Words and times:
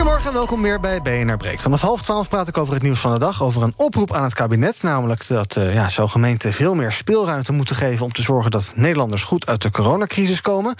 Goedemorgen 0.00 0.30
en 0.30 0.36
welkom 0.36 0.62
weer 0.62 0.80
bij 0.80 1.02
BNR 1.02 1.36
Breekt. 1.36 1.62
Vanaf 1.62 1.80
half 1.80 2.02
twaalf 2.02 2.28
praat 2.28 2.48
ik 2.48 2.58
over 2.58 2.74
het 2.74 2.82
nieuws 2.82 3.00
van 3.00 3.12
de 3.12 3.18
dag. 3.18 3.42
Over 3.42 3.62
een 3.62 3.72
oproep 3.76 4.12
aan 4.12 4.22
het 4.22 4.34
kabinet. 4.34 4.82
Namelijk 4.82 5.26
dat 5.26 5.56
uh, 5.56 5.74
ja, 5.74 5.88
zo 5.88 6.06
gemeenten 6.06 6.52
veel 6.52 6.74
meer 6.74 6.92
speelruimte 6.92 7.52
moeten 7.52 7.76
geven... 7.76 8.04
om 8.04 8.12
te 8.12 8.22
zorgen 8.22 8.50
dat 8.50 8.72
Nederlanders 8.74 9.22
goed 9.22 9.46
uit 9.46 9.62
de 9.62 9.70
coronacrisis 9.70 10.40
komen. 10.40 10.74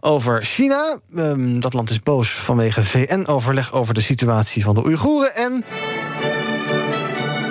Over 0.00 0.44
China. 0.44 0.98
Um, 1.16 1.60
dat 1.60 1.72
land 1.72 1.90
is 1.90 2.02
boos 2.02 2.30
vanwege 2.30 2.84
VN-overleg 2.84 3.72
over 3.72 3.94
de 3.94 4.00
situatie 4.00 4.64
van 4.64 4.74
de 4.74 4.84
Oeigoeren. 4.84 5.34
En 5.34 5.64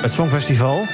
het 0.02 0.14
Songfestival 0.14 0.88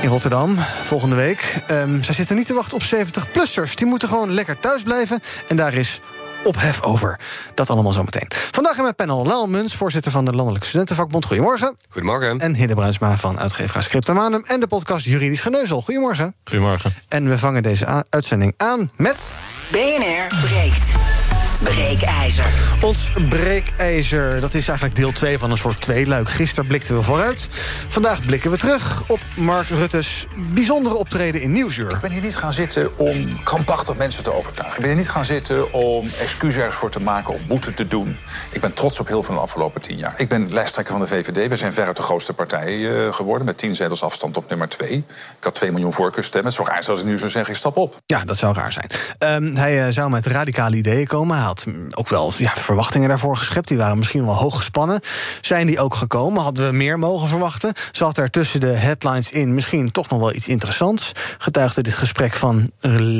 in 0.00 0.08
Rotterdam 0.08 0.56
volgende 0.84 1.16
week. 1.16 1.62
Um, 1.70 2.02
zij 2.02 2.14
zitten 2.14 2.36
niet 2.36 2.46
te 2.46 2.54
wachten 2.54 2.76
op 2.76 2.82
70-plussers. 2.82 3.74
Die 3.74 3.86
moeten 3.86 4.08
gewoon 4.08 4.32
lekker 4.32 4.58
thuis 4.58 4.82
blijven. 4.82 5.22
En 5.48 5.56
daar 5.56 5.74
is 5.74 6.00
ophef 6.44 6.82
over. 6.82 7.20
Dat 7.54 7.70
allemaal 7.70 7.92
zometeen. 7.92 8.30
Vandaag 8.50 8.76
in 8.76 8.82
mijn 8.82 8.94
panel 8.94 9.26
Laal 9.26 9.46
Muns, 9.46 9.74
voorzitter 9.74 10.12
van 10.12 10.24
de 10.24 10.32
Landelijke 10.32 10.66
Studentenvakbond. 10.66 11.24
Goedemorgen. 11.24 11.74
Goedemorgen. 11.88 12.38
En 12.38 12.54
Hidde 12.54 12.74
Bruinsma 12.74 13.16
van 13.16 13.38
uitgeverij 13.38 13.82
Scriptamanum 13.82 14.42
en 14.44 14.60
de 14.60 14.66
podcast 14.66 15.06
Juridisch 15.06 15.40
Geneuzel. 15.40 15.82
Goedemorgen. 15.82 16.34
Goedemorgen. 16.44 16.94
En 17.08 17.28
we 17.28 17.38
vangen 17.38 17.62
deze 17.62 18.04
uitzending 18.08 18.54
aan 18.56 18.90
met... 18.96 19.34
BNR 19.70 20.26
breekt. 20.40 21.23
Breekijzer. 21.62 22.46
Ons 22.80 23.10
breekijzer, 23.28 24.40
dat 24.40 24.54
is 24.54 24.68
eigenlijk 24.68 24.98
deel 24.98 25.12
2 25.12 25.38
van 25.38 25.50
een 25.50 25.56
soort 25.56 25.80
tweeluik. 25.80 26.28
Gisteren 26.30 26.66
blikten 26.66 26.96
we 26.96 27.02
vooruit. 27.02 27.48
Vandaag 27.88 28.26
blikken 28.26 28.50
we 28.50 28.56
terug 28.56 29.02
op 29.06 29.20
Mark 29.36 29.68
Rutte's 29.68 30.26
bijzondere 30.36 30.94
optreden 30.94 31.40
in 31.40 31.52
Nieuwsuur. 31.52 31.90
Ik 31.90 32.00
ben 32.00 32.10
hier 32.10 32.22
niet 32.22 32.36
gaan 32.36 32.52
zitten 32.52 32.98
om 32.98 33.42
krampachtig 33.42 33.96
mensen 33.96 34.24
te 34.24 34.34
overtuigen. 34.34 34.76
Ik 34.76 34.80
ben 34.80 34.90
hier 34.90 35.00
niet 35.00 35.10
gaan 35.10 35.24
zitten 35.24 35.72
om 35.72 36.04
excuses 36.04 36.56
ergens 36.56 36.76
voor 36.76 36.90
te 36.90 37.00
maken 37.00 37.34
of 37.34 37.46
boete 37.46 37.74
te 37.74 37.86
doen. 37.86 38.16
Ik 38.50 38.60
ben 38.60 38.72
trots 38.72 39.00
op 39.00 39.08
heel 39.08 39.22
veel 39.22 39.34
de 39.34 39.40
afgelopen 39.40 39.80
tien 39.80 39.96
jaar. 39.96 40.14
Ik 40.16 40.28
ben 40.28 40.52
lijsttrekker 40.52 40.92
van 40.92 41.02
de 41.02 41.08
VVD. 41.08 41.48
We 41.48 41.56
zijn 41.56 41.72
veruit 41.72 41.96
de 41.96 42.02
grootste 42.02 42.32
partij 42.32 42.76
uh, 42.76 43.12
geworden... 43.12 43.46
met 43.46 43.58
tien 43.58 43.76
zetels 43.76 44.02
afstand 44.02 44.36
op 44.36 44.48
nummer 44.48 44.68
twee. 44.68 45.04
Ik 45.38 45.44
had 45.44 45.54
2 45.54 45.72
miljoen 45.72 45.92
voorkeurstemmen. 45.92 46.52
Het 46.52 46.56
zou 46.56 46.68
raar 46.68 46.82
zijn 46.82 46.96
als 46.96 47.04
ik 47.04 47.10
nu 47.10 47.18
zou 47.18 47.30
zeggen, 47.30 47.52
ik 47.52 47.58
stap 47.58 47.76
op. 47.76 47.96
Ja, 48.06 48.24
dat 48.24 48.36
zou 48.36 48.54
raar 48.54 48.72
zijn. 48.72 48.90
Um, 49.18 49.56
hij 49.56 49.86
uh, 49.86 49.92
zou 49.92 50.10
met 50.10 50.26
radicale 50.26 50.76
ideeën 50.76 51.06
komen. 51.06 51.36
Had 51.44 51.66
ook 51.90 52.08
wel 52.08 52.32
ja, 52.36 52.52
verwachtingen 52.54 53.08
daarvoor 53.08 53.36
geschept. 53.36 53.68
Die 53.68 53.76
waren 53.76 53.98
misschien 53.98 54.24
wel 54.24 54.34
hoog 54.34 54.56
gespannen. 54.56 55.00
Zijn 55.40 55.66
die 55.66 55.80
ook 55.80 55.94
gekomen? 55.94 56.42
Hadden 56.42 56.66
we 56.70 56.76
meer 56.76 56.98
mogen 56.98 57.28
verwachten? 57.28 57.72
Zat 57.92 58.16
er 58.16 58.30
tussen 58.30 58.60
de 58.60 58.66
headlines 58.66 59.30
in 59.30 59.54
misschien 59.54 59.90
toch 59.90 60.08
nog 60.08 60.18
wel 60.18 60.34
iets 60.34 60.48
interessants? 60.48 61.12
Getuigde 61.38 61.82
dit 61.82 61.94
gesprek 61.94 62.32
van 62.32 62.70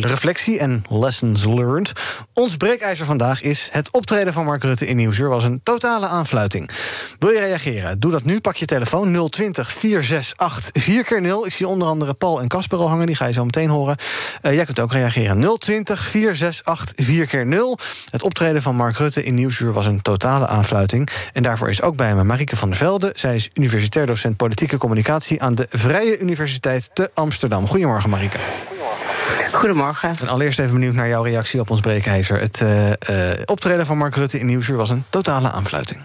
reflectie 0.00 0.58
en 0.58 0.84
lessons 0.88 1.44
learned. 1.44 1.92
Ons 2.32 2.56
breekijzer 2.56 3.06
vandaag 3.06 3.42
is 3.42 3.68
het 3.70 3.90
optreden 3.90 4.32
van 4.32 4.44
Mark 4.44 4.62
Rutte 4.62 4.86
in 4.86 4.96
Nieuwsuur 4.96 5.28
was 5.28 5.44
een 5.44 5.60
totale 5.62 6.06
aanfluiting. 6.06 6.70
Wil 7.18 7.30
je 7.30 7.40
reageren? 7.40 8.00
Doe 8.00 8.10
dat 8.10 8.24
nu. 8.24 8.40
Pak 8.40 8.56
je 8.56 8.66
telefoon 8.66 9.28
020 9.30 9.72
468 9.72 10.82
4x0. 10.82 11.46
Ik 11.46 11.52
zie 11.52 11.68
onder 11.68 11.88
andere 11.88 12.14
Paul 12.14 12.40
en 12.40 12.48
Casper 12.48 12.78
al 12.78 12.88
hangen. 12.88 13.06
Die 13.06 13.16
ga 13.16 13.26
je 13.26 13.32
zo 13.32 13.44
meteen 13.44 13.68
horen. 13.68 13.96
Uh, 14.42 14.54
jij 14.54 14.64
kunt 14.64 14.80
ook 14.80 14.92
reageren. 14.92 15.58
020 15.58 16.04
468 16.04 17.06
4x0. 17.06 18.13
Het 18.14 18.22
optreden 18.22 18.62
van 18.62 18.76
Mark 18.76 18.96
Rutte 18.96 19.22
in 19.22 19.34
Nieuwsuur 19.34 19.72
was 19.72 19.86
een 19.86 20.02
totale 20.02 20.46
aanfluiting. 20.46 21.08
En 21.32 21.42
daarvoor 21.42 21.68
is 21.68 21.82
ook 21.82 21.96
bij 21.96 22.14
me 22.14 22.24
Marieke 22.24 22.56
van 22.56 22.68
der 22.68 22.78
Velde. 22.78 23.12
Zij 23.16 23.34
is 23.34 23.50
universitair 23.54 24.06
docent 24.06 24.36
politieke 24.36 24.76
communicatie 24.76 25.42
aan 25.42 25.54
de 25.54 25.66
Vrije 25.70 26.18
Universiteit 26.18 26.90
te 26.92 27.10
Amsterdam. 27.14 27.66
Goedemorgen, 27.66 28.10
Marieke. 28.10 28.38
Goedemorgen. 29.52 30.14
En 30.20 30.28
allereerst 30.28 30.58
even 30.58 30.72
benieuwd 30.72 30.94
naar 30.94 31.08
jouw 31.08 31.22
reactie 31.22 31.60
op 31.60 31.70
ons 31.70 31.80
breekijzer. 31.80 32.40
Het 32.40 32.60
uh, 32.60 32.86
uh, 32.88 32.94
optreden 33.44 33.86
van 33.86 33.98
Mark 33.98 34.14
Rutte 34.14 34.38
in 34.38 34.46
Nieuwsuur 34.46 34.76
was 34.76 34.90
een 34.90 35.04
totale 35.08 35.50
aanfluiting. 35.50 36.00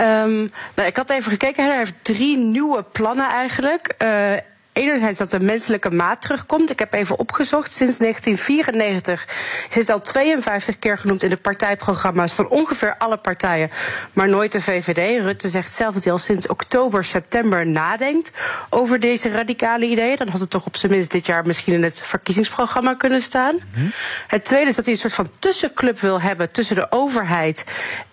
Um, 0.00 0.50
nou, 0.74 0.88
ik 0.88 0.96
had 0.96 1.10
even 1.10 1.30
gekeken. 1.30 1.66
Hij 1.66 1.76
heeft 1.76 1.94
drie 2.02 2.38
nieuwe 2.38 2.84
plannen 2.92 3.30
eigenlijk. 3.30 3.94
Uh, 4.02 4.32
Enerzijds 4.72 5.18
dat 5.18 5.30
de 5.30 5.40
menselijke 5.40 5.90
maat 5.90 6.22
terugkomt. 6.22 6.70
Ik 6.70 6.78
heb 6.78 6.92
even 6.92 7.18
opgezocht. 7.18 7.72
Sinds 7.72 7.98
1994 7.98 9.28
is 9.68 9.74
het 9.74 9.90
al 9.90 10.00
52 10.00 10.78
keer 10.78 10.98
genoemd 10.98 11.22
in 11.22 11.30
de 11.30 11.36
partijprogramma's 11.36 12.32
van 12.32 12.48
ongeveer 12.48 12.94
alle 12.98 13.16
partijen, 13.16 13.70
maar 14.12 14.28
nooit 14.28 14.52
de 14.52 14.60
VVD. 14.60 15.22
Rutte 15.22 15.48
zegt 15.48 15.72
zelf 15.72 15.94
dat 15.94 16.04
hij 16.04 16.12
al 16.12 16.18
sinds 16.18 16.46
oktober, 16.46 17.04
september 17.04 17.66
nadenkt 17.66 18.32
over 18.70 19.00
deze 19.00 19.30
radicale 19.30 19.84
ideeën. 19.84 20.16
Dan 20.16 20.28
had 20.28 20.40
het 20.40 20.50
toch 20.50 20.66
op 20.66 20.76
zijn 20.76 20.92
minst 20.92 21.10
dit 21.10 21.26
jaar 21.26 21.46
misschien 21.46 21.74
in 21.74 21.82
het 21.82 22.00
verkiezingsprogramma 22.04 22.94
kunnen 22.94 23.22
staan. 23.22 23.54
Mm-hmm. 23.54 23.92
Het 24.26 24.44
tweede 24.44 24.70
is 24.70 24.76
dat 24.76 24.84
hij 24.84 24.94
een 24.94 25.00
soort 25.00 25.14
van 25.14 25.30
tussenclub 25.38 26.00
wil 26.00 26.20
hebben 26.20 26.52
tussen 26.52 26.76
de 26.76 26.86
overheid 26.90 27.64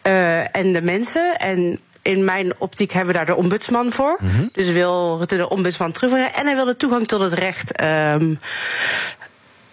uh, 0.04 0.56
en 0.56 0.74
de 0.74 0.82
mensen. 0.82 1.38
En 1.38 1.80
in 2.02 2.24
mijn 2.24 2.54
optiek 2.58 2.92
hebben 2.92 3.12
we 3.12 3.18
daar 3.18 3.36
de 3.36 3.36
ombudsman 3.36 3.92
voor. 3.92 4.18
Mm 4.20 4.30
-hmm. 4.30 4.50
Dus 4.54 4.68
wil 4.68 5.24
de 5.28 5.50
ombudsman 5.50 5.92
terugbrengen. 5.92 6.34
En 6.34 6.46
hij 6.46 6.56
wil 6.56 6.66
de 6.66 6.78
toegang 6.78 7.08
tot 7.08 7.22
het 7.22 7.34
recht 7.34 7.82
um, 7.82 8.40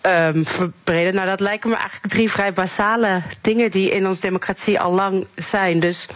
um, 0.02 0.46
verbreden. 0.46 1.14
Nou, 1.14 1.26
dat 1.26 1.40
lijken 1.40 1.70
me 1.70 1.76
eigenlijk 1.76 2.06
drie 2.06 2.30
vrij 2.30 2.52
basale 2.52 3.22
dingen 3.40 3.70
die 3.70 3.90
in 3.90 4.06
onze 4.06 4.20
democratie 4.20 4.80
al 4.80 4.92
lang 4.92 5.26
zijn. 5.34 5.80
Dus 5.80 6.06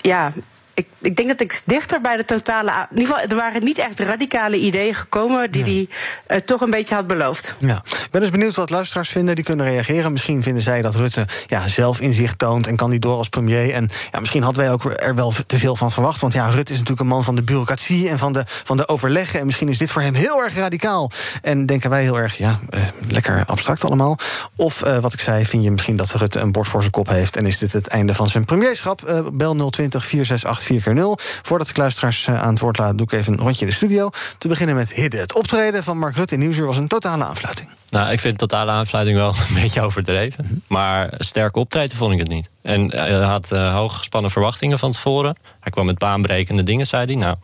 ja, 0.00 0.32
ik, 0.74 0.86
ik, 1.02 1.16
denk 1.16 1.28
dat 1.28 1.40
ik 1.40 1.62
dichter 1.64 2.00
bij 2.00 2.16
de 2.16 2.24
totale. 2.24 2.70
In 2.90 2.98
ieder 2.98 3.14
geval, 3.14 3.30
er 3.30 3.36
waren 3.36 3.64
niet 3.64 3.78
echt 3.78 4.00
radicale 4.00 4.56
ideeën 4.56 4.94
gekomen 4.94 5.50
die 5.50 5.62
hij 5.62 5.88
uh, 6.36 6.44
toch 6.44 6.60
een 6.60 6.70
beetje 6.70 6.94
had 6.94 7.06
beloofd. 7.06 7.54
Ja. 7.58 7.82
Ik 7.84 8.08
ben 8.10 8.20
dus 8.20 8.30
benieuwd 8.30 8.54
wat 8.54 8.70
luisteraars 8.70 9.08
vinden. 9.08 9.34
Die 9.34 9.44
kunnen 9.44 9.66
reageren. 9.66 10.12
Misschien 10.12 10.42
vinden 10.42 10.62
zij 10.62 10.82
dat 10.82 10.94
Rutte 10.94 11.26
ja, 11.46 11.68
zelf 11.68 12.00
inzicht 12.00 12.38
toont 12.38 12.66
en 12.66 12.76
kan 12.76 12.90
die 12.90 12.98
door 12.98 13.16
als 13.16 13.28
premier. 13.28 13.72
En 13.72 13.90
ja, 14.12 14.20
misschien 14.20 14.42
hadden 14.42 14.62
wij 14.62 14.72
ook 14.72 14.84
er 14.84 15.14
wel 15.14 15.32
te 15.46 15.58
veel 15.58 15.76
van 15.76 15.92
verwacht. 15.92 16.20
Want 16.20 16.32
ja, 16.32 16.48
Rutte 16.48 16.72
is 16.72 16.78
natuurlijk 16.78 17.00
een 17.00 17.14
man 17.14 17.24
van 17.24 17.34
de 17.34 17.42
bureaucratie 17.42 18.08
en 18.08 18.18
van 18.18 18.32
de, 18.32 18.44
van 18.46 18.76
de 18.76 18.88
overleggen. 18.88 19.40
En 19.40 19.46
misschien 19.46 19.68
is 19.68 19.78
dit 19.78 19.90
voor 19.90 20.02
hem 20.02 20.14
heel 20.14 20.42
erg 20.42 20.54
radicaal. 20.54 21.10
En 21.42 21.66
denken 21.66 21.90
wij 21.90 22.02
heel 22.02 22.18
erg, 22.18 22.36
ja, 22.36 22.58
uh, 22.70 22.80
lekker 23.08 23.44
abstract 23.46 23.84
allemaal. 23.84 24.18
Of 24.56 24.84
uh, 24.86 24.98
wat 24.98 25.12
ik 25.12 25.20
zei, 25.20 25.44
vind 25.44 25.64
je 25.64 25.70
misschien 25.70 25.96
dat 25.96 26.10
Rutte 26.10 26.40
een 26.40 26.52
bord 26.52 26.68
voor 26.68 26.80
zijn 26.80 26.92
kop 26.92 27.08
heeft. 27.08 27.36
En 27.36 27.46
is 27.46 27.58
dit 27.58 27.72
het 27.72 27.86
einde 27.86 28.14
van 28.14 28.28
zijn 28.28 28.44
premierschap? 28.44 29.30
bel 29.32 29.70
020 29.70 30.04
468 30.04 30.66
4 30.66 30.82
keer 30.94 31.02
0. 31.02 31.18
Voordat 31.18 31.68
ik 31.68 31.76
luisteraars 31.76 32.28
aan 32.28 32.52
het 32.52 32.60
woord 32.60 32.78
laat, 32.78 32.98
doe 32.98 33.06
ik 33.06 33.12
even 33.12 33.32
een 33.32 33.38
rondje 33.38 33.60
in 33.60 33.66
de 33.66 33.76
studio. 33.76 34.10
Te 34.38 34.48
beginnen 34.48 34.76
met 34.76 34.92
Hidde. 34.92 35.16
Het 35.16 35.34
optreden 35.34 35.84
van 35.84 35.98
Mark 35.98 36.16
Rutte 36.16 36.34
in 36.34 36.40
Nieuwsuur 36.40 36.66
was 36.66 36.76
een 36.76 36.88
totale 36.88 37.24
aanfluiting. 37.24 37.68
Nou, 37.92 38.12
ik 38.12 38.20
vind 38.20 38.38
totale 38.38 38.70
aanfluiting 38.70 39.16
wel 39.16 39.28
een 39.48 39.62
beetje 39.62 39.80
overdreven. 39.80 40.62
Maar 40.66 41.12
sterk 41.18 41.56
optreden 41.56 41.96
vond 41.96 42.12
ik 42.12 42.18
het 42.18 42.28
niet. 42.28 42.50
En 42.62 42.90
hij 42.90 43.12
had 43.12 43.50
uh, 43.52 43.74
hooggespannen 43.74 44.30
verwachtingen 44.30 44.78
van 44.78 44.92
tevoren. 44.92 45.36
Hij 45.60 45.72
kwam 45.72 45.86
met 45.86 45.98
baanbrekende 45.98 46.62
dingen, 46.62 46.86
zei 46.86 47.04
hij. 47.06 47.14
Nou, 47.14 47.36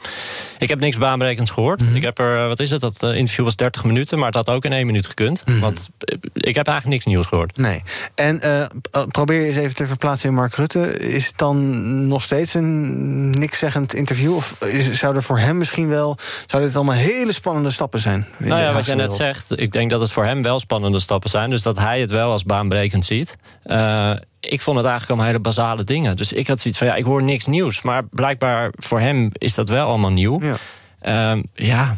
ik 0.59 0.69
heb 0.69 0.81
niks 0.81 0.97
baanbrekends 0.97 1.51
gehoord. 1.51 1.81
Mm-hmm. 1.81 1.97
Ik 1.97 2.03
heb 2.03 2.19
er, 2.19 2.49
wat 2.49 2.61
is 2.61 2.71
het, 2.71 2.81
dat 2.81 3.03
interview 3.03 3.45
was 3.45 3.57
30 3.57 3.85
minuten... 3.85 4.19
maar 4.19 4.27
het 4.27 4.35
had 4.35 4.51
ook 4.51 4.65
in 4.65 4.73
één 4.73 4.87
minuut 4.87 5.07
gekund. 5.07 5.43
Mm-hmm. 5.45 5.63
Want 5.63 5.89
ik 6.33 6.55
heb 6.55 6.67
eigenlijk 6.67 6.87
niks 6.87 7.05
nieuws 7.05 7.27
gehoord. 7.27 7.57
Nee. 7.57 7.83
En 8.15 8.41
uh, 8.45 8.65
probeer 9.09 9.41
je 9.41 9.47
eens 9.47 9.57
even 9.57 9.75
te 9.75 9.87
verplaatsen 9.87 10.29
in 10.29 10.35
Mark 10.35 10.55
Rutte. 10.55 10.99
Is 10.99 11.27
het 11.27 11.39
dan 11.39 12.09
nog 12.09 12.23
steeds 12.23 12.55
een 12.55 13.31
nikszeggend 13.31 13.95
interview? 13.95 14.35
Of 14.35 14.63
is, 14.63 14.99
zou 14.99 15.15
er 15.15 15.23
voor 15.23 15.39
hem 15.39 15.59
misschien 15.59 15.89
wel... 15.89 16.19
zou 16.47 16.63
dit 16.63 16.77
allemaal 16.77 16.95
hele 16.95 17.33
spannende 17.33 17.71
stappen 17.71 18.01
zijn? 18.01 18.27
Nou 18.37 18.61
ja, 18.61 18.73
wat 18.73 18.87
jij 18.87 18.95
net 18.95 19.13
zegt. 19.13 19.61
Ik 19.61 19.73
denk 19.73 19.91
dat 19.91 20.01
het 20.01 20.13
voor 20.13 20.25
hem 20.25 20.38
wel 20.43 20.61
spannende 20.61 21.01
stappen 21.01 21.31
zijn. 21.31 21.51
Dus 21.51 21.63
dat 21.63 21.79
hij 21.79 22.01
het 22.01 22.11
wel 22.11 22.31
als 22.31 22.45
baanbrekend 22.45 23.05
ziet. 23.05 23.37
Uh, 23.67 24.11
ik 24.41 24.61
vond 24.61 24.77
het 24.77 24.87
eigenlijk 24.87 25.09
allemaal 25.09 25.27
hele 25.27 25.39
basale 25.39 25.85
dingen. 25.85 26.17
Dus 26.17 26.33
ik 26.33 26.49
had 26.49 26.61
zoiets 26.61 26.79
van, 26.79 26.89
ja, 26.89 26.95
ik 26.95 27.05
hoor 27.05 27.23
niks 27.23 27.47
nieuws. 27.47 27.83
Maar 27.83 28.05
blijkbaar 28.05 28.73
voor 28.77 29.01
hem 29.01 29.31
is 29.33 29.55
dat 29.55 29.69
wel 29.69 29.87
allemaal 29.87 30.13
nieuw. 30.13 30.41
Ja, 30.41 31.35
uh, 31.35 31.43
ja 31.55 31.97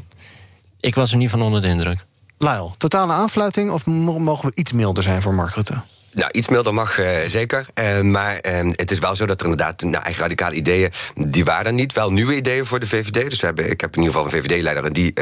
ik 0.80 0.94
was 0.94 1.10
er 1.10 1.16
niet 1.16 1.30
van 1.30 1.42
onder 1.42 1.60
de 1.60 1.68
indruk. 1.68 2.04
Lyle, 2.38 2.70
totale 2.78 3.12
aanfluiting 3.12 3.70
of 3.70 3.86
mogen 3.86 4.48
we 4.48 4.54
iets 4.54 4.72
milder 4.72 5.02
zijn 5.02 5.22
voor 5.22 5.34
Mark 5.34 5.54
Rutte? 5.54 5.74
Nou, 6.12 6.30
iets 6.30 6.48
milder 6.48 6.74
mag 6.74 6.98
uh, 6.98 7.06
zeker. 7.28 7.66
Uh, 7.80 8.00
maar 8.00 8.38
uh, 8.46 8.70
het 8.76 8.90
is 8.90 8.98
wel 8.98 9.16
zo 9.16 9.26
dat 9.26 9.40
er 9.40 9.46
inderdaad 9.46 9.82
nou, 9.82 10.04
eigen 10.04 10.22
radicale 10.22 10.54
ideeën... 10.54 10.90
die 11.14 11.44
waren 11.44 11.74
niet. 11.74 11.92
Wel 11.92 12.12
nieuwe 12.12 12.36
ideeën 12.36 12.66
voor 12.66 12.80
de 12.80 12.86
VVD. 12.86 13.30
Dus 13.30 13.40
we 13.40 13.46
hebben, 13.46 13.70
ik 13.70 13.80
heb 13.80 13.96
in 13.96 14.02
ieder 14.02 14.14
geval 14.16 14.32
een 14.32 14.42
VVD-leider... 14.42 14.86
in 14.86 14.92
die 14.92 15.12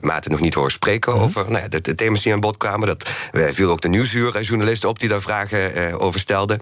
mate 0.00 0.28
nog 0.28 0.40
niet 0.40 0.54
horen 0.54 0.70
spreken 0.70 1.12
-hmm. 1.12 1.22
over 1.22 1.50
nou, 1.50 1.68
de, 1.68 1.80
de, 1.80 1.94
thema's 1.94 2.22
die 2.22 2.32
aan 2.32 2.40
bod 2.40 2.56
kwamen. 2.56 2.88
Dat 2.88 3.08
viel 3.32 3.70
ook 3.70 3.80
de 3.80 3.88
nieuwsuurjournalisten 3.88 4.88
op 4.88 4.98
die 4.98 5.08
daar 5.08 5.20
vragen 5.20 6.00
over 6.00 6.20
stelden. 6.20 6.60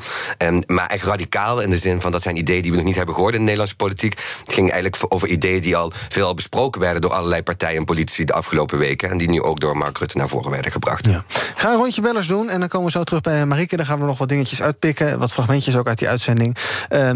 maar 0.67 0.87
echt 0.87 1.05
radicaal 1.05 1.61
in 1.61 1.71
de 1.71 1.79
zin 1.79 2.01
van... 2.01 2.13
dat 2.13 2.23
zijn 2.23 2.37
ideeën 2.37 2.63
die 2.63 2.71
we 2.71 2.77
nog 2.77 2.87
niet 2.87 2.97
hebben 2.97 3.15
gehoord 3.15 3.33
in 3.33 3.39
de 3.39 3.45
Nederlandse 3.45 3.77
politiek. 3.77 4.19
Het 4.45 4.53
ging 4.53 4.71
eigenlijk 4.71 5.03
over 5.09 5.29
ideeën 5.29 5.61
die 5.61 5.77
al 5.77 5.93
veel 6.09 6.35
besproken 6.35 6.81
werden... 6.81 7.01
door 7.01 7.13
allerlei 7.13 7.43
partijen 7.43 7.79
en 7.79 7.85
politici 7.85 8.25
de 8.25 8.33
afgelopen 8.33 8.79
weken... 8.79 9.11
en 9.11 9.19
die 9.19 9.29
nu 9.29 9.43
ook 9.43 9.61
door 9.61 9.77
Mark 9.77 9.99
Rutte 9.99 10.17
naar 10.17 10.29
voren 10.29 10.51
werden 10.51 10.73
gebracht. 10.73 11.07
Ja. 11.07 11.25
Ga 11.55 11.71
een 11.71 11.77
rondje 11.77 12.01
bellers 12.01 12.27
doen 12.27 12.49
en 12.49 12.61
dan 12.61 12.69
komen 12.69 12.87
we 12.87 12.93
zo 12.93 13.05
terug 13.05 13.21
bij 13.21 13.47
Dan 13.67 13.87
gaan 13.87 13.99
we 13.99 14.07
nog 14.07 14.19
wat 14.19 14.29
dingetjes 14.29 14.63
uitpikken. 14.63 15.19
Wat 15.19 15.33
fragmentjes 15.33 15.77
ook 15.77 15.87
uit 15.89 15.99
die 15.99 16.09
uitzending. 16.09 16.57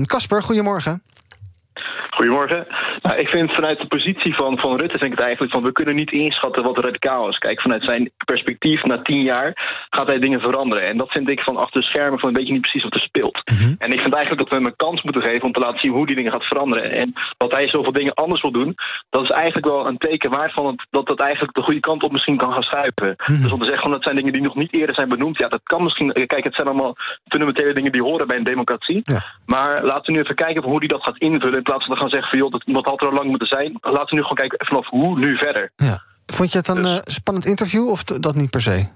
Casper, 0.04 0.38
uh, 0.38 0.44
goedemorgen. 0.44 1.02
Goedemorgen. 2.10 2.66
Nou, 3.02 3.16
ik 3.16 3.28
vind 3.28 3.52
vanuit 3.52 3.80
de 3.80 3.86
positie 3.86 4.34
van, 4.34 4.58
van 4.58 4.70
Rutte 4.70 4.98
denk 4.98 5.12
ik 5.12 5.18
het 5.18 5.26
eigenlijk 5.26 5.52
van 5.52 5.62
we 5.62 5.72
kunnen 5.72 5.94
niet 5.94 6.12
inschatten 6.12 6.64
wat 6.64 6.78
radicaal 6.78 7.28
is. 7.28 7.38
Kijk, 7.38 7.60
vanuit 7.60 7.84
zijn 7.84 8.10
perspectief 8.24 8.82
na 8.82 9.02
tien 9.02 9.22
jaar 9.22 9.52
gaat 9.90 10.06
hij 10.06 10.18
dingen 10.18 10.40
veranderen. 10.40 10.88
En 10.88 10.96
dat 10.96 11.10
vind 11.10 11.30
ik 11.30 11.40
van 11.40 11.56
achter 11.56 11.80
de 11.80 11.86
schermen 11.86 12.18
van 12.18 12.28
een 12.28 12.34
beetje 12.34 12.52
niet 12.52 12.60
precies 12.60 12.82
wat 12.82 12.94
er 12.94 13.00
speelt. 13.00 13.42
Mhm. 13.44 13.74
En 13.78 13.92
ik 13.92 14.00
vind 14.00 14.14
eigenlijk 14.14 14.42
dat 14.42 14.48
we 14.48 14.54
hem 14.54 14.66
een 14.66 14.76
kans 14.76 15.02
moeten 15.02 15.22
geven 15.22 15.42
om 15.42 15.52
te 15.52 15.60
laten 15.60 15.80
zien 15.80 15.92
hoe 15.92 16.06
die 16.06 16.16
dingen 16.16 16.32
gaat 16.32 16.44
veranderen. 16.44 16.90
En 16.90 17.12
dat 17.36 17.52
hij 17.52 17.68
zoveel 17.68 17.92
dingen 17.92 18.14
anders 18.14 18.42
wil 18.42 18.52
doen, 18.52 18.74
dat 19.10 19.22
is 19.22 19.30
eigenlijk 19.30 19.66
wel 19.66 19.86
een 19.88 19.98
teken 19.98 20.30
waard 20.30 20.52
van 20.52 20.66
het, 20.66 20.86
dat 20.90 21.06
dat 21.06 21.20
eigenlijk 21.20 21.54
de 21.54 21.62
goede 21.62 21.80
kant 21.80 22.02
op 22.02 22.12
misschien 22.12 22.36
kan 22.36 22.52
gaan 22.52 22.62
schuiven. 22.62 23.14
Mhm. 23.16 23.42
Dus 23.42 23.52
om 23.52 23.58
te 23.58 23.64
zeggen 23.64 23.82
van 23.82 23.92
dat 23.92 24.02
zijn 24.02 24.16
dingen 24.16 24.32
die 24.32 24.42
nog 24.42 24.54
niet 24.54 24.74
eerder 24.74 24.94
zijn 24.94 25.08
benoemd, 25.08 25.38
ja, 25.38 25.48
dat 25.48 25.62
kan 25.62 25.82
misschien. 25.82 26.12
Kijk, 26.12 26.44
het 26.44 26.54
zijn 26.54 26.68
allemaal 26.68 26.96
fundamentele 27.28 27.74
dingen 27.74 27.92
die 27.92 28.02
horen 28.02 28.26
bij 28.26 28.36
een 28.36 28.44
democratie. 28.44 29.00
Ja. 29.04 29.24
Maar 29.46 29.84
laten 29.84 30.04
we 30.04 30.12
nu 30.12 30.20
even 30.20 30.34
kijken 30.34 30.62
hoe 30.62 30.80
die 30.80 30.88
dat 30.88 31.02
gaat 31.02 31.18
invullen. 31.18 31.56
In 31.56 31.62
plaats 31.62 31.84
van 31.84 31.94
te 31.94 32.00
gaan 32.00 32.10
zeggen 32.10 32.28
van 32.28 32.38
joh, 32.38 32.50
dat, 32.50 32.62
dat 32.66 32.86
had 32.92 33.00
er 33.00 33.08
al 33.08 33.14
lang 33.14 33.28
moeten 33.28 33.48
zijn. 33.48 33.78
Laten 33.80 34.08
we 34.08 34.14
nu 34.14 34.22
gewoon 34.22 34.36
kijken 34.36 34.66
vanaf 34.66 34.88
hoe 34.88 35.18
nu 35.18 35.36
verder. 35.36 35.72
Ja. 35.76 36.02
Vond 36.26 36.52
je 36.52 36.58
het 36.58 36.68
een 36.68 36.84
uh, 36.84 36.96
spannend 37.00 37.46
interview 37.46 37.88
of 37.88 38.04
dat 38.04 38.34
niet 38.34 38.50
per 38.50 38.60
se? 38.60 38.86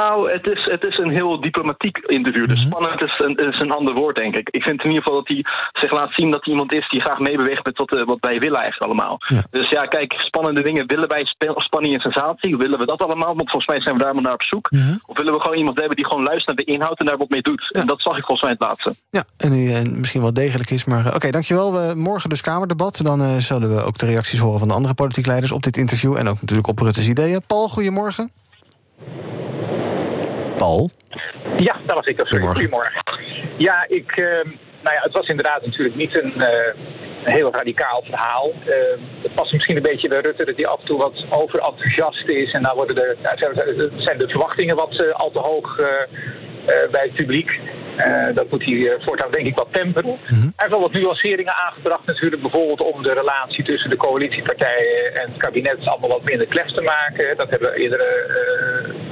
Nou, 0.00 0.32
het 0.32 0.46
is, 0.46 0.62
het 0.70 0.84
is 0.84 0.98
een 0.98 1.10
heel 1.10 1.40
diplomatiek 1.40 1.96
interview. 1.98 2.46
Dus 2.46 2.60
spannend 2.60 3.02
is 3.02 3.14
een, 3.18 3.36
is 3.36 3.60
een 3.60 3.70
ander 3.70 3.94
woord, 3.94 4.16
denk 4.16 4.36
ik. 4.36 4.48
Ik 4.48 4.62
vind 4.62 4.82
in 4.82 4.88
ieder 4.88 5.02
geval 5.02 5.18
dat 5.18 5.28
hij 5.28 5.44
zich 5.72 5.92
laat 5.92 6.12
zien 6.12 6.30
dat 6.30 6.44
hij 6.44 6.52
iemand 6.52 6.72
is 6.72 6.88
die 6.88 7.00
graag 7.00 7.18
meebeweegt 7.18 7.64
met 7.64 7.78
wat, 7.78 7.92
uh, 7.92 8.06
wat 8.06 8.20
wij 8.20 8.38
willen 8.38 8.60
eigenlijk 8.60 8.90
allemaal. 8.90 9.16
Ja. 9.26 9.42
Dus 9.50 9.68
ja, 9.68 9.86
kijk, 9.86 10.12
spannende 10.18 10.62
dingen. 10.62 10.86
Willen 10.86 11.08
wij 11.08 11.26
spanning 11.56 11.94
en 11.94 12.00
sensatie? 12.00 12.56
Willen 12.56 12.78
we 12.78 12.86
dat 12.86 13.02
allemaal? 13.02 13.34
Want 13.36 13.50
volgens 13.50 13.66
mij 13.66 13.80
zijn 13.80 13.96
we 13.96 14.02
daar 14.02 14.14
maar 14.14 14.22
naar 14.22 14.32
op 14.32 14.42
zoek. 14.42 14.70
Mhm. 14.70 14.94
Of 15.06 15.16
willen 15.16 15.32
we 15.32 15.40
gewoon 15.40 15.56
iemand 15.56 15.78
hebben 15.78 15.96
die 15.96 16.06
gewoon 16.06 16.24
luistert 16.24 16.56
naar 16.56 16.64
de 16.66 16.72
inhoud 16.72 16.98
en 16.98 17.06
daar 17.06 17.16
wat 17.16 17.28
mee 17.28 17.42
doet? 17.42 17.68
Ja. 17.72 17.80
En 17.80 17.86
dat 17.86 18.00
zag 18.00 18.16
ik 18.16 18.24
volgens 18.24 18.42
mij 18.42 18.52
het 18.52 18.60
laatste. 18.60 18.94
Ja, 19.10 19.24
en 19.36 19.50
die 19.50 19.68
uh, 19.68 19.82
misschien 19.82 20.22
wel 20.22 20.32
degelijk 20.32 20.70
is. 20.70 20.84
Maar 20.84 21.06
uh, 21.06 21.14
oké, 21.14 21.30
dankjewel. 21.30 21.72
We, 21.72 21.92
morgen 21.94 22.28
dus 22.30 22.40
Kamerdebat. 22.40 23.00
Dan 23.02 23.20
uh, 23.20 23.36
zullen 23.36 23.74
we 23.74 23.82
ook 23.82 23.98
de 23.98 24.06
reacties 24.06 24.38
horen 24.38 24.58
van 24.58 24.68
de 24.68 24.74
andere 24.74 24.94
politiek 24.94 25.26
leiders 25.26 25.52
op 25.52 25.62
dit 25.62 25.76
interview. 25.76 26.16
En 26.16 26.28
ook 26.28 26.40
natuurlijk 26.40 26.68
op 26.68 26.78
Rutte's 26.78 27.08
ideeën. 27.08 27.42
Paul, 27.46 27.68
goedemorgen. 27.68 28.30
Paul? 30.58 30.90
Ja, 31.56 31.76
dat 31.86 31.94
was 31.94 32.06
ik. 32.06 32.20
Goedemorgen. 32.20 32.56
Goedemorgen. 32.56 33.02
Ja, 33.56 33.84
ik, 33.88 34.16
uh, 34.16 34.26
nou 34.82 34.94
ja, 34.96 35.00
het 35.00 35.12
was 35.12 35.26
inderdaad 35.26 35.66
natuurlijk 35.66 35.96
niet 35.96 36.22
een, 36.22 36.32
uh, 36.36 36.48
een 37.24 37.32
heel 37.32 37.52
radicaal 37.52 38.02
verhaal. 38.02 38.52
Uh, 38.66 38.74
het 39.22 39.34
past 39.34 39.52
misschien 39.52 39.76
een 39.76 39.82
beetje 39.82 40.08
bij 40.08 40.20
Rutte 40.20 40.44
dat 40.44 40.56
hij 40.56 40.66
af 40.66 40.80
en 40.80 40.86
toe 40.86 40.98
wat 40.98 41.24
overenthousiast 41.30 42.28
is. 42.28 42.52
En 42.52 42.62
dan 42.62 42.76
worden 42.76 42.94
de, 42.94 43.16
zijn 43.96 44.18
de 44.18 44.28
verwachtingen 44.28 44.76
wat 44.76 45.12
al 45.12 45.30
te 45.30 45.38
hoog 45.38 45.76
bij 46.90 47.02
het 47.02 47.14
publiek. 47.14 47.60
Uh, 48.06 48.34
dat 48.34 48.50
moet 48.50 48.64
hij 48.64 48.74
uh, 48.74 48.92
voortaan 48.98 49.30
denk 49.30 49.46
ik 49.46 49.56
wat 49.56 49.72
temperen. 49.72 50.10
Mhm. 50.10 50.40
Hij 50.40 50.52
heeft 50.56 50.70
wel 50.70 50.80
wat 50.80 50.92
nuanceringen 50.92 51.54
aangebracht 51.56 52.06
natuurlijk. 52.06 52.42
Bijvoorbeeld 52.42 52.80
om 52.80 53.02
de 53.02 53.12
relatie 53.12 53.64
tussen 53.64 53.90
de 53.90 53.96
coalitiepartijen 53.96 55.14
en 55.14 55.28
het 55.30 55.36
kabinet 55.36 55.86
allemaal 55.86 56.08
wat 56.10 56.24
minder 56.24 56.46
klef 56.46 56.66
te 56.66 56.82
maken. 56.82 57.36
Dat 57.36 57.50
hebben 57.50 57.74
eerdere 57.74 58.08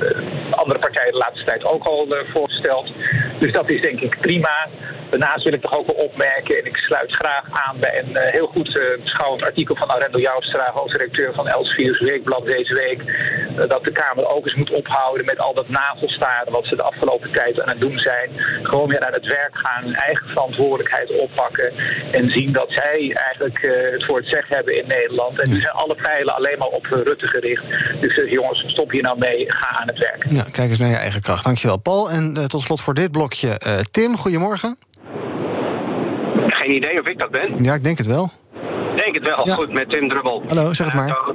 uh, 0.01 0.46
andere 0.51 0.79
partijen 0.79 1.13
de 1.13 1.19
laatste 1.19 1.45
tijd 1.45 1.65
ook 1.65 1.85
al 1.85 2.07
voorgesteld. 2.33 2.93
Dus 3.39 3.53
dat 3.53 3.71
is 3.71 3.81
denk 3.81 4.01
ik 4.01 4.21
prima. 4.21 4.69
Daarnaast 5.11 5.45
wil 5.45 5.53
ik 5.53 5.61
toch 5.61 5.79
ook 5.79 5.87
wel 5.87 6.05
opmerken, 6.05 6.59
en 6.59 6.65
ik 6.65 6.77
sluit 6.77 7.13
graag 7.13 7.45
aan 7.51 7.77
bij 7.81 7.99
een 7.99 8.19
heel 8.31 8.47
goed 8.47 8.81
beschouwend 9.03 9.43
artikel 9.43 9.77
van 9.77 9.89
Arendo 9.89 10.19
Joustra, 10.19 10.71
hoofdredacteur 10.75 11.35
van 11.35 11.49
Elsevier's 11.49 12.01
Weekblad 12.01 12.47
deze 12.47 12.75
week, 12.75 13.01
dat 13.69 13.85
de 13.85 13.93
Kamer 13.93 14.27
ook 14.29 14.45
eens 14.45 14.55
moet 14.55 14.71
ophouden 14.71 15.27
met 15.27 15.39
al 15.39 15.55
dat 15.55 15.69
navelstaren 15.69 16.53
wat 16.53 16.67
ze 16.67 16.77
de 16.77 16.83
afgelopen 16.83 17.33
tijd 17.33 17.61
aan 17.61 17.69
het 17.69 17.81
doen 17.81 17.99
zijn 17.99 18.31
gewoon 18.63 18.89
weer 18.89 19.07
aan 19.07 19.13
het 19.13 19.27
werk 19.27 19.51
gaan, 19.53 19.85
hun 19.85 19.95
eigen 19.95 20.29
verantwoordelijkheid 20.29 21.21
oppakken 21.21 21.73
en 22.13 22.31
zien 22.31 22.53
dat 22.53 22.67
zij 22.69 23.13
eigenlijk 23.15 23.59
het 23.93 24.05
voor 24.05 24.17
het 24.17 24.29
zeggen 24.29 24.57
hebben 24.57 24.77
in 24.77 24.87
Nederland. 24.87 25.41
En 25.43 25.49
nu 25.51 25.61
zijn 25.61 25.73
alle 25.73 25.95
pijlen 25.95 26.35
alleen 26.35 26.59
maar 26.59 26.69
op 26.69 26.85
Rutte 26.85 27.29
gericht. 27.29 27.65
Dus 28.01 28.31
jongens, 28.31 28.65
stop 28.67 28.91
hier 28.91 29.03
nou 29.03 29.19
mee, 29.19 29.45
ga 29.53 29.69
aan 29.69 29.87
het 29.87 29.99
werk. 29.99 30.25
Ja, 30.37 30.43
kijk 30.53 30.71
eens 30.71 30.79
naar 30.79 30.89
je 30.89 30.97
eigen 30.97 31.21
kracht. 31.21 31.45
Dankjewel, 31.45 31.77
Paul. 31.77 32.11
En 32.11 32.35
uh, 32.39 32.45
tot 32.45 32.63
slot 32.63 32.81
voor 32.81 32.95
dit 32.95 33.11
blokje, 33.11 33.59
Tim, 33.91 34.17
goedemorgen. 34.17 34.79
Geen 36.47 36.75
idee 36.75 37.01
of 37.01 37.09
ik 37.09 37.19
dat 37.19 37.31
ben. 37.31 37.65
Ja, 37.65 37.75
ik 37.75 37.85
denk 37.85 37.99
het 37.99 38.07
wel. 38.07 38.31
Denk 38.97 39.15
het 39.15 39.27
wel. 39.27 39.47
Ja. 39.47 39.55
Goed, 39.55 39.73
met 39.73 39.91
Tim 39.91 40.09
Drubbel. 40.09 40.43
Hallo, 40.47 40.73
zeg 40.73 40.87
het 40.87 40.95
maar. 40.95 41.31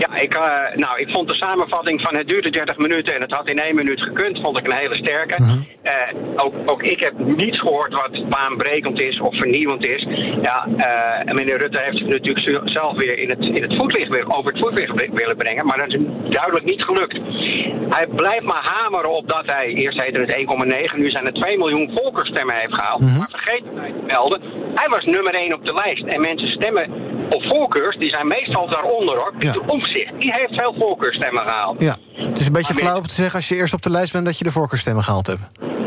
Ja, 0.00 0.16
ik, 0.16 0.34
uh, 0.36 0.76
nou, 0.84 0.98
ik 0.98 1.08
vond 1.10 1.28
de 1.28 1.34
samenvatting 1.34 2.00
van 2.00 2.16
het 2.16 2.28
duurde 2.28 2.50
30 2.50 2.76
minuten 2.76 3.14
en 3.14 3.20
het 3.20 3.34
had 3.34 3.50
in 3.50 3.58
één 3.58 3.74
minuut 3.74 4.02
gekund, 4.02 4.40
vond 4.40 4.58
ik 4.58 4.66
een 4.66 4.78
hele 4.78 4.96
sterke. 4.96 5.36
Uh 5.40 5.48
-huh. 5.48 6.14
uh, 6.14 6.44
ook, 6.44 6.54
ook 6.66 6.82
ik 6.82 7.00
heb 7.00 7.12
niets 7.18 7.58
gehoord 7.58 7.92
wat 7.92 8.28
baanbrekend 8.28 9.00
is 9.00 9.20
of 9.20 9.36
vernieuwend 9.36 9.86
is. 9.86 10.06
Ja, 10.42 10.68
en 11.24 11.34
meneer 11.34 11.58
Rutte 11.58 11.80
heeft 11.82 11.98
het 11.98 12.08
natuurlijk 12.08 12.60
zelf 12.64 12.96
weer 12.96 13.18
in 13.18 13.28
het, 13.30 13.38
in 13.38 13.62
het 13.62 13.76
voetlicht 13.76 14.08
weer, 14.08 14.36
over 14.36 14.52
het 14.52 14.60
voetlicht 14.60 15.12
willen 15.12 15.36
brengen, 15.36 15.66
maar 15.66 15.78
dat 15.78 15.88
is 15.88 15.98
duidelijk 16.28 16.64
niet 16.64 16.84
gelukt. 16.84 17.18
Hij 17.88 18.06
blijft 18.06 18.44
maar 18.44 18.62
hameren 18.62 19.10
op 19.10 19.28
dat 19.28 19.52
hij, 19.52 19.66
eerst 19.66 20.02
heette 20.02 20.20
het 20.20 20.92
1,9, 20.92 20.98
nu 20.98 21.10
zijn 21.10 21.26
er 21.26 21.32
2 21.32 21.58
miljoen 21.58 21.90
volkerstemmen 21.94 22.54
heeft 22.54 22.74
gehaald. 22.74 23.02
-huh. 23.02 23.18
Maar 23.18 23.28
vergeet 23.30 23.62
hij 23.74 23.92
te 23.92 24.04
melden, 24.06 24.40
hij 24.74 24.88
was 24.88 25.04
nummer 25.04 25.34
1 25.34 25.54
op 25.54 25.66
de 25.66 25.74
lijst 25.74 26.04
en 26.04 26.20
mensen 26.20 26.48
stemmen 26.48 27.18
op 27.30 27.42
voorkeurs, 27.42 27.96
die 27.96 28.10
zijn 28.10 28.26
meestal 28.26 28.70
daaronder 28.70 29.16
hoor. 29.16 29.32
Ja. 29.38 29.52
De 29.52 29.62
omzicht, 29.66 30.12
die 30.18 30.32
heeft 30.32 30.54
veel 30.60 30.74
voorkeurstemmen 30.78 31.42
gehaald. 31.42 31.82
Ja, 31.82 31.96
het 32.14 32.38
is 32.38 32.46
een 32.46 32.52
beetje 32.52 32.74
flauw 32.74 32.96
om 32.96 33.06
te 33.06 33.14
zeggen 33.14 33.36
als 33.36 33.48
je 33.48 33.54
eerst 33.54 33.74
op 33.74 33.82
de 33.82 33.90
lijst 33.90 34.12
bent 34.12 34.24
dat 34.24 34.38
je 34.38 34.44
de 34.44 34.52
voorkeurstemmen 34.52 35.04
gehaald 35.04 35.26
hebt. 35.26 35.40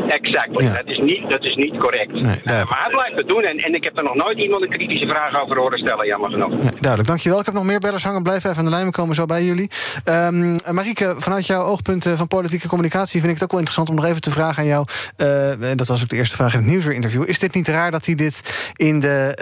Exact. 0.08 0.50
Ja. 0.60 0.72
Dat, 0.74 0.86
is 0.86 0.98
niet, 0.98 1.30
dat 1.30 1.42
is 1.44 1.54
niet 1.56 1.76
correct. 1.78 2.12
Nee, 2.12 2.20
Uh, 2.22 2.28
duidelijk. 2.44 2.70
maar 2.70 2.80
hij 2.82 2.90
blijft 2.90 3.16
het 3.16 3.28
doen 3.28 3.42
en, 3.42 3.56
en 3.58 3.74
ik 3.74 3.84
heb 3.84 3.96
er 3.98 4.04
nog 4.04 4.14
nooit 4.14 4.38
iemand 4.38 4.62
een 4.62 4.70
kritische 4.70 5.08
vraag 5.08 5.40
over 5.42 5.56
horen 5.58 5.78
stellen, 5.78 6.06
jammer 6.06 6.30
genoeg. 6.30 6.50
Nee, 6.50 6.70
duidelijk, 6.80 7.08
dankjewel. 7.08 7.38
Ik 7.40 7.44
heb 7.46 7.54
nog 7.54 7.64
meer 7.64 7.78
bellers 7.78 8.04
hangen. 8.04 8.22
Blijf 8.22 8.44
even 8.44 8.56
aan 8.58 8.64
de 8.64 8.70
lijn, 8.70 8.86
we 8.86 8.90
komen 8.92 9.14
zo 9.14 9.24
bij 9.26 9.44
jullie. 9.44 9.70
Ehm 10.04 10.56
Marieke, 10.70 11.14
vanuit 11.18 11.46
jouw 11.46 11.62
oogpunt 11.62 12.06
eh, 12.06 12.12
van 12.16 12.26
politieke 12.28 12.68
communicatie... 12.68 13.20
vind 13.20 13.26
ik 13.26 13.34
het 13.34 13.42
ook 13.44 13.50
wel 13.50 13.60
interessant 13.60 13.88
om 13.88 13.94
nog 14.02 14.04
even 14.04 14.20
te 14.20 14.30
vragen 14.30 14.62
aan 14.62 14.68
jou... 14.68 14.86
eh, 15.16 15.70
en 15.70 15.76
dat 15.76 15.86
was 15.86 16.02
ook 16.02 16.08
de 16.08 16.16
eerste 16.16 16.36
vraag 16.36 16.52
in 16.52 16.58
het 16.58 16.68
Nieuwsuur-interview... 16.68 17.22
is 17.28 17.38
dit 17.38 17.54
niet 17.54 17.68
raar 17.68 17.90
dat 17.90 18.06
hij 18.06 18.14
dit 18.14 18.40
in 18.76 19.00
de, 19.00 19.32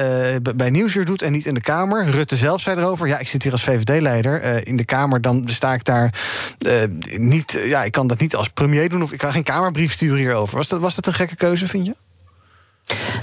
eh, 0.44 0.52
bij 0.56 0.70
Nieuwsuur 0.70 1.04
doet 1.04 1.22
en 1.22 1.32
niet 1.32 1.46
in 1.46 1.54
de 1.54 1.60
Kamer? 1.60 2.06
Rutte 2.10 2.36
zelf 2.36 2.60
zei 2.60 2.76
erover, 2.80 3.06
ja, 3.06 3.18
ik 3.18 3.28
zit 3.28 3.42
hier 3.42 3.52
als 3.52 3.64
VVD-leider. 3.64 4.40
eh, 4.40 4.56
in 4.64 4.76
de 4.76 4.84
Kamer, 4.84 5.20
dan 5.20 5.42
sta 5.46 5.72
ik 5.74 5.84
daar 5.84 6.14
eh, 6.58 6.74
niet... 7.16 7.58
ja, 7.64 7.84
ik 7.84 7.92
kan 7.92 8.06
dat 8.06 8.18
niet 8.20 8.34
als 8.36 8.48
premier 8.48 8.88
doen... 8.88 9.02
of 9.02 9.12
ik 9.12 9.18
kan 9.18 9.32
geen 9.32 9.42
Kamerbrief 9.42 9.92
sturen 9.92 10.16
hierover. 10.18 10.51
Was 10.52 10.68
dat, 10.68 10.80
was 10.80 10.94
dat 10.94 11.06
een 11.06 11.14
gekke 11.14 11.36
keuze, 11.36 11.68
vind 11.68 11.86
je? 11.86 11.94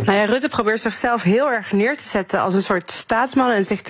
Nou 0.06 0.18
ja, 0.18 0.26
Rutte 0.26 0.50
probeert 0.50 0.82
zichzelf 0.82 1.24
heel 1.24 1.52
erg 1.52 1.72
neer 1.72 1.98
te 1.98 2.04
zetten 2.04 2.42
als 2.42 2.54
een 2.54 2.62
soort 2.62 2.92
staatsman 2.92 3.50
en 3.50 3.66
zich 3.66 3.82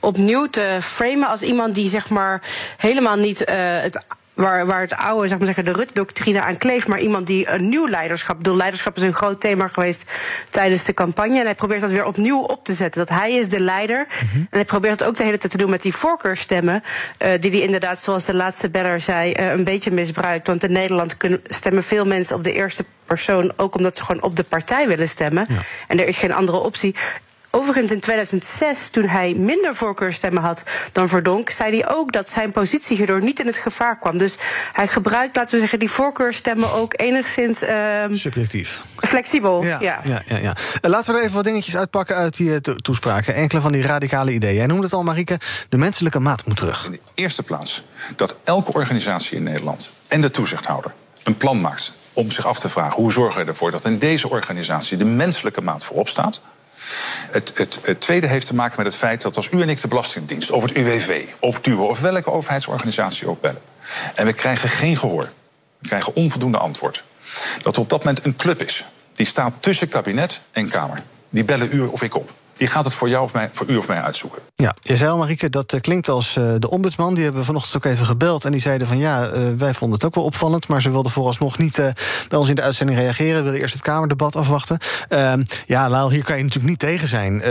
opnieuw 0.00 0.46
te 0.46 0.78
framen 0.80 1.28
als 1.28 1.42
iemand 1.42 1.74
die 1.74 1.88
zeg 1.88 2.08
maar 2.08 2.42
helemaal 2.76 3.16
niet 3.16 3.40
uh, 3.40 3.46
het 3.80 4.06
waar, 4.38 4.66
waar 4.66 4.80
het 4.80 4.96
oude, 4.96 5.28
zeg 5.28 5.36
maar 5.38 5.46
zeggen, 5.46 5.64
de 5.64 5.72
Rutte-doctrine 5.72 6.42
aan 6.42 6.56
kleeft, 6.56 6.86
maar 6.86 7.00
iemand 7.00 7.26
die 7.26 7.50
een 7.50 7.68
nieuw 7.68 7.88
leiderschap. 7.88 8.36
Bedoel, 8.36 8.56
leiderschap 8.56 8.96
is 8.96 9.02
een 9.02 9.14
groot 9.14 9.40
thema 9.40 9.68
geweest 9.68 10.12
tijdens 10.50 10.84
de 10.84 10.94
campagne. 10.94 11.38
En 11.38 11.44
hij 11.44 11.54
probeert 11.54 11.80
dat 11.80 11.90
weer 11.90 12.04
opnieuw 12.04 12.40
op 12.40 12.64
te 12.64 12.72
zetten. 12.72 13.06
Dat 13.06 13.18
hij 13.18 13.34
is 13.34 13.48
de 13.48 13.60
leider. 13.60 13.98
Mm 13.98 14.28
-hmm. 14.32 14.40
En 14.40 14.46
hij 14.50 14.64
probeert 14.64 15.00
het 15.00 15.08
ook 15.08 15.16
de 15.16 15.24
hele 15.24 15.38
tijd 15.38 15.52
te 15.52 15.58
doen 15.58 15.70
met 15.70 15.82
die 15.82 15.94
voorkeurstemmen. 15.94 16.82
Uh, 17.18 17.40
die 17.40 17.50
hij 17.50 17.60
inderdaad, 17.60 17.98
zoals 17.98 18.24
de 18.24 18.34
laatste 18.34 18.68
beller 18.68 19.00
zei, 19.00 19.34
uh, 19.38 19.50
een 19.50 19.64
beetje 19.64 19.90
misbruikt. 19.90 20.46
Want 20.46 20.64
in 20.64 20.72
Nederland 20.72 21.16
kunnen, 21.16 21.40
stemmen 21.48 21.84
veel 21.84 22.04
mensen 22.04 22.36
op 22.36 22.44
de 22.44 22.52
eerste 22.52 22.84
persoon, 23.04 23.52
ook 23.56 23.74
omdat 23.74 23.96
ze 23.96 24.04
gewoon 24.04 24.22
op 24.22 24.36
de 24.36 24.42
partij 24.42 24.88
willen 24.88 25.08
stemmen. 25.08 25.46
Ja. 25.48 25.56
En 25.88 26.00
er 26.00 26.06
is 26.06 26.16
geen 26.16 26.34
andere 26.34 26.58
optie. 26.58 26.94
Overigens 27.58 27.92
in 27.92 28.00
2006, 28.00 28.88
toen 28.88 29.04
hij 29.04 29.34
minder 29.34 29.74
voorkeurstemmen 29.74 30.42
had 30.42 30.62
dan 30.92 31.08
Verdonk, 31.08 31.50
zei 31.50 31.80
hij 31.80 31.88
ook 31.96 32.12
dat 32.12 32.30
zijn 32.30 32.50
positie 32.50 32.96
hierdoor 32.96 33.22
niet 33.22 33.40
in 33.40 33.46
het 33.46 33.56
gevaar 33.56 33.98
kwam. 33.98 34.18
Dus 34.18 34.36
hij 34.72 34.88
gebruikt, 34.88 35.36
laten 35.36 35.54
we 35.54 35.60
zeggen, 35.60 35.78
die 35.78 35.90
voorkeurstemmen 35.90 36.72
ook 36.72 36.94
enigszins. 36.96 37.62
Uh, 37.62 38.04
Subjectief. 38.10 38.82
Flexibel. 38.96 39.64
Ja, 39.64 39.78
ja. 39.80 40.00
ja, 40.04 40.22
ja, 40.26 40.36
ja. 40.36 40.56
Uh, 40.82 40.90
laten 40.90 41.12
we 41.12 41.18
er 41.18 41.24
even 41.24 41.36
wat 41.36 41.44
dingetjes 41.44 41.76
uitpakken 41.76 42.16
uit 42.16 42.36
die 42.36 42.60
to 42.60 42.74
toespraken. 42.74 43.34
Enkele 43.34 43.60
van 43.60 43.72
die 43.72 43.82
radicale 43.82 44.32
ideeën. 44.32 44.54
Jij 44.54 44.66
noemde 44.66 44.84
het 44.84 44.92
al, 44.92 45.02
Marieke, 45.02 45.38
de 45.68 45.76
menselijke 45.76 46.18
maat 46.18 46.46
moet 46.46 46.56
terug. 46.56 46.84
In 46.84 46.92
de 46.92 47.00
eerste 47.14 47.42
plaats 47.42 47.82
dat 48.16 48.36
elke 48.44 48.72
organisatie 48.72 49.36
in 49.36 49.42
Nederland 49.42 49.90
en 50.08 50.20
de 50.20 50.30
toezichthouder 50.30 50.92
een 51.22 51.36
plan 51.36 51.60
maakt 51.60 51.92
om 52.12 52.30
zich 52.30 52.46
af 52.46 52.58
te 52.58 52.68
vragen 52.68 53.02
hoe 53.02 53.12
zorgen 53.12 53.44
we 53.44 53.50
ervoor 53.50 53.70
dat 53.70 53.84
in 53.84 53.98
deze 53.98 54.30
organisatie 54.30 54.96
de 54.96 55.04
menselijke 55.04 55.60
maat 55.60 55.84
voorop 55.84 56.08
staat. 56.08 56.40
Het, 57.30 57.52
het, 57.54 57.78
het, 57.82 58.00
tweede 58.00 58.26
heeft 58.26 58.46
te 58.46 58.54
maken 58.54 58.74
met 58.76 58.86
het 58.86 58.96
feit 58.96 59.22
dat 59.22 59.36
als 59.36 59.48
u 59.50 59.62
en 59.62 59.68
ik 59.68 59.80
de 59.80 59.88
Belastingdienst 59.88 60.50
over 60.50 60.68
het 60.68 60.78
UWV, 60.78 61.24
of 61.38 61.60
TUWE 61.60 61.82
of 61.82 62.00
welke 62.00 62.30
overheidsorganisatie 62.30 63.28
ook 63.28 63.40
bellen, 63.40 63.62
en 64.14 64.26
we 64.26 64.32
krijgen 64.32 64.68
geen 64.68 64.96
gehoor, 64.96 65.28
we 65.78 65.88
krijgen 65.88 66.14
onvoldoende 66.14 66.58
antwoord, 66.58 67.04
dat 67.62 67.74
er 67.74 67.82
op 67.82 67.88
dat 67.88 67.98
moment 68.04 68.24
een 68.24 68.36
club 68.36 68.62
is 68.62 68.84
die 69.14 69.26
staat 69.26 69.52
tussen 69.60 69.88
kabinet 69.88 70.40
en 70.52 70.68
Kamer. 70.68 70.98
Die 71.30 71.44
bellen 71.44 71.68
u 71.72 71.80
of 71.80 72.02
ik 72.02 72.14
op 72.14 72.32
die 72.58 72.68
gaat 72.68 72.84
het 72.84 72.94
voor, 72.94 73.08
jou 73.08 73.24
of 73.24 73.32
mij, 73.32 73.50
voor 73.52 73.66
u 73.68 73.76
of 73.76 73.88
mij 73.88 74.00
uitzoeken. 74.02 74.42
Ja, 74.56 74.76
je 74.82 74.96
zei 74.96 75.10
al, 75.10 75.18
Marieke, 75.18 75.50
dat 75.50 75.72
uh, 75.72 75.80
klinkt 75.80 76.08
als 76.08 76.36
uh, 76.36 76.54
de 76.58 76.70
ombudsman. 76.70 77.14
Die 77.14 77.22
hebben 77.22 77.40
we 77.40 77.46
vanochtend 77.46 77.76
ook 77.76 77.92
even 77.92 78.06
gebeld. 78.06 78.44
En 78.44 78.52
die 78.52 78.60
zeiden 78.60 78.86
van 78.86 78.98
ja, 78.98 79.26
uh, 79.26 79.48
wij 79.56 79.74
vonden 79.74 79.96
het 79.96 80.04
ook 80.06 80.14
wel 80.14 80.24
opvallend. 80.24 80.68
Maar 80.68 80.82
ze 80.82 80.90
wilden 80.90 81.12
vooralsnog 81.12 81.58
niet 81.58 81.76
bij 82.28 82.38
ons 82.38 82.48
in 82.48 82.54
de 82.54 82.62
uitzending 82.62 82.98
reageren. 82.98 83.42
Wilden 83.42 83.60
eerst 83.60 83.74
het 83.74 83.82
Kamerdebat 83.82 84.36
afwachten. 84.36 84.78
Ehm, 85.08 85.42
ja, 85.66 85.88
Laal, 85.88 86.10
hier 86.10 86.24
kan 86.24 86.36
je 86.36 86.42
natuurlijk 86.42 86.70
niet 86.70 86.78
tegen 86.78 87.08
zijn. 87.08 87.42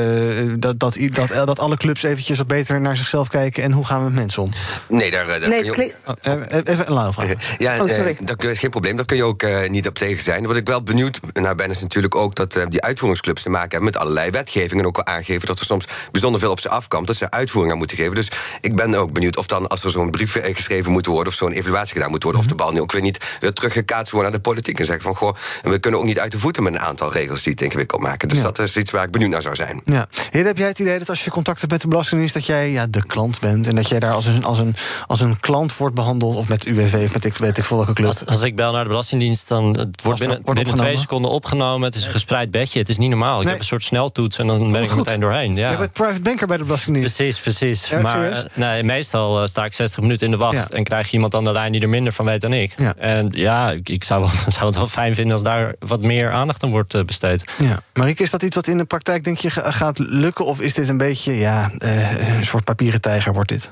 dat, 0.60 0.80
dat, 0.80 0.98
dat, 1.14 1.48
dat 1.48 1.60
alle 1.60 1.78
clubs 1.78 2.04
eventjes 2.04 2.38
wat 2.38 2.48
beter 2.48 2.82
naar 2.82 2.98
zichzelf 2.98 3.28
kijken. 3.28 3.64
En 3.64 3.72
hoe 3.72 3.86
gaan 3.86 4.00
we 4.00 4.06
met 4.06 4.14
mensen 4.14 4.42
om? 4.42 4.52
Nee, 4.88 5.12
daar, 5.12 5.26
daar 5.26 5.50
nee, 5.50 5.72
kun 5.72 5.86
je 5.86 5.94
ook... 6.06 6.18
oh, 6.24 6.34
even 6.64 6.88
een 6.88 6.94
Laal 6.94 7.14
vraag. 7.14 7.58
Ja, 7.58 7.82
oh, 7.82 7.88
sorry. 7.88 8.18
dat 8.22 8.44
is 8.44 8.60
geen 8.60 8.70
probleem. 8.70 8.96
Daar 8.96 9.06
kun 9.06 9.18
je 9.18 9.24
ook 9.24 9.46
niet 9.70 9.88
op 9.88 9.96
tegen 9.96 10.24
zijn. 10.24 10.46
Wat 10.46 10.56
ik 10.56 10.68
wel 10.68 10.84
benieuwd 10.84 11.20
naar 11.34 11.56
ben, 11.56 11.70
is 11.70 11.82
natuurlijk 11.82 12.16
ook 12.16 12.36
dat 12.36 12.60
die 12.68 12.82
uitvoeringsclubs 12.82 13.42
te 13.42 13.50
maken 13.50 13.70
hebben 13.70 13.90
met 13.90 13.98
allerlei 13.98 14.32
wetgevingen. 14.32 14.84
En 14.84 14.97
ook 14.98 15.08
al 15.08 15.14
aangeven 15.14 15.48
dat 15.48 15.60
er 15.60 15.66
soms 15.66 15.86
bijzonder 16.12 16.40
veel 16.40 16.52
op 16.52 16.60
ze 16.60 16.70
afkomt, 16.70 17.08
dat 17.08 17.16
ze 17.16 17.32
uitvoering 17.32 17.74
aan 17.74 17.80
moeten 17.80 17.98
geven. 17.98 18.16
Dus 18.16 18.32
ik 18.62 18.76
ben 18.76 18.96
ook 18.96 19.14
benieuwd 19.14 19.38
of 19.38 19.46
dan, 19.46 19.68
als 19.68 19.84
er 19.84 19.92
zo'n 19.92 20.12
brief 20.12 20.40
geschreven 20.42 20.92
moet 20.92 21.06
worden, 21.06 21.28
of 21.28 21.38
zo'n 21.38 21.52
evaluatie 21.52 21.94
gedaan 21.94 22.10
moet 22.10 22.24
worden, 22.24 22.42
of 22.42 22.48
de 22.48 22.56
bal 22.56 22.72
nu 22.72 22.82
ook 22.82 22.92
weer 22.92 23.02
niet 23.02 23.26
weer 23.40 23.54
teruggekaatst 23.54 24.12
wordt 24.12 24.30
naar 24.30 24.38
de 24.38 24.44
politiek. 24.44 24.80
En 24.80 24.86
zeggen 24.86 25.04
van 25.04 25.16
goh, 25.16 25.36
we 25.64 25.80
kunnen 25.80 26.00
ook 26.00 26.06
niet 26.06 26.20
uit 26.20 26.32
de 26.32 26.40
voeten 26.40 26.64
met 26.64 26.74
een 26.74 26.80
aantal 26.80 27.12
regels 27.12 27.44
die 27.44 27.52
het 27.52 27.62
ingewikkeld 27.62 28.02
maken. 28.02 28.28
Dus 28.28 28.42
dat 28.42 28.60
is 28.60 28.78
iets 28.78 28.92
waar 28.92 29.04
ik 29.04 29.12
benieuwd 29.12 29.30
naar 29.30 29.42
zou 29.42 29.56
zijn. 29.56 29.82
Ja. 29.86 30.08
Heer, 30.30 30.46
heb 30.46 30.58
jij 30.58 30.68
het 30.68 30.80
idee 30.80 31.00
dat 31.00 31.10
als 31.10 31.24
je 31.24 31.30
contact 31.30 31.60
hebt 31.60 31.72
met 31.72 31.82
de 31.82 31.88
Belastingdienst, 31.88 32.34
dat 32.34 32.46
jij 32.46 32.72
ja, 32.72 32.88
de 32.88 33.06
klant 33.06 33.40
bent 33.40 33.68
en 33.68 33.76
dat 33.76 33.88
jij 33.88 34.00
daar 34.00 34.14
als 34.14 34.26
een, 34.26 34.44
als 34.44 34.60
een, 34.60 34.76
als 35.08 35.22
een 35.22 35.40
klant 35.40 35.78
wordt 35.78 35.96
behandeld, 35.96 36.36
of 36.36 36.48
met 36.48 36.66
UWV 36.66 37.04
of 37.06 37.14
met 37.14 37.26
ik 37.26 37.38
weet 37.38 37.58
ik 37.58 37.64
veel 37.64 37.78
welke 37.78 37.94
club? 37.94 38.08
Als, 38.08 38.26
als 38.26 38.42
ik 38.42 38.56
bel 38.56 38.72
naar 38.72 38.84
de 38.84 38.90
Belastingdienst, 38.90 39.48
dan 39.48 39.78
het 39.78 40.02
wordt 40.02 40.20
binnen, 40.20 40.42
wordt 40.44 40.60
binnen 40.60 40.76
twee 40.80 40.98
seconden 40.98 41.32
opgenomen. 41.32 41.88
Het 41.88 41.96
is 41.96 42.06
een 42.06 42.12
gespreid 42.12 42.52
bedje. 42.52 42.80
Het 42.80 42.90
is 42.90 42.98
niet 42.98 43.10
normaal. 43.10 43.38
Ik 43.38 43.42
nee. 43.42 43.50
heb 43.50 43.60
een 43.60 43.68
soort 43.68 43.84
sneltoets 43.84 44.38
en 44.38 44.48
dan 44.48 44.72
ben 44.72 44.84
ik 44.84 44.87
meteen 44.96 45.20
doorheen. 45.20 45.56
Ja. 45.56 45.72
Je 45.72 45.78
bent 45.78 45.94
private 45.94 46.22
banker 46.22 46.48
bij 46.48 46.58
de 46.58 46.64
Belastingdienst. 46.64 47.16
Precies, 47.16 47.40
precies. 47.40 47.92
maar 48.02 48.32
uh, 48.32 48.38
nee, 48.54 48.84
meestal 48.84 49.42
uh, 49.42 49.48
sta 49.48 49.66
ik 49.66 49.74
60 49.74 50.02
minuten 50.02 50.26
in 50.26 50.32
de 50.32 50.38
wacht... 50.38 50.72
en 50.72 50.84
krijg 50.84 51.08
je 51.08 51.14
iemand 51.14 51.36
aan 51.36 51.44
de 51.44 51.52
lijn 51.52 51.72
die 51.72 51.82
er 51.82 51.90
minder 51.90 52.14
van 52.14 52.26
weet 52.26 52.42
dan 52.42 52.54
ik. 52.54 52.76
En 52.98 53.30
ja, 53.32 53.72
ik, 53.72 53.90
ik 53.90 54.04
zou, 54.04 54.22
wel, 54.22 54.30
zou 54.58 54.66
het 54.66 54.76
wel 54.76 54.88
fijn 54.88 55.16
vinden 55.16 55.34
als 55.34 55.44
daar 55.44 55.76
wat 55.80 56.02
meer 56.02 56.32
aandacht 56.32 56.64
aan 56.64 56.70
wordt 56.70 56.94
uh, 56.94 57.04
besteed. 57.04 57.44
Ja. 57.58 57.80
Marieke, 57.94 58.24
is 58.24 58.30
dat 58.30 58.44
iets 58.44 58.56
wat 58.56 58.68
in 58.68 58.78
de 58.78 58.86
praktijk 58.86 59.24
denk 59.24 59.38
je 59.38 59.50
gaat 59.52 60.00
lukken? 60.00 60.46
Of 60.46 60.62
is 60.62 60.74
dit 60.74 60.90
een 60.90 60.98
beetje 60.98 61.34
ja, 61.34 61.72
een 61.78 62.46
soort 62.46 62.64
papieren 62.64 63.02
tijger 63.02 63.34
wordt 63.34 63.50
dit? 63.50 63.72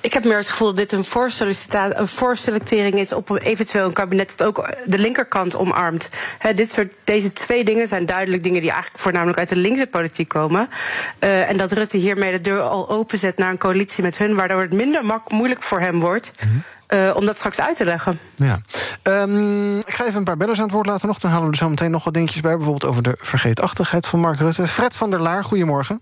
Ik 0.00 0.12
heb 0.12 0.24
meer 0.24 0.36
het 0.36 0.48
gevoel 0.48 0.74
dat 0.74 0.76
dit 0.76 0.92
een, 0.92 1.04
een 2.00 2.08
voorselectering 2.08 2.94
is 2.94 3.12
op 3.12 3.40
eventueel 3.42 3.86
een 3.86 3.92
kabinet 3.92 4.32
dat 4.36 4.46
ook 4.46 4.74
de 4.84 4.98
linkerkant 4.98 5.56
omarmt. 5.56 6.10
He, 6.38 6.54
dit 6.54 6.70
soort, 6.70 6.94
deze 7.04 7.32
twee 7.32 7.64
dingen 7.64 7.86
zijn 7.88 8.06
duidelijk 8.06 8.42
dingen 8.42 8.60
die 8.60 8.70
eigenlijk 8.70 9.02
voornamelijk 9.02 9.38
uit 9.38 9.48
de 9.48 9.56
linkse 9.56 9.86
politiek 9.86 10.28
komen. 10.28 10.68
Uh, 11.20 11.48
en 11.48 11.56
dat 11.56 11.72
Rutte 11.72 11.96
hiermee 11.96 12.32
de 12.32 12.40
deur 12.40 12.60
al 12.60 12.88
openzet 12.88 13.36
naar 13.36 13.50
een 13.50 13.58
coalitie 13.58 14.02
met 14.02 14.18
hun, 14.18 14.34
waardoor 14.34 14.60
het 14.60 14.72
minder 14.72 15.20
moeilijk 15.28 15.62
voor 15.62 15.80
hem 15.80 16.00
wordt. 16.00 16.32
Mm 16.40 16.50
-hmm. 16.50 16.62
Uh, 16.88 17.16
om 17.16 17.26
dat 17.26 17.36
straks 17.36 17.60
uit 17.60 17.76
te 17.76 17.84
leggen. 17.84 18.18
Ja. 18.34 18.58
Um, 19.02 19.78
ik 19.78 19.94
ga 19.94 20.04
even 20.04 20.16
een 20.16 20.24
paar 20.24 20.36
bellers 20.36 20.58
aan 20.58 20.64
het 20.64 20.74
woord 20.74 20.86
laten 20.86 21.08
nog. 21.08 21.18
Dan 21.18 21.30
halen 21.30 21.46
we 21.46 21.52
er 21.52 21.58
zo 21.58 21.68
meteen 21.68 21.90
nog 21.90 22.04
wat 22.04 22.14
dingetjes 22.14 22.40
bij. 22.40 22.56
Bijvoorbeeld 22.56 22.90
over 22.90 23.02
de 23.02 23.16
vergeetachtigheid 23.20 24.06
van 24.06 24.20
Mark 24.20 24.38
Rutte. 24.38 24.68
Fred 24.68 24.94
van 24.94 25.10
der 25.10 25.20
Laar, 25.20 25.44
goedemorgen. 25.44 26.00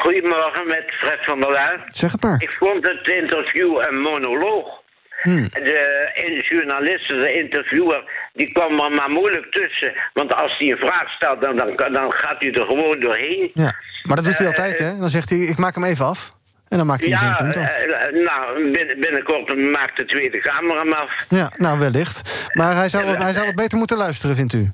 Goedemorgen 0.00 0.66
met 0.66 0.84
Fred 0.86 1.18
van 1.24 1.40
der 1.40 1.50
Laar. 1.50 1.84
Zeg 1.86 2.12
het 2.12 2.22
maar. 2.22 2.42
Ik 2.42 2.56
vond 2.58 2.86
het 2.86 3.08
interview 3.08 3.78
een 3.78 4.00
monoloog. 4.00 4.80
Hmm. 5.22 5.48
De 5.52 6.44
journalist, 6.48 7.08
de 7.08 7.32
interviewer, 7.32 8.04
die 8.32 8.52
kwam 8.52 8.80
er 8.80 8.90
maar 8.90 9.10
moeilijk 9.10 9.52
tussen. 9.52 9.92
Want 10.12 10.34
als 10.34 10.58
hij 10.58 10.70
een 10.70 10.76
vraag 10.76 11.10
stelt, 11.10 11.42
dan, 11.42 11.56
dan, 11.56 11.76
dan 11.76 12.12
gaat 12.12 12.36
hij 12.38 12.52
er 12.52 12.66
gewoon 12.66 13.00
doorheen. 13.00 13.50
Ja, 13.54 13.72
maar 14.02 14.16
dat 14.16 14.24
doet 14.24 14.38
hij 14.38 14.46
uh, 14.46 14.52
altijd, 14.52 14.78
hè? 14.78 14.98
Dan 14.98 15.08
zegt 15.08 15.30
hij, 15.30 15.38
ik 15.38 15.58
maak 15.58 15.74
hem 15.74 15.84
even 15.84 16.04
af. 16.04 16.32
En 16.68 16.78
dan 16.78 16.86
maakt 16.86 17.00
hij 17.00 17.10
ja, 17.10 17.18
zijn 17.18 17.36
punt 17.36 17.56
af. 17.56 17.76
Uh, 17.76 18.24
nou, 18.24 18.70
binnenkort 19.00 19.70
maakt 19.70 19.96
de 19.96 20.04
Tweede 20.04 20.40
Kamer 20.40 20.78
hem 20.78 20.92
af. 20.92 21.26
Ja, 21.28 21.52
nou 21.56 21.78
wellicht. 21.78 22.48
Maar 22.52 22.76
hij 22.76 22.88
zou, 22.88 23.04
hij 23.04 23.32
zou 23.32 23.46
wat 23.46 23.54
beter 23.54 23.78
moeten 23.78 23.96
luisteren, 23.96 24.36
vindt 24.36 24.52
u? 24.52 24.70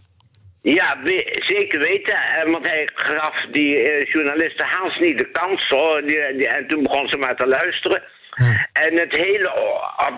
Ja, 0.63 0.97
zeker 1.47 1.79
weten. 1.79 2.17
Want 2.45 2.67
hij 2.67 2.89
gaf 2.95 3.47
die 3.53 3.77
uh, 3.77 4.13
journalisten 4.13 4.67
haast 4.67 5.01
niet 5.01 5.19
de 5.19 5.31
kans. 5.31 5.69
Hoor. 5.69 6.03
Die, 6.07 6.37
die, 6.37 6.49
en 6.49 6.69
toen 6.69 6.83
begon 6.83 7.09
ze 7.09 7.17
maar 7.17 7.37
te 7.37 7.47
luisteren. 7.47 8.03
Ja. 8.35 8.69
En 8.73 8.99
het 8.99 9.17
hele 9.17 9.51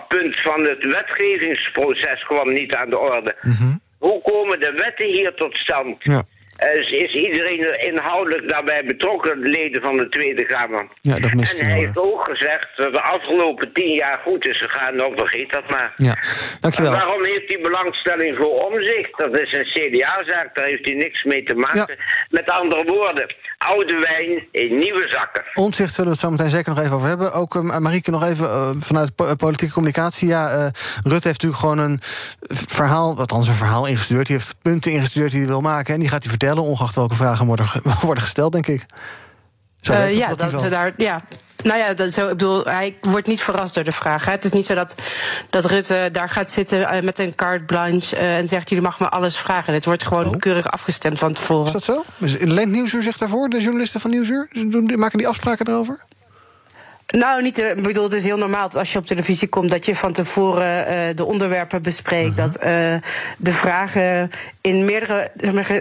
punt 0.07 0.41
van 0.41 0.61
het 0.61 0.85
wetgevingsproces 0.85 2.23
kwam 2.23 2.49
niet 2.49 2.75
aan 2.75 2.89
de 2.89 2.99
orde. 2.99 3.35
Mm 3.41 3.51
-hmm. 3.51 3.79
Hoe 3.97 4.21
komen 4.21 4.59
de 4.59 4.71
wetten 4.71 5.07
hier 5.07 5.33
tot 5.33 5.55
stand? 5.57 6.03
Ja. 6.03 6.23
Uh, 6.63 6.91
is 6.91 7.13
iedereen 7.13 7.79
inhoudelijk 7.79 8.49
daarbij 8.49 8.83
betrokken, 8.85 9.39
leden 9.39 9.81
van 9.81 9.97
de 9.97 10.09
Tweede 10.09 10.45
Kamer? 10.45 10.87
Ja, 11.01 11.15
dat 11.15 11.31
en 11.31 11.65
hij 11.65 11.77
heeft 11.77 11.97
ook 11.97 12.23
gezegd 12.23 12.67
dat 12.75 12.93
de 12.93 13.01
afgelopen 13.01 13.73
tien 13.73 13.93
jaar 13.93 14.17
goed 14.17 14.47
is 14.47 14.57
gegaan. 14.57 14.95
Nou, 14.95 15.13
vergeet 15.15 15.51
dat 15.51 15.69
maar. 15.69 15.91
Ja, 15.95 16.15
dankjewel. 16.59 16.93
En 16.93 16.99
waarom 16.99 17.25
heeft 17.25 17.53
hij 17.53 17.61
belangstelling 17.61 18.37
voor 18.37 18.65
omzicht? 18.65 19.17
Dat 19.17 19.39
is 19.39 19.53
een 19.53 19.65
CDA-zaak, 19.65 20.55
daar 20.55 20.65
heeft 20.65 20.85
hij 20.85 20.95
niks 20.95 21.23
mee 21.23 21.43
te 21.43 21.55
maken. 21.55 21.95
Ja. 21.97 22.03
Met 22.29 22.49
andere 22.49 22.83
woorden, 22.83 23.35
oude 23.67 23.99
wijn 23.99 24.47
in 24.51 24.77
nieuwe 24.77 25.07
zakken. 25.09 25.43
Omzicht 25.53 25.93
zullen 25.93 26.11
we 26.11 26.15
het 26.15 26.25
zo 26.25 26.29
meteen 26.29 26.49
zeker 26.49 26.73
nog 26.73 26.83
even 26.83 26.95
over 26.95 27.07
hebben. 27.07 27.33
Ook 27.33 27.55
uh, 27.55 27.77
Marieke 27.77 28.11
nog 28.11 28.23
even 28.23 28.45
uh, 28.45 28.69
vanuit 28.79 29.15
po 29.15 29.35
politieke 29.35 29.73
communicatie. 29.73 30.27
Ja, 30.27 30.71
Rutte 31.03 31.09
heeft 31.09 31.23
natuurlijk 31.23 31.61
gewoon 31.61 31.77
een 31.77 31.99
verhaal, 32.49 33.17
althans 33.17 33.47
een 33.47 33.53
verhaal 33.53 33.85
ingestuurd. 33.85 34.27
Hij 34.27 34.37
heeft 34.37 34.55
punten 34.61 34.91
ingestuurd 34.91 35.31
die 35.31 35.39
hij 35.39 35.49
wil 35.49 35.61
maken 35.61 35.93
en 35.93 35.99
die 35.99 36.09
gaat 36.09 36.21
hij 36.21 36.29
vertellen 36.29 36.63
ongeacht 36.63 36.95
welke 36.95 37.15
vragen 37.15 37.45
worden, 37.45 37.65
worden 38.01 38.23
gesteld, 38.23 38.51
denk 38.51 38.67
ik. 38.67 38.85
Zo 39.81 39.93
uh, 39.93 40.17
ja, 40.17 40.35
dat 40.35 40.61
ze 40.61 40.69
daar. 40.69 40.93
Ja. 40.97 41.21
Nou 41.63 41.77
ja, 41.79 41.93
dat, 41.93 42.13
zo, 42.13 42.23
ik 42.23 42.29
bedoel, 42.29 42.65
hij 42.65 42.97
wordt 43.01 43.27
niet 43.27 43.41
verrast 43.41 43.73
door 43.73 43.83
de 43.83 43.91
vraag. 43.91 44.25
Hè. 44.25 44.31
Het 44.31 44.43
is 44.43 44.51
niet 44.51 44.65
zo 44.65 44.75
dat, 44.75 44.95
dat 45.49 45.65
Rutte 45.65 46.09
daar 46.11 46.29
gaat 46.29 46.49
zitten 46.49 46.79
uh, 46.79 47.01
met 47.01 47.19
een 47.19 47.35
carte 47.35 47.63
blanche 47.63 48.15
uh, 48.15 48.37
en 48.37 48.47
zegt: 48.47 48.69
Jullie 48.69 48.83
mag 48.83 48.99
me 48.99 49.09
alles 49.09 49.37
vragen. 49.37 49.73
Het 49.73 49.85
wordt 49.85 50.03
gewoon 50.03 50.25
oh. 50.25 50.37
keurig 50.37 50.71
afgestemd 50.71 51.19
van 51.19 51.33
tevoren. 51.33 51.65
Is 51.65 51.71
dat 51.71 51.83
zo? 51.83 52.03
Lent 52.39 52.71
Nieuwsuur 52.71 53.03
zegt 53.03 53.19
daarvoor, 53.19 53.49
de 53.49 53.61
journalisten 53.61 54.01
van 54.01 54.11
Nieuwsuur? 54.11 54.47
Maken 54.95 55.17
die 55.17 55.27
afspraken 55.27 55.67
erover? 55.67 56.03
Nou, 57.11 57.41
niet, 57.41 57.57
ik 57.57 57.83
bedoel, 57.83 58.03
het 58.03 58.13
is 58.13 58.23
heel 58.23 58.37
normaal 58.37 58.69
dat 58.69 58.77
als 58.77 58.91
je 58.91 58.99
op 58.99 59.05
televisie 59.05 59.47
komt... 59.47 59.69
dat 59.69 59.85
je 59.85 59.95
van 59.95 60.13
tevoren 60.13 60.87
uh, 60.87 61.15
de 61.15 61.25
onderwerpen 61.25 61.81
bespreekt. 61.81 62.29
Uh 62.29 62.35
-huh. 62.35 62.45
Dat 62.45 62.63
uh, 62.63 62.95
de 63.37 63.51
vragen 63.51 64.31
in 64.61 64.85
meerdere... 64.85 65.31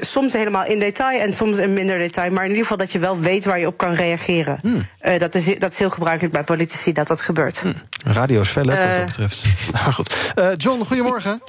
soms 0.00 0.32
helemaal 0.32 0.64
in 0.64 0.78
detail 0.78 1.20
en 1.20 1.32
soms 1.32 1.58
in 1.58 1.72
minder 1.72 1.98
detail... 1.98 2.30
maar 2.30 2.42
in 2.42 2.48
ieder 2.48 2.62
geval 2.62 2.78
dat 2.78 2.92
je 2.92 2.98
wel 2.98 3.18
weet 3.18 3.44
waar 3.44 3.58
je 3.58 3.66
op 3.66 3.76
kan 3.76 3.94
reageren. 3.94 4.58
Hmm. 4.62 4.82
dat, 5.18 5.34
is, 5.34 5.58
dat 5.58 5.72
is 5.72 5.78
heel 5.78 5.90
gebruikelijk 5.90 6.34
bij 6.34 6.44
politici, 6.44 6.92
dat 6.92 7.06
dat 7.06 7.22
gebeurt. 7.22 7.60
Hmm. 7.60 7.72
Radio 8.04 8.40
is 8.40 8.48
fel, 8.48 8.66
hè, 8.66 8.86
wat 8.86 8.94
dat 8.94 9.06
betreft. 9.06 9.42
maar 9.72 9.92
goed. 10.00 10.32
John, 10.56 10.84
goedemorgen. 10.84 11.40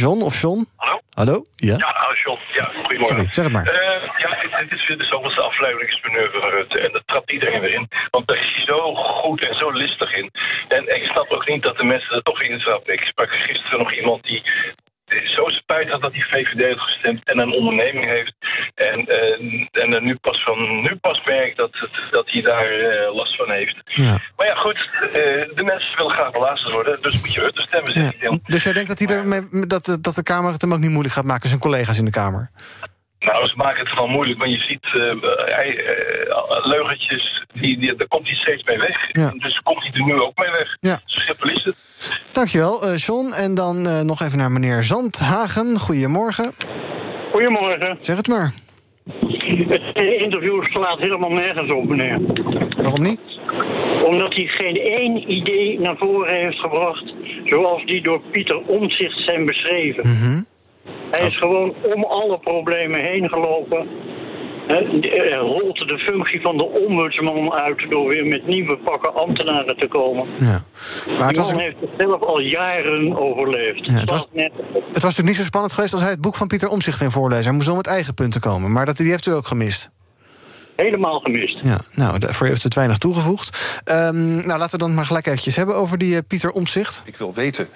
John 0.00 0.22
of 0.22 0.40
John? 0.40 0.66
Hallo? 0.76 1.00
Hallo? 1.14 1.44
Ja, 1.56 1.76
ja 1.76 2.14
John. 2.24 2.38
Ja, 2.52 2.64
goedemorgen. 2.64 3.16
Sorry, 3.16 3.26
zeg 3.30 3.44
het 3.44 3.52
maar. 3.52 3.66
Uh, 3.74 4.08
ja, 4.16 4.60
dit 4.62 4.74
is 4.78 4.86
weer 4.86 4.98
de 4.98 5.04
zoveelste 5.04 5.42
afleidingensmanoeuvre 5.42 6.40
van 6.40 6.50
Rutte. 6.50 6.80
En 6.80 6.92
dat 6.92 7.02
trapt 7.06 7.32
iedereen 7.32 7.60
weer 7.60 7.74
in. 7.74 7.88
Want 8.10 8.28
daar 8.28 8.38
is 8.38 8.52
hij 8.54 8.64
zo 8.64 8.94
goed 8.94 9.48
en 9.48 9.54
zo 9.54 9.70
listig 9.70 10.12
in. 10.12 10.30
En 10.68 10.82
ik 10.96 11.04
snap 11.04 11.30
ook 11.30 11.48
niet 11.48 11.62
dat 11.62 11.76
de 11.76 11.84
mensen 11.84 12.14
er 12.14 12.22
toch 12.22 12.42
in 12.42 12.58
trappen. 12.58 12.92
Ik 12.92 13.02
sprak 13.02 13.32
gisteren 13.32 13.78
nog 13.78 13.92
iemand 13.92 14.24
die 14.24 14.42
zo 15.24 15.48
spijt 15.48 15.90
had 15.90 16.02
dat 16.02 16.12
hij 16.12 16.22
VVD 16.22 16.62
heeft 16.62 16.80
gestemd 16.80 17.24
en 17.24 17.38
een 17.38 17.52
onderneming 17.52 18.06
heeft. 18.06 18.34
En, 18.74 18.98
uh, 19.08 19.94
en 19.94 20.04
nu 20.04 20.16
pas 20.16 20.42
van 20.42 20.80
nu 20.82 20.96
pas 20.96 21.20
merkt 21.24 21.56
dat, 21.56 21.88
dat 22.10 22.30
hij 22.30 22.42
daar 22.42 22.76
uh, 22.76 23.14
last 23.14 23.36
van 23.36 23.50
heeft. 23.50 23.76
Ja. 23.84 24.20
Maar 24.36 24.46
ja, 24.46 24.54
goed, 24.54 24.88
uh, 25.02 25.12
de 25.54 25.62
mensen 25.64 25.96
willen 25.96 26.12
graag 26.12 26.32
belasterd 26.32 26.72
worden, 26.72 27.02
dus 27.02 27.20
moet 27.20 27.32
je 27.32 27.40
Rutte 27.40 27.62
stemmen. 27.62 28.14
Ja. 28.20 28.38
Dus 28.44 28.62
jij 28.62 28.72
denkt 28.72 28.88
dat, 28.88 28.98
hij 28.98 29.16
er 29.16 29.68
dat, 29.68 29.98
dat 30.00 30.14
de 30.14 30.22
Kamer 30.22 30.52
het 30.52 30.62
hem 30.62 30.72
ook 30.72 30.78
niet 30.78 30.90
moeilijk 30.90 31.14
gaat 31.14 31.24
maken, 31.24 31.48
zijn 31.48 31.60
collega's 31.60 31.98
in 31.98 32.04
de 32.04 32.10
Kamer? 32.10 32.50
Nou, 33.20 33.46
ze 33.46 33.56
maken 33.56 33.80
het 33.80 33.88
gewoon 33.88 34.10
moeilijk, 34.10 34.38
maar 34.38 34.48
je 34.48 34.60
ziet 34.60 34.86
uh, 34.94 35.02
uh, 35.02 36.66
leugentjes, 36.66 37.44
die, 37.52 37.78
die, 37.78 37.94
daar 37.94 38.08
komt 38.08 38.26
hij 38.26 38.36
steeds 38.36 38.62
mee 38.64 38.78
weg. 38.78 39.08
Ja. 39.12 39.30
Dus 39.30 39.60
komt 39.62 39.82
hij 39.82 39.92
er 39.92 40.04
nu 40.04 40.20
ook 40.20 40.38
mee 40.38 40.50
weg. 40.50 40.76
Ja. 40.80 40.98
Zo 41.04 41.20
simpel 41.20 41.50
is 41.50 41.64
het. 41.64 41.76
Dankjewel, 42.32 42.88
uh, 42.88 42.96
John. 42.96 43.32
En 43.32 43.54
dan 43.54 43.86
uh, 43.86 44.00
nog 44.00 44.22
even 44.22 44.38
naar 44.38 44.50
meneer 44.50 44.82
Zandhagen. 44.82 45.78
Goedemorgen. 45.78 46.52
Goedemorgen. 47.32 47.96
Zeg 48.00 48.16
het 48.16 48.28
maar. 48.28 48.52
Het 49.92 50.22
interview 50.22 50.64
slaat 50.64 50.98
helemaal 50.98 51.30
nergens 51.30 51.72
op, 51.72 51.88
meneer. 51.88 52.20
Waarom 52.82 53.02
niet? 53.02 53.20
Omdat 54.04 54.34
hij 54.34 54.46
geen 54.46 54.76
één 54.76 55.32
idee 55.32 55.80
naar 55.80 55.96
voren 55.96 56.36
heeft 56.36 56.58
gebracht 56.58 57.12
zoals 57.44 57.84
die 57.84 58.02
door 58.02 58.20
Pieter 58.20 58.58
Omtzigt 58.66 59.24
zijn 59.24 59.46
beschreven. 59.46 60.02
Hij 61.20 61.28
is 61.28 61.36
gewoon 61.36 61.74
om 61.94 62.04
alle 62.04 62.38
problemen 62.38 63.00
heen 63.00 63.28
gelopen. 63.28 63.88
Hè, 64.66 64.76
Hij 65.00 65.36
rolt 65.36 65.76
de 65.88 65.98
functie 65.98 66.40
van 66.40 66.56
de 66.56 66.64
ombudsman 66.64 67.52
uit 67.52 67.90
door 67.90 68.08
weer 68.08 68.26
met 68.26 68.46
nieuwe 68.46 68.76
pakken 68.78 69.14
ambtenaren 69.14 69.76
te 69.76 69.88
komen. 69.88 70.26
Ja. 70.38 70.62
Maar 71.06 71.16
het 71.18 71.28
Die 71.28 71.36
was, 71.42 71.52
man 71.52 71.60
heeft 71.60 71.80
het 71.80 71.90
zelf 71.98 72.22
al 72.22 72.40
jaren 72.40 73.16
overleefd. 73.18 73.86
Ja, 73.86 73.92
het 73.92 74.10
was- 74.10 74.28
Net- 74.32 74.52
het 74.72 74.92
was 74.92 75.02
natuurlijk 75.02 75.26
niet 75.28 75.36
zo 75.36 75.42
spannend 75.42 75.72
geweest 75.72 75.92
als 75.92 76.02
hij 76.02 76.10
het 76.10 76.20
boek 76.20 76.34
van 76.34 76.46
Pieter 76.46 76.68
Omzicht 76.68 76.98
ging 76.98 77.12
voorlezen. 77.12 77.44
Hij 77.44 77.52
moest 77.52 77.66
wel 77.66 77.76
met 77.76 77.86
eigen 77.86 78.14
punten 78.14 78.40
komen. 78.40 78.72
Maar 78.72 78.86
dat, 78.86 78.96
die 78.96 79.10
heeft 79.10 79.26
u 79.26 79.32
ook 79.32 79.46
gemist. 79.46 79.90
helemaal 80.76 81.18
gemist. 81.20 81.58
Ja, 81.62 81.80
nou, 81.94 82.18
daarvoor 82.18 82.46
heeft 82.46 82.62
het 82.62 82.74
weinig 82.74 82.98
toegevoegd. 82.98 83.80
Ehm, 83.84 84.46
nou, 84.46 84.58
laten 84.58 84.78
we 84.78 84.84
dan 84.84 84.94
maar 84.94 85.06
gelijk 85.06 85.26
eventjes 85.26 85.56
hebben 85.56 85.74
over 85.74 85.98
die 85.98 86.14
eh, 86.16 86.20
Pieter 86.28 86.50
Omzicht. 86.50 87.02
Ik 87.04 87.16
wil 87.16 87.34
weten 87.34 87.68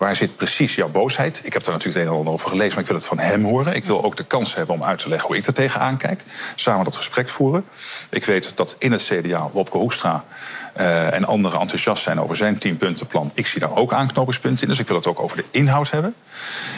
waar 0.00 0.16
zit 0.16 0.36
precies 0.36 0.74
jouw 0.74 0.88
boosheid. 0.88 1.40
Ik 1.42 1.52
heb 1.52 1.64
daar 1.64 1.72
natuurlijk 1.72 1.98
het 1.98 2.06
een 2.06 2.12
en 2.12 2.18
ander 2.18 2.32
over 2.32 2.48
gelezen, 2.48 2.72
maar 2.72 2.82
ik 2.82 2.86
wil 2.86 2.96
het 2.96 3.06
van 3.06 3.18
hem 3.18 3.44
horen. 3.44 3.74
Ik 3.74 3.84
wil 3.84 4.04
ook 4.04 4.16
de 4.16 4.24
kans 4.24 4.54
hebben 4.54 4.74
om 4.74 4.84
uit 4.84 4.98
te 4.98 5.08
leggen 5.08 5.28
hoe 5.28 5.36
ik 5.36 5.46
er 5.46 5.52
tegenaan 5.52 5.96
kijk. 5.96 6.22
Samen 6.54 6.84
dat 6.84 6.96
gesprek 6.96 7.28
voeren. 7.28 7.64
Ik 8.10 8.24
weet 8.24 8.52
dat 8.54 8.76
in 8.78 8.92
het 8.92 9.02
CDA 9.02 9.48
Wopke 9.52 9.76
Hoekstra 9.76 10.24
eh, 10.72 11.12
en 11.12 11.24
anderen 11.24 11.60
enthousiast 11.60 12.02
zijn 12.02 12.20
over 12.20 12.36
zijn 12.36 12.58
tienpuntenplan. 12.58 13.30
Ik 13.34 13.46
zie 13.46 13.60
daar 13.60 13.76
ook 13.76 13.92
aanknopingspunten 13.92 14.62
in, 14.62 14.68
dus 14.68 14.78
ik 14.78 14.86
wil 14.86 14.96
het 14.96 15.06
ook 15.06 15.20
over 15.20 15.36
de 15.36 15.44
inhoud 15.50 15.90
hebben. 15.90 16.14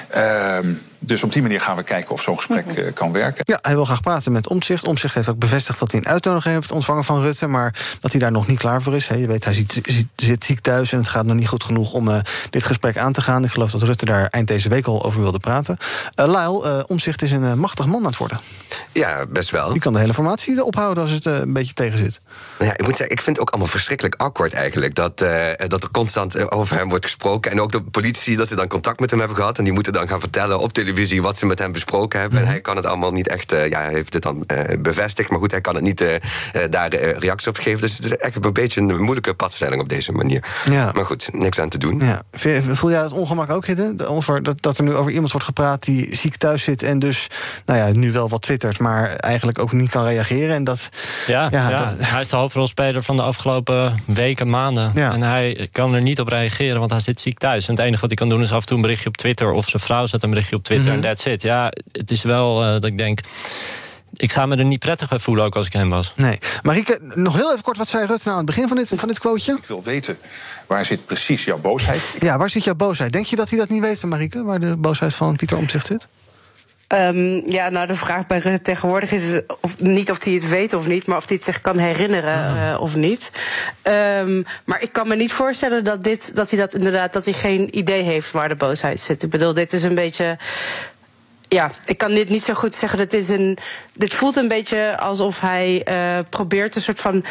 Ehm, 0.09 0.73
dus 0.99 1.23
op 1.23 1.33
die 1.33 1.43
manier 1.43 1.61
gaan 1.61 1.77
we 1.77 1.83
kijken 1.83 2.13
of 2.13 2.23
zo'n 2.23 2.37
gesprek 2.37 2.67
eh, 2.67 2.93
kan 2.95 3.13
werken. 3.13 3.45
Ja, 3.45 3.59
hij 3.63 3.75
wil 3.75 3.85
graag 3.85 4.01
praten 4.01 4.33
met 4.33 4.49
Omzicht. 4.49 4.87
Omzicht 4.87 5.15
heeft 5.15 5.29
ook 5.29 5.39
bevestigd 5.39 5.79
dat 5.79 5.91
hij 5.91 6.01
een 6.01 6.07
uitnodiging 6.07 6.55
heeft 6.55 6.73
ontvangen 6.73 7.05
van 7.05 7.21
Rutte. 7.21 7.47
Maar 7.47 7.99
dat 8.01 8.11
hij 8.11 8.21
daar 8.21 8.31
nog 8.33 8.47
niet 8.47 8.59
klaar 8.59 8.83
voor 8.83 8.95
is. 8.95 9.07
Je 9.07 9.27
weet, 9.27 9.45
hij 9.45 9.55
zit, 9.55 9.81
zit, 9.83 10.07
zit 10.17 10.45
ziek 10.45 10.61
thuis 10.61 10.93
en 10.93 10.99
het 10.99 11.09
gaat 11.09 11.25
nog 11.25 11.37
niet 11.37 11.49
goed 11.49 11.65
genoeg 11.65 11.93
om 11.93 12.09
eh, 12.09 12.21
dit 12.51 12.65
gesprek 12.65 12.97
aan 12.97 13.12
te 13.13 13.23
gaan. 13.23 13.45
Ik 13.45 13.51
geloof 13.51 13.71
dat 13.71 13.83
Rutte 13.83 14.05
daar 14.05 14.27
eind 14.27 14.49
deze 14.49 14.69
week 14.69 14.87
al 14.87 15.05
over 15.05 15.21
wilde 15.21 15.39
praten. 15.39 15.77
Uh, 16.17 16.27
Lyle, 16.27 16.65
eh, 16.65 16.81
Omzicht 16.87 17.23
is 17.23 17.33
een 17.33 17.45
eh, 17.45 17.53
machtig 17.55 17.87
man 17.87 18.01
aan 18.01 18.07
het 18.07 18.17
worden. 18.17 18.41
Ja, 18.93 19.27
best 19.27 19.51
wel. 19.51 19.71
Die 19.73 19.81
kan 19.81 19.93
de 19.93 19.99
hele 19.99 20.15
formatie 20.15 20.65
ophouden 20.65 21.03
als 21.03 21.13
het 21.13 21.27
eh, 21.27 21.39
een 21.39 21.53
beetje 21.53 21.75
tegen 21.75 21.99
zit. 21.99 22.21
Nou 22.59 22.71
ja, 22.71 22.77
ik 22.77 22.83
moet 22.85 22.97
zeggen, 22.97 23.17
ik 23.17 23.23
vind 23.23 23.37
het 23.37 23.47
ook 23.47 23.51
allemaal 23.51 23.71
verschrikkelijk 23.71 24.15
awkward 24.15 24.53
eigenlijk. 24.53 24.95
Dat, 24.95 25.21
eh, 25.21 25.67
dat 25.67 25.83
er 25.83 25.91
constant 25.91 26.35
eh, 26.35 26.47
over 26.49 26.77
hem 26.77 26.89
wordt 26.89 27.05
gesproken. 27.05 27.51
En 27.51 27.61
ook 27.61 27.73
de 27.73 27.83
politie, 27.83 28.37
dat 28.37 28.49
ze 28.49 28.57
dan 28.57 28.69
contact 28.69 29.01
met 29.01 29.11
hem 29.11 29.19
hebben 29.19 29.37
gehad. 29.37 29.59
En 29.59 29.65
die 29.65 29.73
moeten 29.73 29.93
dan 29.93 30.09
gaan 30.09 30.21
vertellen 30.21 30.59
op 30.59 30.73
televisie 30.73 31.23
wat 31.23 31.39
ze 31.39 31.47
met 31.47 31.59
hem 31.59 31.73
besproken 31.73 32.21
hebben. 32.21 32.39
En 32.39 32.47
hij 32.47 32.61
kan 32.61 32.77
het 32.77 32.87
allemaal 32.87 33.13
niet 33.13 33.29
echt, 33.29 33.53
eh, 33.53 33.69
ja, 33.69 33.81
hij 33.81 33.93
heeft 33.93 34.13
het 34.13 34.23
dan 34.23 34.45
eh, 34.47 34.79
bevestigd. 34.79 35.31
Maar 35.31 35.39
goed, 35.39 35.51
hij 35.51 35.61
kan 35.61 35.75
het 35.75 35.85
niet 35.85 36.01
eh, 36.01 36.15
eh, 36.15 36.21
daar 36.71 36.89
eh, 36.89 37.19
reactie 37.19 37.49
op 37.49 37.57
geven. 37.57 37.81
Dus 37.81 37.97
het 37.97 38.05
is 38.05 38.17
echt 38.17 38.45
een 38.45 38.53
beetje 38.53 38.81
een 38.81 39.03
moeilijke 39.03 39.35
padstelling 39.35 39.81
op 39.81 39.89
deze 39.89 40.13
manier. 40.13 40.45
Ja. 40.71 40.91
Maar 40.95 41.05
goed, 41.05 41.29
niks 41.33 41.61
aan 41.61 41.69
te 41.69 41.79
doen. 41.79 41.99
Ja. 41.99 42.23
Voel 42.75 42.91
jij 42.91 43.02
het 43.05 43.13
ongemak 43.13 43.51
ook, 43.51 43.67
Hidde? 43.67 43.95
De- 43.97 44.07
Over, 44.07 44.43
dat, 44.43 44.63
dat 44.63 44.79
er 44.79 44.85
nu 44.85 44.95
over 44.95 45.13
iemand 45.13 45.31
wordt 45.33 45.47
gepraat 45.47 45.83
die 45.85 46.17
ziek 46.17 46.37
thuis 46.37 46.63
zit... 46.63 46.83
en 46.83 46.99
dus 46.99 47.27
nou 47.67 47.79
ja, 47.79 47.93
nu 47.99 48.13
wel 48.13 48.29
wat 48.29 48.43
twittert, 48.43 48.79
maar 48.79 49.11
eigenlijk 49.17 49.59
ook 49.59 49.73
niet 49.73 49.91
kan 49.91 50.05
reageren. 50.05 50.55
En 50.55 50.65
dat, 50.65 50.89
Ja, 51.27 51.49
Ja, 51.51 51.71
ja, 51.71 51.77
dat- 51.77 51.95
hij 51.99 52.21
is 52.21 52.29
de 52.29 52.37
hoofdrolspeler 52.37 53.03
van 53.03 53.17
de 53.17 53.23
afgelopen 53.23 54.03
weken, 54.07 54.51
maanden. 54.51 54.93
En 54.95 55.23
hij 55.23 55.69
kan 55.73 55.95
er 55.95 56.03
niet 56.03 56.21
op 56.21 56.29
reageren, 56.29 56.79
want 56.79 56.91
hij 56.91 57.01
zit 57.01 57.21
ziek 57.21 57.39
thuis. 57.39 57.67
En 57.69 57.75
het 57.75 57.83
enige 57.83 58.01
wat 58.01 58.11
hij 58.11 58.19
kan 58.19 58.29
doen 58.29 58.43
is 58.43 58.53
af 58.53 58.61
en 58.61 58.67
toe 58.67 58.77
een 58.77 58.83
berichtje 58.83 59.09
op 59.09 59.17
Twitter... 59.17 59.51
of 59.53 59.69
zijn 59.69 59.83
vrouw 59.83 60.07
zet 60.07 60.23
een 60.23 60.31
berichtje 60.31 60.57
op 60.57 60.63
Twitter 60.63 60.87
Mhm. 60.87 60.95
en 60.97 61.01
that's 61.03 61.25
it. 61.25 61.43
Ja, 61.43 61.71
het 61.93 62.11
is 62.11 62.23
wel 62.23 62.63
eh, 62.63 62.69
dat 62.73 62.85
ik 62.85 62.99
denk... 62.99 63.19
Ik 64.17 64.33
zou 64.33 64.49
me 64.49 64.57
er 64.57 64.65
niet 64.65 64.79
prettig 64.79 65.09
bij 65.09 65.19
voelen, 65.19 65.45
ook 65.45 65.57
als 65.57 65.67
ik 65.67 65.73
hem 65.73 65.91
was. 65.91 66.13
Nee. 66.17 66.39
Marieke, 66.63 66.99
nog 67.15 67.37
heel 67.37 67.51
even 67.51 67.63
kort, 67.63 67.77
wat 67.77 67.89
zei 67.89 68.07
Rutte 68.07 68.23
nou 68.29 68.39
aan 68.39 68.47
het 68.47 68.55
begin 68.55 68.69
van 68.69 68.77
dit, 68.77 68.93
van 68.97 69.09
dit 69.09 69.19
quoteje? 69.19 69.57
Ik 69.59 69.67
wil 69.67 69.83
weten 69.83 70.19
waar 70.67 70.85
zit 70.85 71.07
precies 71.07 71.45
jouw 71.45 71.59
boosheid. 71.59 72.17
Ja, 72.21 72.39
waar 72.39 72.51
zit 72.51 72.65
jouw 72.65 72.75
boosheid? 72.75 73.13
Denk 73.13 73.27
je 73.27 73.37
dat 73.37 73.51
hij 73.51 73.59
dat 73.59 73.69
niet 73.69 73.83
weet, 73.83 74.05
Marieke, 74.05 74.43
waar 74.43 74.61
de 74.61 74.77
boosheid 74.77 75.15
van 75.15 75.37
Pieter 75.37 75.57
Omtzigt 75.57 75.87
zit? 75.87 76.07
Ehm, 76.93 77.51
ja, 77.51 77.69
nou, 77.69 77.87
de 77.87 77.95
vraag 77.95 78.27
bij 78.27 78.39
Rutte 78.39 78.63
tegenwoordig 78.63 79.13
is 79.13 79.41
of, 79.61 79.81
niet 79.81 80.11
of 80.11 80.25
hij 80.25 80.33
het 80.33 80.49
weet 80.49 80.73
of 80.73 80.87
niet, 80.87 81.07
maar 81.07 81.17
of 81.17 81.29
hij 81.29 81.37
het 81.37 81.45
zich 81.45 81.61
kan 81.61 81.79
herinneren 81.79 82.73
eh, 82.73 82.81
of 82.81 82.97
niet. 82.97 83.31
Ehm, 83.83 84.43
maar 84.65 84.83
ik 84.83 84.93
kan 84.93 85.09
me 85.09 85.17
niet 85.17 85.33
voorstellen 85.33 85.85
dat, 85.85 86.05
dit, 86.05 86.37
dat 86.37 86.51
hij 86.51 86.59
dat 86.59 86.75
inderdaad 86.75 87.13
dat 87.13 87.25
hij 87.25 87.35
geen 87.35 87.79
idee 87.79 88.03
heeft 88.03 88.31
waar 88.31 88.49
de 88.49 88.57
boosheid 88.57 89.01
zit. 89.01 89.23
Ik 89.23 89.31
bedoel, 89.31 89.55
dit 89.55 89.73
is 89.73 89.83
een 89.83 89.95
beetje. 89.95 90.39
Ja, 91.53 91.71
ik 91.85 91.99
kan 91.99 92.15
dit 92.15 92.29
niet 92.29 92.43
zo 92.43 92.55
goed 92.55 92.75
zeggen. 92.75 92.99
Dit, 92.99 93.13
is 93.13 93.29
een, 93.29 93.59
dit 93.95 94.15
voelt 94.15 94.37
een 94.37 94.49
beetje 94.49 94.99
alsof 94.99 95.41
hij 95.41 95.83
eh, 95.85 96.19
probeert 96.31 96.77
een 96.77 96.83
soort 96.83 97.01
van 97.01 97.25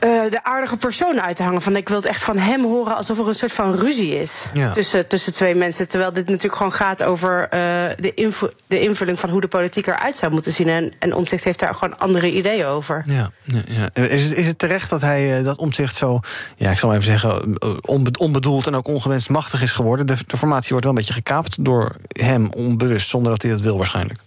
eh, 0.00 0.10
de 0.30 0.44
aardige 0.44 0.76
persoon 0.76 1.20
uit 1.20 1.36
te 1.36 1.42
hangen. 1.42 1.62
Van 1.62 1.76
ik 1.76 1.88
wil 1.88 1.96
het 1.96 2.06
echt 2.06 2.22
van 2.22 2.38
hem 2.38 2.62
horen 2.64 2.96
alsof 2.96 3.18
er 3.18 3.28
een 3.28 3.34
soort 3.34 3.52
van 3.52 3.74
ruzie 3.74 4.18
is 4.18 4.44
Ja. 4.52 4.72
tussen, 4.72 5.06
tussen 5.08 5.32
twee 5.32 5.54
mensen. 5.54 5.88
Terwijl 5.88 6.12
dit 6.12 6.26
natuurlijk 6.26 6.56
gewoon 6.56 6.72
gaat 6.72 7.02
over 7.02 7.42
eh, 7.50 7.58
de, 7.96 8.38
de 8.66 8.80
invulling 8.80 9.18
van 9.20 9.30
hoe 9.30 9.40
de 9.40 9.48
politiek 9.48 9.86
eruit 9.86 10.16
zou 10.16 10.32
moeten 10.32 10.52
zien. 10.52 10.68
En, 10.68 10.92
en 10.98 11.14
Omtzigt 11.14 11.44
heeft 11.44 11.58
daar 11.58 11.74
gewoon 11.74 11.98
andere 11.98 12.32
ideeën 12.32 12.64
over. 12.66 13.02
Ja, 13.06 13.30
ja. 13.66 13.88
Is, 14.02 14.22
het, 14.22 14.36
is 14.36 14.46
het 14.46 14.58
terecht 14.58 14.90
dat 14.90 15.00
hij 15.00 15.42
dat 15.42 15.58
Omtzigt 15.58 15.96
zo, 15.96 16.20
ja, 16.56 16.70
ik 16.70 16.78
zal 16.78 16.88
maar 16.88 16.98
even 16.98 17.10
zeggen, 17.10 17.56
onbe- 17.86 18.18
onbedoeld 18.18 18.66
en 18.66 18.74
ook 18.74 18.88
ongewenst 18.88 19.28
machtig 19.28 19.62
is 19.62 19.72
geworden? 19.72 20.06
De, 20.06 20.16
de 20.26 20.36
formatie 20.36 20.68
wordt 20.70 20.84
wel 20.84 20.92
een 20.94 20.98
beetje 21.00 21.12
gekaapt 21.14 21.64
door 21.64 21.96
hem 22.08 22.50
onbewust, 22.56 23.01
zonder 23.08 23.30
dat 23.30 23.42
hij 23.42 23.50
dat 23.50 23.60
wil 23.60 23.76
waarschijnlijk. 23.76 24.20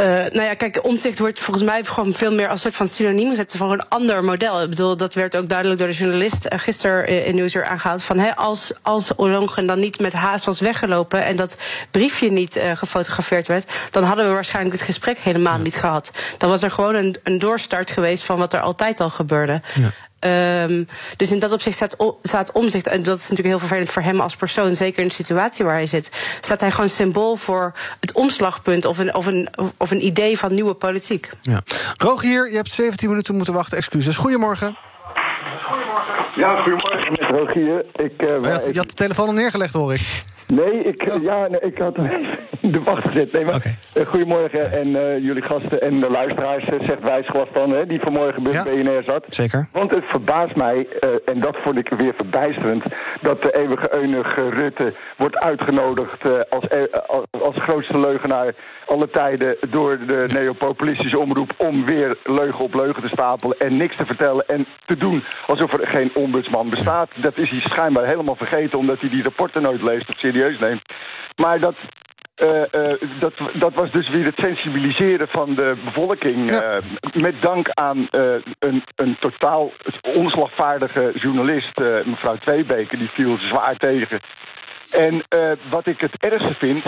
Eh, 0.00 0.06
nou 0.06 0.42
ja, 0.42 0.54
kijk, 0.54 0.84
omzicht 0.84 1.18
wordt 1.18 1.38
volgens 1.38 1.66
mij 1.66 1.84
gewoon 1.84 2.12
veel 2.12 2.32
meer 2.32 2.48
als 2.48 2.60
soort 2.60 2.76
van 2.76 2.88
synoniem 2.88 3.30
gezet 3.30 3.54
voor 3.56 3.72
een 3.72 3.88
ander 3.88 4.24
model. 4.24 4.62
Ik 4.62 4.68
bedoel, 4.70 4.96
dat 4.96 5.14
werd 5.14 5.36
ook 5.36 5.48
duidelijk 5.48 5.78
door 5.78 5.88
de 5.88 5.94
journalist 5.94 6.46
uh, 6.52 6.58
gisteren 6.58 7.10
uh, 7.10 7.26
in 7.26 7.34
Nieuwsuur 7.34 7.64
aangehaald. 7.64 8.02
Van 8.02 8.18
hè, 8.18 8.36
als, 8.36 8.72
als 8.82 9.14
Ollongren 9.14 9.66
dan 9.66 9.78
niet 9.80 9.98
met 9.98 10.12
haast 10.12 10.44
was 10.44 10.60
weggelopen 10.60 11.24
en 11.24 11.36
dat 11.36 11.56
briefje 11.90 12.30
niet 12.30 12.56
uh, 12.56 12.76
gefotografeerd 12.76 13.46
werd, 13.48 13.70
dan 13.90 14.02
hadden 14.02 14.28
we 14.28 14.32
waarschijnlijk 14.34 14.76
dit 14.76 14.84
gesprek 14.84 15.18
helemaal 15.18 15.56
ja. 15.56 15.62
niet 15.62 15.76
gehad. 15.76 16.10
Dan 16.38 16.50
was 16.50 16.62
er 16.62 16.70
gewoon 16.70 16.94
een, 16.94 17.16
een 17.22 17.38
doorstart 17.38 17.90
geweest 17.90 18.24
van 18.24 18.38
wat 18.38 18.52
er 18.52 18.60
altijd 18.60 19.00
al 19.00 19.10
gebeurde. 19.10 19.60
Ja. 19.74 19.90
Um, 20.26 20.88
dus 21.16 21.32
in 21.32 21.38
dat 21.38 21.52
opzicht 21.52 21.76
staat, 21.76 21.96
staat 22.22 22.52
omzicht, 22.52 22.86
en 22.86 23.02
dat 23.02 23.16
is 23.16 23.22
natuurlijk 23.22 23.48
heel 23.48 23.58
vervelend 23.58 23.90
voor 23.90 24.02
hem 24.02 24.20
als 24.20 24.36
persoon, 24.36 24.74
zeker 24.74 25.02
in 25.02 25.08
de 25.08 25.14
situatie 25.14 25.64
waar 25.64 25.74
hij 25.74 25.86
zit, 25.86 26.36
staat 26.40 26.60
hij 26.60 26.70
gewoon 26.70 26.88
symbool 26.88 27.36
voor 27.36 27.72
het 28.00 28.12
omslagpunt 28.12 28.84
of 28.84 28.98
een, 28.98 29.14
of 29.14 29.26
een, 29.26 29.48
of 29.76 29.90
een 29.90 30.04
idee 30.04 30.38
van 30.38 30.54
nieuwe 30.54 30.74
politiek. 30.74 31.30
Ja. 31.40 31.60
Rogier, 31.96 32.50
je 32.50 32.56
hebt 32.56 32.72
17 32.72 33.08
minuten 33.08 33.34
moeten 33.34 33.54
wachten, 33.54 33.76
excuses. 33.76 34.16
Goedemorgen. 34.16 34.76
Ja, 36.36 36.62
goedemorgen 36.62 36.99
met 37.10 37.30
Rogier. 37.30 37.84
Ik, 37.92 38.22
uh, 38.22 38.40
je, 38.40 38.48
had, 38.48 38.68
je 38.72 38.78
had 38.78 38.88
de 38.88 38.94
telefoon 38.94 39.26
al 39.26 39.32
neergelegd, 39.32 39.72
hoor 39.72 39.92
ik. 39.92 40.22
Nee, 40.46 40.82
ik, 40.82 41.12
oh. 41.12 41.22
ja, 41.22 41.46
nee, 41.48 41.60
ik 41.60 41.78
had 41.78 41.96
hem 41.96 42.06
even 42.06 42.38
in 42.60 42.72
de 42.72 42.80
wacht 42.80 43.02
gezet. 43.02 43.32
Nee, 43.32 43.44
maar, 43.44 43.54
okay. 43.54 43.76
uh, 43.96 44.06
goedemorgen 44.06 44.72
en 44.72 44.88
uh, 44.88 45.18
jullie 45.18 45.42
gasten 45.42 45.80
en 45.80 46.00
de 46.00 46.10
luisteraars, 46.10 46.64
zegt 46.64 47.02
Wijsglas 47.02 47.48
dan, 47.52 47.70
hè, 47.70 47.86
die 47.86 48.00
vanmorgen 48.00 48.42
bij 48.42 48.52
ja, 48.52 48.62
BNR 48.62 49.02
zat. 49.06 49.24
Zeker. 49.28 49.68
Want 49.72 49.90
het 49.90 50.04
verbaast 50.04 50.56
mij, 50.56 50.86
en 51.24 51.40
dat 51.40 51.56
vond 51.64 51.78
ik 51.78 51.88
weer 51.88 52.14
verbijsterend, 52.14 52.84
dat 53.20 53.42
de 53.42 53.52
eeuwige 53.58 53.94
eunige 53.94 54.48
Rutte 54.48 54.94
wordt 55.16 55.38
uitgenodigd 55.38 56.22
als, 56.50 56.64
als, 57.06 57.24
als 57.30 57.56
grootste 57.56 58.00
leugenaar 58.00 58.54
alle 58.90 59.10
tijden 59.10 59.56
door 59.70 59.98
de 60.06 60.28
neopopulistische 60.32 61.18
omroep 61.18 61.52
om 61.56 61.86
weer 61.86 62.18
leugen 62.24 62.64
op 62.64 62.74
leugen 62.74 63.02
te 63.02 63.08
stapelen 63.08 63.58
en 63.58 63.76
niks 63.76 63.96
te 63.96 64.04
vertellen 64.04 64.46
en 64.46 64.66
te 64.86 64.96
doen 64.96 65.24
alsof 65.46 65.72
er 65.72 65.86
geen 65.86 66.10
ombudsman 66.14 66.70
bestaat. 66.70 66.99
Dat 67.14 67.38
is 67.38 67.50
hij 67.50 67.60
schijnbaar 67.60 68.06
helemaal 68.06 68.36
vergeten 68.36 68.78
omdat 68.78 69.00
hij 69.00 69.08
die 69.08 69.22
rapporten 69.22 69.62
nooit 69.62 69.82
leest 69.82 70.08
of 70.08 70.18
serieus 70.18 70.58
neemt. 70.58 70.82
Maar 71.36 71.60
dat, 71.60 71.74
uh, 72.42 72.48
uh, 72.48 73.20
dat, 73.20 73.32
dat 73.54 73.74
was 73.74 73.90
dus 73.90 74.08
weer 74.08 74.24
het 74.24 74.38
sensibiliseren 74.42 75.28
van 75.28 75.54
de 75.54 75.80
bevolking. 75.84 76.52
Ja. 76.52 76.70
Uh, 76.70 77.22
met 77.22 77.42
dank 77.42 77.68
aan 77.70 78.08
een, 78.58 78.84
een 78.96 79.16
totaal 79.20 79.72
onslagvaardige 80.14 81.12
journalist, 81.14 81.78
mevrouw 82.04 82.36
Tweebeke, 82.36 82.96
die 82.96 83.10
viel 83.10 83.38
zwaar 83.38 83.76
tegen. 83.76 84.20
En 84.90 85.24
wat 85.70 85.86
ik 85.86 86.00
het 86.00 86.16
ergste 86.18 86.54
vind, 86.54 86.84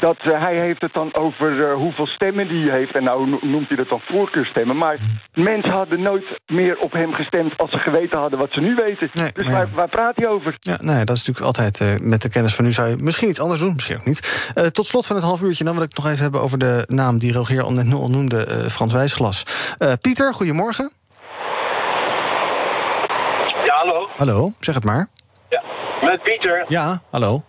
dat 0.00 0.16
uh, 0.24 0.42
hij 0.42 0.58
heeft 0.58 0.80
het 0.80 0.92
dan 0.92 1.14
over 1.14 1.52
uh, 1.52 1.74
hoeveel 1.74 2.06
stemmen 2.06 2.48
die 2.48 2.70
heeft. 2.70 2.96
En 2.96 3.04
nou 3.04 3.38
noemt 3.40 3.68
hij 3.68 3.76
dat 3.76 3.88
dan 3.88 4.00
voorkeurstemmen. 4.04 4.76
Maar 4.76 4.98
mensen 5.34 5.72
hadden 5.72 6.02
nooit 6.02 6.40
meer 6.46 6.78
op 6.78 6.92
hem 6.92 7.12
gestemd 7.12 7.56
als 7.56 7.70
ze 7.70 7.78
geweten 7.78 8.18
hadden 8.18 8.38
wat 8.38 8.52
ze 8.52 8.60
nu 8.60 8.74
weten. 8.74 9.10
Nee, 9.12 9.32
dus 9.32 9.46
waar, 9.46 9.68
waar, 9.74 9.88
praat 9.88 10.16
hij 10.16 10.28
over? 10.28 10.56
Ja, 10.58 10.76
nee, 10.80 11.04
dat 11.04 11.16
is 11.16 11.26
natuurlijk 11.26 11.46
altijd 11.46 11.80
uh, 11.80 12.08
met 12.08 12.22
de 12.22 12.28
kennis 12.28 12.54
van 12.54 12.64
nu 12.64 12.72
zou 12.72 12.88
je 12.88 12.96
misschien 12.96 13.28
iets 13.28 13.40
anders 13.40 13.60
doen, 13.60 13.74
misschien 13.74 13.96
ook 13.96 14.04
niet. 14.04 14.50
tot 14.72 14.86
slot 14.86 15.06
van 15.06 15.16
het 15.16 15.24
half 15.24 15.42
uurtje, 15.42 15.64
dan 15.64 15.74
wil 15.74 15.82
ik 15.82 15.88
het 15.88 15.98
nog 15.98 16.06
even 16.06 16.22
hebben 16.22 16.40
over 16.40 16.58
de 16.58 16.84
naam 16.86 17.18
die 17.18 17.32
Rogier 17.32 17.62
al 17.62 17.72
net 17.72 17.92
al 17.92 18.10
noemde, 18.10 18.46
Frans 18.70 18.92
Wijsglas. 18.92 19.42
Pieter, 20.00 20.34
goedemorgen. 20.34 20.90
Ja, 23.64 23.74
hallo. 23.74 24.08
Hallo, 24.16 24.52
zeg 24.60 24.74
het 24.74 24.84
maar. 24.84 25.08
Ja, 25.48 25.62
met 26.00 26.22
Pieter. 26.22 26.64
Ja, 26.68 27.02
hallo. 27.10 27.42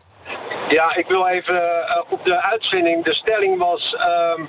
Ja, 0.68 0.96
ik 0.96 1.08
wil 1.08 1.28
even 1.28 1.56
uh, 1.56 2.02
op 2.10 2.26
de 2.26 2.42
uitzending. 2.42 3.06
De 3.06 3.14
stelling 3.16 3.58
was. 3.60 3.96
Uh, 3.98 4.46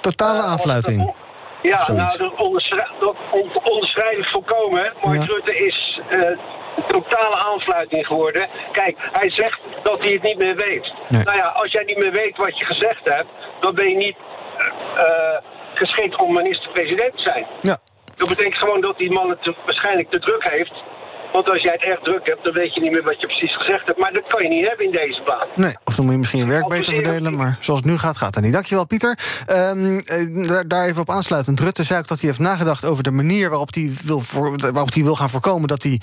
Totale 0.00 0.42
aanfluiting. 0.42 1.02
Of 1.08 1.14
Ja, 1.62 1.92
nou, 1.92 2.18
dat, 2.18 2.34
onderschrij- 2.36 2.88
dat 3.00 3.16
onderschrijf 3.62 4.18
ik 4.18 4.24
volkomen. 4.28 4.92
Mark 5.02 5.18
Ja. 5.18 5.24
Rutte 5.24 5.56
is 5.56 6.00
eh, 6.10 6.38
totale 6.88 7.36
aanfluiting 7.36 8.06
geworden. 8.06 8.48
Kijk, 8.72 8.96
hij 9.12 9.30
zegt 9.30 9.60
dat 9.82 9.98
hij 9.98 10.12
het 10.12 10.22
niet 10.22 10.38
meer 10.38 10.56
weet. 10.56 10.92
Nou 11.08 11.36
ja, 11.36 11.46
als 11.48 11.72
jij 11.72 11.82
niet 11.84 11.98
meer 11.98 12.12
weet 12.12 12.36
wat 12.36 12.58
je 12.58 12.64
gezegd 12.64 13.00
hebt, 13.04 13.28
dan 13.60 13.74
ben 13.74 13.88
je 13.90 13.96
niet 13.96 14.16
eh, 14.56 14.66
eh, 15.06 15.42
geschikt 15.74 16.16
om 16.22 16.32
minister-president 16.32 17.16
te 17.16 17.22
zijn. 17.22 17.46
Ja. 17.62 17.76
Dat 18.14 18.28
betekent 18.28 18.58
gewoon 18.58 18.80
dat 18.80 18.98
die 18.98 19.12
man 19.12 19.28
het 19.30 19.52
waarschijnlijk 19.64 20.10
te 20.10 20.18
druk 20.18 20.48
heeft. 20.50 20.72
Want 21.34 21.50
als 21.50 21.62
jij 21.62 21.72
het 21.72 21.84
erg 21.84 22.00
druk 22.00 22.26
hebt, 22.26 22.44
dan 22.44 22.54
weet 22.54 22.74
je 22.74 22.80
niet 22.80 22.92
meer 22.92 23.02
wat 23.02 23.20
je 23.20 23.26
precies 23.26 23.56
gezegd 23.56 23.86
hebt. 23.86 23.98
Maar 23.98 24.12
dat 24.12 24.26
kan 24.26 24.42
je 24.42 24.48
niet 24.48 24.68
hebben 24.68 24.86
in 24.86 24.92
deze 24.92 25.22
baan. 25.26 25.46
Nee, 25.54 25.76
of 25.84 25.94
dan 25.94 26.04
moet 26.04 26.14
je 26.14 26.20
misschien 26.20 26.40
je 26.40 26.46
werk 26.46 26.68
beter 26.68 26.94
verdelen. 26.94 27.36
Maar 27.36 27.58
zoals 27.60 27.80
het 27.80 27.90
nu 27.90 27.98
gaat, 27.98 28.16
gaat 28.16 28.34
dat 28.34 28.42
niet. 28.42 28.52
Dankjewel, 28.52 28.86
Pieter. 28.86 29.18
Ehm, 29.46 29.98
eh, 29.98 30.48
daar, 30.48 30.68
daar 30.68 30.86
even 30.86 31.00
op 31.00 31.10
aansluitend. 31.10 31.60
Rutte 31.60 31.82
zei 31.82 31.98
ook 31.98 32.08
dat 32.08 32.20
hij 32.20 32.28
heeft 32.28 32.40
nagedacht 32.40 32.84
over 32.84 33.02
de 33.02 33.10
manier 33.10 33.48
waarop 33.48 33.74
hij 33.74 33.92
wil, 34.04 34.20
voor, 34.20 34.58
waarop 34.58 34.92
hij 34.92 35.02
wil 35.02 35.14
gaan 35.14 35.30
voorkomen 35.30 35.68
dat 35.68 35.82
hij 35.82 36.00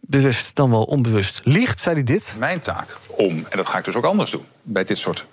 bewust 0.00 0.54
dan 0.54 0.70
wel 0.70 0.82
onbewust 0.82 1.40
liegt. 1.44 1.80
Zei 1.80 1.94
hij 1.94 2.04
dit? 2.04 2.36
Mijn 2.38 2.60
taak 2.60 2.96
om, 3.06 3.46
en 3.48 3.56
dat 3.56 3.68
ga 3.68 3.78
ik 3.78 3.84
dus 3.84 3.96
ook 3.96 4.04
anders 4.04 4.30
doen, 4.30 4.44
bij 4.62 4.84
dit 4.84 4.98
soort 4.98 5.26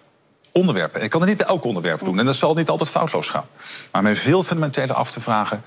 onderwerpen. 0.51 1.03
Ik 1.03 1.09
kan 1.09 1.19
het 1.19 1.29
niet 1.29 1.37
bij 1.37 1.47
elk 1.47 1.63
onderwerp 1.63 1.99
doen 2.03 2.19
en 2.19 2.25
dat 2.25 2.35
zal 2.35 2.53
niet 2.53 2.69
altijd 2.69 2.89
foutloos 2.89 3.29
gaan. 3.29 3.45
Maar 3.91 4.03
mij 4.03 4.15
veel 4.15 4.43
fundamenteler 4.43 4.95
af 4.95 5.11
te 5.11 5.19
vragen: 5.19 5.63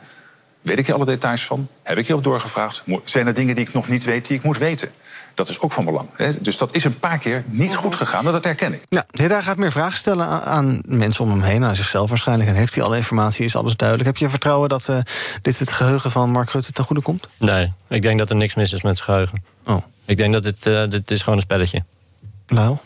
weet 0.60 0.78
ik 0.78 0.86
hier 0.86 0.94
alle 0.94 1.04
details 1.04 1.44
van? 1.44 1.68
Heb 1.82 1.98
ik 1.98 2.06
hierop 2.06 2.24
doorgevraagd? 2.24 2.82
Zijn 3.04 3.26
er 3.26 3.34
dingen 3.34 3.54
die 3.54 3.66
ik 3.66 3.72
nog 3.72 3.88
niet 3.88 4.04
weet 4.04 4.26
die 4.26 4.36
ik 4.36 4.42
moet 4.42 4.58
weten? 4.58 4.88
Dat 5.34 5.48
is 5.48 5.60
ook 5.60 5.72
van 5.72 5.84
belang. 5.84 6.08
Hè? 6.12 6.40
Dus 6.40 6.56
dat 6.56 6.74
is 6.74 6.84
een 6.84 6.98
paar 6.98 7.18
keer 7.18 7.44
niet 7.46 7.74
goed 7.74 7.94
gegaan, 7.94 8.26
en 8.26 8.32
dat 8.32 8.44
herken 8.44 8.72
ik. 8.72 8.82
Ja, 8.88 9.04
hij 9.10 9.42
gaat 9.42 9.56
meer 9.56 9.72
vragen 9.72 9.98
stellen 9.98 10.26
aan, 10.44 10.80
mensen 10.86 11.24
om 11.24 11.30
hem 11.30 11.42
heen, 11.42 11.64
aan 11.64 11.76
zichzelf 11.76 12.08
waarschijnlijk. 12.08 12.50
En 12.50 12.56
heeft 12.56 12.74
hij 12.74 12.84
alle 12.84 12.96
informatie, 12.96 13.44
is 13.44 13.56
alles 13.56 13.76
duidelijk. 13.76 14.08
Heb 14.08 14.16
je 14.16 14.30
vertrouwen 14.30 14.68
dat 14.68 14.88
eh, 14.88 14.98
dit 15.42 15.58
het 15.58 15.72
geheugen 15.72 16.10
van 16.10 16.30
Mark 16.30 16.50
Rutte 16.50 16.72
ten 16.72 16.84
goede 16.84 17.02
komt? 17.02 17.28
Nee, 17.38 17.72
ik 17.88 18.02
denk 18.02 18.18
dat 18.18 18.30
er 18.30 18.36
niks 18.36 18.54
mis 18.54 18.72
is 18.72 18.82
met 18.82 18.96
zijn 18.96 19.08
geheugen. 19.08 19.44
Oh. 19.66 19.82
Ik 20.04 20.16
denk 20.16 20.32
dat 20.32 20.42
dit, 20.42 20.66
eh, 20.66 20.86
dit 20.86 21.10
is 21.10 21.22
gewoon 21.22 21.34
een 21.34 21.44
spelletje. 21.44 21.84
Nou. 22.46 22.76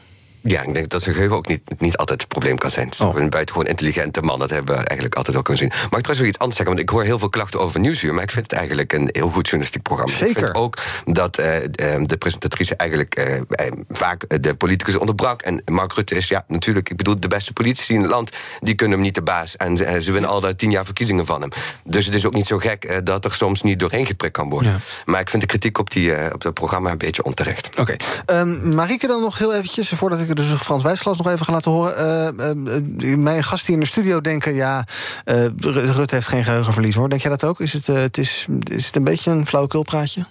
Ja, 0.46 0.62
ik 0.62 0.74
denk 0.74 0.88
dat 0.88 1.02
zijn 1.02 1.14
geheugen 1.14 1.37
ook 1.37 1.48
niet, 1.48 1.62
niet 1.78 1.96
altijd 1.96 2.20
het 2.20 2.28
probleem 2.28 2.59
kan 2.59 2.70
zijn. 2.70 2.85
Het 2.85 2.94
is 2.94 3.00
ook 3.00 3.16
een 3.16 3.30
buitengewoon 3.30 3.68
intelligente 3.68 4.20
man. 4.20 4.38
Dat 4.38 4.50
hebben 4.50 4.74
we 4.74 4.80
eigenlijk 4.80 5.14
altijd 5.14 5.37
al 5.37 5.42
kunnen 5.42 5.62
zien. 5.62 5.72
Mag 5.72 5.85
ik 5.85 5.90
trouwens 5.90 6.18
nog 6.18 6.28
iets 6.28 6.38
anders 6.38 6.57
zeggen? 6.57 6.76
Want 6.76 6.88
ik 6.88 6.94
hoor 6.94 7.02
heel 7.02 7.18
veel 7.18 7.28
klachten 7.28 7.61
over 7.61 7.80
Nieuwsuur. 7.80 8.14
Maar 8.14 8.22
ik 8.22 8.30
vind 8.30 8.50
het 8.50 8.59
eigenlijk 8.59 8.92
een 8.92 9.09
heel 9.12 9.30
goed 9.30 9.44
journalistiek 9.44 9.83
programma. 9.83 10.12
Ik 10.12 10.18
Zeker. 10.18 10.35
vind 10.35 10.54
ook 10.54 10.78
dat 11.04 11.38
eh, 11.38 11.64
eh, 11.64 12.04
de 12.04 12.16
presentatrice 12.16 12.76
eigenlijk 12.76 13.14
eh, 13.14 13.72
vaak 13.88 14.42
de 14.42 14.54
politicus 14.54 14.96
onderbrak. 14.96 15.42
En 15.42 15.62
Mark 15.64 15.92
Rutte 15.92 16.14
is, 16.14 16.28
ja, 16.28 16.44
natuurlijk, 16.48 16.90
ik 16.90 16.96
bedoel, 16.96 17.20
de 17.20 17.28
beste 17.28 17.52
politici 17.52 17.94
in 17.94 18.00
het 18.00 18.11
land. 18.11 18.30
Die 18.61 18.74
kunnen 18.74 18.96
hem 18.96 19.07
niet 19.07 19.14
de 19.14 19.22
baas. 19.22 19.57
En 19.57 19.76
ze, 19.76 19.96
ze 20.00 20.12
winnen 20.12 20.30
al 20.30 20.40
daar 20.40 20.57
tien 20.57 20.70
jaar 20.70 20.85
verkiezingen 20.85 21.26
van 21.26 21.40
hem. 21.40 21.50
Dus 21.85 22.04
het 22.04 22.14
is 22.14 22.26
ook 22.26 22.35
niet 22.35 22.46
zo 22.46 22.59
gek 22.59 23.07
dat 23.07 23.24
er 23.24 23.35
soms 23.35 23.62
niet 23.62 23.78
doorheen 23.78 24.07
geprikt 24.07 24.37
kan 24.37 24.48
worden. 24.48 24.83
Maar 25.04 25.20
ik 25.20 25.30
vind 25.30 25.42
de 25.42 25.48
kritiek 25.48 25.78
op, 25.78 25.90
die, 25.90 26.33
op 26.33 26.42
dat 26.42 26.54
programma 26.54 26.90
een 26.90 26.98
beetje 26.98 27.24
onterecht. 27.24 27.70
Oké. 27.78 27.96
Ehm 28.26 28.74
Marieke 28.74 29.07
dan 29.07 29.20
nog 29.20 29.38
heel 29.38 29.54
eventjes, 29.54 29.88
voordat 29.88 30.20
ik 30.20 30.28
dus 30.35 30.51
Frans 30.51 30.83
Wijsglas 30.83 31.18
nog 31.18 31.29
even 31.29 31.44
ga 31.47 31.53
laten 31.53 31.70
horen. 31.70 31.97
Eh, 31.99 33.16
mijn 33.16 33.44
gasten 33.44 33.66
hier 33.66 33.75
in 33.77 33.81
de 33.83 33.87
studio 33.90 34.20
denken, 34.20 34.55
ja, 34.55 34.85
Ru- 35.25 35.90
Rutte 35.92 36.14
heeft 36.14 36.29
geen 36.29 36.44
geheugenverlies 36.44 36.94
hoor. 36.94 37.09
Denk 37.09 37.20
jij 37.20 37.31
dat 37.31 37.44
ook? 37.44 37.61
Is 37.61 37.73
het, 37.73 37.87
het 37.87 38.18
is, 38.18 38.47
is 38.70 38.87
het 38.87 38.97
een 38.97 39.05
beetje 39.05 39.31
een 39.31 39.47
flauwekulpraatje? 39.47 40.25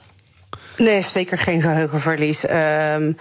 Nee, 0.77 1.01
zeker 1.01 1.37
geen 1.37 1.61
geheugenverlies. 1.61 2.45
Ehm 2.45 3.11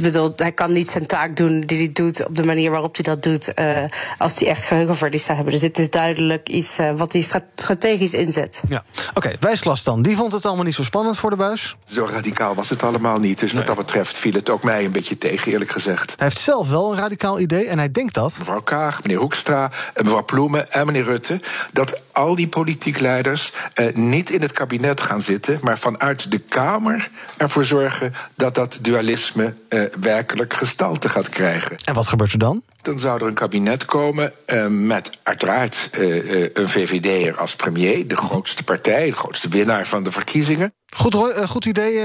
bedoel, 0.00 0.32
hij 0.36 0.52
kan 0.52 0.72
niet 0.72 0.88
zijn 0.90 1.06
taak 1.06 1.36
doen 1.36 1.60
die 1.60 1.78
hij 1.78 1.90
doet 1.92 2.26
op 2.26 2.36
de 2.36 2.44
manier 2.44 2.70
waarop 2.70 2.94
hij 2.94 3.04
dat 3.04 3.22
doet, 3.22 3.54
eh, 3.54 3.84
als 4.18 4.38
hij 4.38 4.48
echt 4.48 4.64
geheugenverlies 4.64 5.24
zou 5.24 5.34
hebben. 5.34 5.52
Dus 5.52 5.62
dit 5.62 5.78
is 5.78 5.90
duidelijk 5.90 6.48
iets 6.48 6.78
eh, 6.78 6.90
wat 6.96 7.12
hij 7.12 7.22
stra- 7.22 7.44
strategisch 7.56 8.14
inzet. 8.14 8.60
Ja. 8.68 8.84
Oké, 9.14 9.30
Wijsglas 9.40 9.82
dan. 9.82 10.02
Die 10.02 10.16
vond 10.16 10.32
het 10.32 10.46
allemaal 10.46 10.64
niet 10.64 10.74
zo 10.74 10.82
spannend 10.82 11.18
voor 11.18 11.30
de 11.30 11.36
buis. 11.36 11.76
Zo 11.84 12.08
radicaal 12.12 12.54
was 12.54 12.68
het 12.68 12.82
allemaal 12.82 13.18
niet. 13.18 13.38
Dus 13.38 13.52
wat 13.52 13.66
dat 13.66 13.76
betreft 13.76 14.16
viel 14.16 14.32
het 14.32 14.50
ook 14.50 14.62
mij 14.62 14.84
een 14.84 14.92
beetje 14.92 15.18
tegen, 15.18 15.52
eerlijk 15.52 15.70
gezegd. 15.70 16.14
Hij 16.16 16.26
heeft 16.26 16.38
zelf 16.40 16.68
wel 16.70 16.92
een 16.92 16.98
radicaal 16.98 17.40
idee 17.40 17.66
en 17.66 17.78
hij 17.78 17.90
denkt 17.90 18.14
dat. 18.14 18.36
Mevrouw 18.38 18.60
Kaag, 18.62 19.02
meneer 19.02 19.18
Hoekstra, 19.18 19.70
eh, 19.94 20.02
mevrouw 20.04 20.24
Ploemen 20.24 20.72
en 20.72 20.86
meneer 20.86 21.04
Rutte... 21.04 21.40
dat 21.72 22.00
al 22.12 22.34
die 22.34 22.48
politiek 22.48 23.00
leiders 23.00 23.52
eh, 23.74 23.94
niet 23.94 24.30
in 24.30 24.40
het 24.42 24.52
kabinet 24.52 25.00
gaan 25.00 25.20
zitten... 25.20 25.58
maar 25.62 25.78
vanuit 25.78 26.30
de 26.30 26.38
Kamer 26.38 27.10
ervoor 27.36 27.64
zorgen 27.64 28.14
dat 28.34 28.54
dat 28.54 28.78
dualisme 28.80 29.54
werkelijk 30.00 30.54
gestalte 30.54 31.08
gaat 31.08 31.28
krijgen. 31.28 31.76
En 31.84 31.94
wat 31.94 32.06
gebeurt 32.06 32.32
er 32.32 32.38
dan? 32.38 32.62
Dan 32.82 32.98
zou 32.98 33.20
er 33.20 33.26
een 33.26 33.34
kabinet 33.34 33.84
komen 33.84 34.32
eh, 34.44 34.66
met 34.66 35.10
uiteraard 35.22 35.88
eh, 35.92 36.42
eh, 36.42 36.50
een 36.52 36.68
VVD'er 36.68 37.36
als 37.36 37.56
premier... 37.56 38.08
de 38.08 38.16
grootste 38.16 38.64
partij, 38.64 39.06
de 39.06 39.16
grootste 39.16 39.48
winnaar 39.48 39.86
van 39.86 40.02
de 40.02 40.12
verkiezingen... 40.12 40.72
Goed, 40.96 41.14
goed 41.48 41.64
idee. 41.64 41.98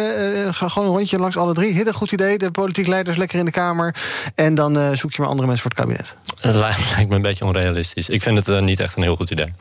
ga 0.53 0.67
gewoon 0.67 0.87
een 0.87 0.95
rondje 0.95 1.19
langs 1.19 1.37
alle 1.37 1.53
drie. 1.53 1.73
Hidde, 1.73 1.93
goed 1.93 2.11
idee. 2.11 2.37
De 2.37 2.51
politiek 2.51 2.87
leiders 2.87 3.17
lekker 3.17 3.39
in 3.39 3.45
de 3.45 3.51
Kamer. 3.51 3.95
En 4.35 4.55
dan 4.55 4.77
eh, 4.77 4.91
zoek 4.93 5.11
je 5.11 5.21
maar 5.21 5.29
andere 5.29 5.47
mensen 5.47 5.71
voor 5.71 5.71
het 5.71 5.79
kabinet. 5.79 6.15
Het 6.39 6.55
lijkt 6.95 7.09
me 7.09 7.15
een 7.15 7.21
beetje 7.21 7.45
onrealistisch. 7.45 8.09
Ik 8.09 8.21
vind 8.21 8.45
het 8.45 8.61
niet 8.61 8.79
echt 8.79 8.95
een 8.95 9.03
heel 9.03 9.15
goed 9.15 9.31
idee. 9.31 9.53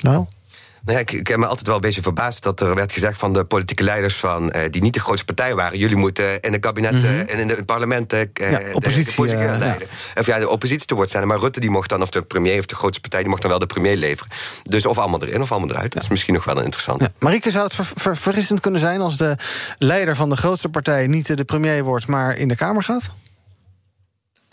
Nou? 0.00 0.26
Nou 0.84 0.96
ja, 0.96 1.02
ik, 1.02 1.12
ik 1.12 1.26
heb 1.28 1.38
me 1.38 1.46
altijd 1.46 1.66
wel 1.66 1.74
een 1.76 1.80
beetje 1.80 2.02
verbaasd 2.02 2.42
dat 2.42 2.60
er 2.60 2.74
werd 2.74 2.92
gezegd 2.92 3.18
van 3.18 3.32
de 3.32 3.44
politieke 3.44 3.82
leiders 3.82 4.14
van, 4.16 4.50
eh, 4.50 4.70
die 4.70 4.82
niet 4.82 4.94
de 4.94 5.00
grootste 5.00 5.24
partij 5.24 5.54
waren. 5.54 5.78
Jullie 5.78 5.96
moeten 5.96 6.40
in 6.40 6.52
het 6.52 6.60
kabinet 6.60 6.92
Mhm. 6.92 7.04
eh, 7.04 7.18
en 7.34 7.38
in 7.38 7.48
het 7.48 7.66
parlement 7.66 8.12
Ja, 8.12 8.18
de- 8.18 8.30
de, 8.38 8.70
oppositie, 8.72 9.14
positie 9.14 9.44
eh, 9.44 9.58
leiden. 9.58 9.88
Of 10.18 10.26
ja, 10.26 10.38
de 10.38 10.48
oppositie 10.48 10.86
te 10.86 10.94
woord 10.94 11.08
staan. 11.08 11.26
Maar 11.26 11.38
Rutte 11.38 11.60
die 11.60 11.70
mocht 11.70 11.88
dan, 11.88 12.02
of 12.02 12.10
de 12.10 12.22
premier 12.22 12.58
of 12.58 12.66
de 12.66 12.74
grootste 12.74 13.00
partij, 13.00 13.20
die 13.20 13.28
mocht 13.28 13.40
dan 13.42 13.50
wel 13.50 13.60
de 13.60 13.66
premier 13.66 13.96
leveren. 13.96 14.32
Dus 14.62 14.86
of 14.86 14.98
allemaal 14.98 15.22
erin 15.22 15.42
of 15.42 15.50
allemaal 15.52 15.70
eruit. 15.70 15.92
Dat 15.92 16.02
is 16.02 16.08
misschien 16.08 16.34
nog 16.34 16.44
wel 16.44 16.56
een 16.58 16.64
interessant. 16.64 17.00
Ja. 17.00 17.08
Marieke, 17.18 17.50
zou 17.50 17.64
het 17.64 17.74
ver- 17.74 17.84
ver- 17.84 18.16
verfrissend 18.16 18.60
kunnen 18.60 18.80
zijn 18.80 19.00
als 19.00 19.16
de 19.16 19.36
leider 19.78 20.16
van 20.16 20.28
de 20.30 20.36
grootste 20.36 20.68
partij 20.68 21.06
niet 21.06 21.36
de 21.36 21.44
premier 21.44 21.84
wordt, 21.84 22.06
maar 22.06 22.38
in 22.38 22.48
de 22.48 22.56
Kamer 22.56 22.82
gaat? 22.82 23.10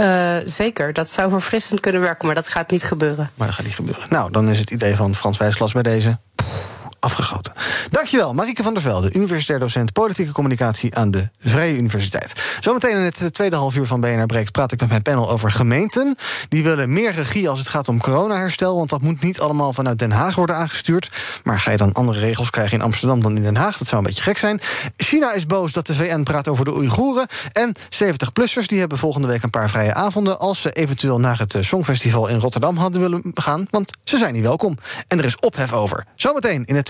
Eh, 0.01 0.37
zeker, 0.45 0.93
dat 0.93 1.09
zou 1.09 1.29
verfrissend 1.29 1.79
kunnen 1.79 2.01
werken, 2.01 2.25
maar 2.25 2.35
dat 2.35 2.47
gaat 2.47 2.71
niet 2.71 2.83
gebeuren. 2.83 3.29
Maar 3.35 3.47
dat 3.47 3.55
gaat 3.55 3.65
niet 3.65 3.75
gebeuren. 3.75 4.03
Nou, 4.09 4.31
dan 4.31 4.49
is 4.49 4.59
het 4.59 4.71
idee 4.71 4.95
van 4.95 5.15
Frans 5.15 5.37
Wijsglas 5.37 5.71
bij 5.71 5.83
deze 5.83 6.17
afgeschoten. 7.01 7.53
Dankjewel, 7.89 8.33
Marieke 8.33 8.63
van 8.63 8.73
der 8.73 8.83
Velde, 8.83 9.13
universitair 9.13 9.59
docent 9.59 9.93
politieke 9.93 10.31
communicatie 10.31 10.95
aan 10.95 11.11
de 11.11 11.29
Vrije 11.39 11.77
Universiteit. 11.77 12.33
Zometeen 12.59 12.95
in 12.95 13.03
het 13.03 13.33
tweede 13.33 13.55
half 13.55 13.75
uur 13.75 13.85
van 13.85 14.01
BNR 14.01 14.25
Breekt 14.25 14.51
praat 14.51 14.71
ik 14.71 14.79
met 14.79 14.89
mijn 14.89 15.01
panel 15.01 15.29
over 15.29 15.51
gemeenten. 15.51 16.15
Die 16.49 16.63
willen 16.63 16.93
meer 16.93 17.11
regie 17.11 17.49
als 17.49 17.59
het 17.59 17.67
gaat 17.67 17.87
om 17.87 18.01
coronaherstel, 18.01 18.75
want 18.75 18.89
dat 18.89 19.01
moet 19.01 19.21
niet 19.21 19.39
allemaal 19.39 19.73
vanuit 19.73 19.99
Den 19.99 20.11
Haag 20.11 20.35
worden 20.35 20.55
aangestuurd. 20.55 21.11
Maar 21.43 21.59
ga 21.59 21.71
je 21.71 21.77
dan 21.77 21.93
andere 21.93 22.19
regels 22.19 22.49
krijgen 22.49 22.77
in 22.77 22.83
Amsterdam 22.83 23.21
dan 23.21 23.35
in 23.35 23.41
Den 23.41 23.55
Haag? 23.55 23.77
Dat 23.77 23.87
zou 23.87 24.01
een 24.01 24.07
beetje 24.07 24.23
gek 24.23 24.37
zijn. 24.37 24.61
China 24.97 25.33
is 25.33 25.45
boos 25.45 25.71
dat 25.71 25.87
de 25.87 25.93
VN 25.93 26.23
praat 26.23 26.47
over 26.47 26.65
de 26.65 26.75
Oeigoeren. 26.75 27.27
En 27.51 27.75
70-plussers 27.77 28.65
die 28.65 28.79
hebben 28.79 28.97
volgende 28.97 29.27
week 29.27 29.43
een 29.43 29.49
paar 29.49 29.69
vrije 29.69 29.93
avonden 29.93 30.39
als 30.39 30.61
ze 30.61 30.71
eventueel 30.71 31.19
naar 31.19 31.39
het 31.39 31.55
eh, 31.55 31.61
Songfestival 31.61 32.27
in 32.27 32.39
Rotterdam 32.39 32.77
hadden 32.77 33.01
willen 33.01 33.31
gaan, 33.33 33.67
want 33.69 33.91
ze 34.03 34.17
zijn 34.17 34.33
niet 34.33 34.43
welkom. 34.43 34.77
En 35.07 35.17
er 35.17 35.25
is 35.25 35.39
ophef 35.39 35.73
over. 35.73 36.05
Zometeen 36.15 36.65
in 36.65 36.75
het 36.75 36.89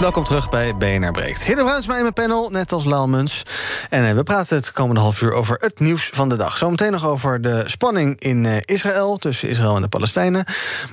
Welkom 0.00 0.24
terug 0.24 0.48
bij 0.48 0.76
BNR 0.76 1.12
Breekt. 1.12 1.44
Hidde 1.44 1.62
Bruinsma 1.62 1.96
in 1.96 2.02
mijn 2.02 2.12
panel, 2.12 2.50
net 2.50 2.72
als 2.72 2.84
Laal 2.84 3.08
Muns. 3.08 3.42
En 3.90 4.08
eh, 4.08 4.14
we 4.14 4.22
praten 4.22 4.56
het 4.56 4.72
komende 4.72 5.00
half 5.00 5.20
uur 5.20 5.32
over 5.32 5.56
het 5.58 5.80
nieuws 5.80 6.10
van 6.14 6.28
de 6.28 6.36
dag. 6.36 6.56
Zometeen 6.56 6.92
nog 6.92 7.06
over 7.06 7.40
de 7.40 7.62
spanning 7.66 8.20
in 8.20 8.46
eh, 8.46 8.56
Israël, 8.64 9.16
tussen 9.16 9.48
Israël 9.48 9.76
en 9.76 9.82
de 9.82 9.88
Palestijnen. 9.88 10.44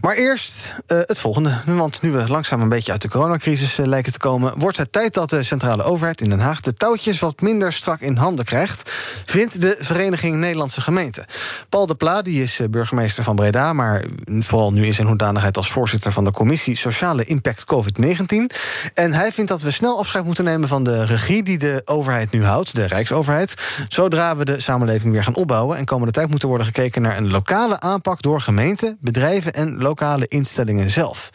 Maar 0.01 0.15
eerst 0.15 0.73
eh, 0.87 0.97
het 1.05 1.19
volgende. 1.19 1.61
Want 1.65 2.01
nu 2.01 2.11
we 2.11 2.29
langzaam 2.29 2.61
een 2.61 2.69
beetje 2.69 2.91
uit 2.91 3.01
de 3.01 3.09
coronacrisis 3.09 3.77
lijken 3.77 4.11
te 4.11 4.19
komen... 4.19 4.59
wordt 4.59 4.77
het 4.77 4.91
tijd 4.91 5.13
dat 5.13 5.29
de 5.29 5.43
centrale 5.43 5.83
overheid 5.83 6.21
in 6.21 6.29
Den 6.29 6.39
Haag... 6.39 6.61
de 6.61 6.73
touwtjes 6.73 7.19
wat 7.19 7.41
minder 7.41 7.73
strak 7.73 7.99
in 7.99 8.15
handen 8.15 8.45
krijgt... 8.45 8.91
vindt 9.25 9.61
de 9.61 9.75
Vereniging 9.79 10.35
Nederlandse 10.35 10.81
Gemeenten. 10.81 11.25
Paul 11.69 11.85
de 11.85 11.95
Pla, 11.95 12.21
die 12.21 12.43
is 12.43 12.59
burgemeester 12.69 13.23
van 13.23 13.35
Breda... 13.35 13.73
maar 13.73 14.03
vooral 14.25 14.71
nu 14.71 14.85
in 14.85 14.93
zijn 14.93 15.07
hoedanigheid 15.07 15.57
als 15.57 15.71
voorzitter 15.71 16.11
van 16.11 16.23
de 16.23 16.31
commissie 16.31 16.75
Sociale 16.75 17.23
Impact 17.23 17.63
COVID-19... 17.73 18.55
En 18.97 19.13
hij 19.13 19.31
vindt 19.31 19.49
dat 19.49 19.61
we 19.61 19.71
snel 19.71 19.97
afscheid 19.97 20.25
moeten 20.25 20.43
nemen 20.43 20.67
van 20.67 20.83
de 20.83 21.05
regie 21.05 21.43
die 21.43 21.57
de 21.57 21.81
overheid 21.85 22.31
nu 22.31 22.43
houdt, 22.43 22.75
de 22.75 22.85
Rijksoverheid. 22.85 23.53
Zodra 23.87 24.35
we 24.35 24.45
de 24.45 24.59
samenleving 24.59 25.13
weer 25.13 25.23
gaan 25.23 25.35
opbouwen. 25.35 25.77
En 25.77 25.85
komende 25.85 26.13
tijd 26.13 26.29
moet 26.29 26.41
er 26.41 26.47
worden 26.47 26.67
gekeken 26.67 27.01
naar 27.01 27.17
een 27.17 27.31
lokale 27.31 27.79
aanpak 27.79 28.21
door 28.21 28.41
gemeenten, 28.41 28.97
bedrijven 28.99 29.53
en 29.53 29.77
lokale 29.77 30.27
instellingen 30.27 30.89
zelf. 30.89 31.29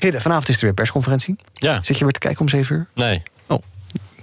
Hidde, 0.00 0.20
vanavond 0.20 0.48
is 0.48 0.56
er 0.56 0.64
weer 0.64 0.74
persconferentie. 0.74 1.36
Ja. 1.54 1.82
Zit 1.82 1.98
je 1.98 2.04
weer 2.04 2.12
te 2.12 2.18
kijken 2.18 2.40
om 2.40 2.48
7 2.48 2.76
uur? 2.76 2.86
Nee. 2.94 3.22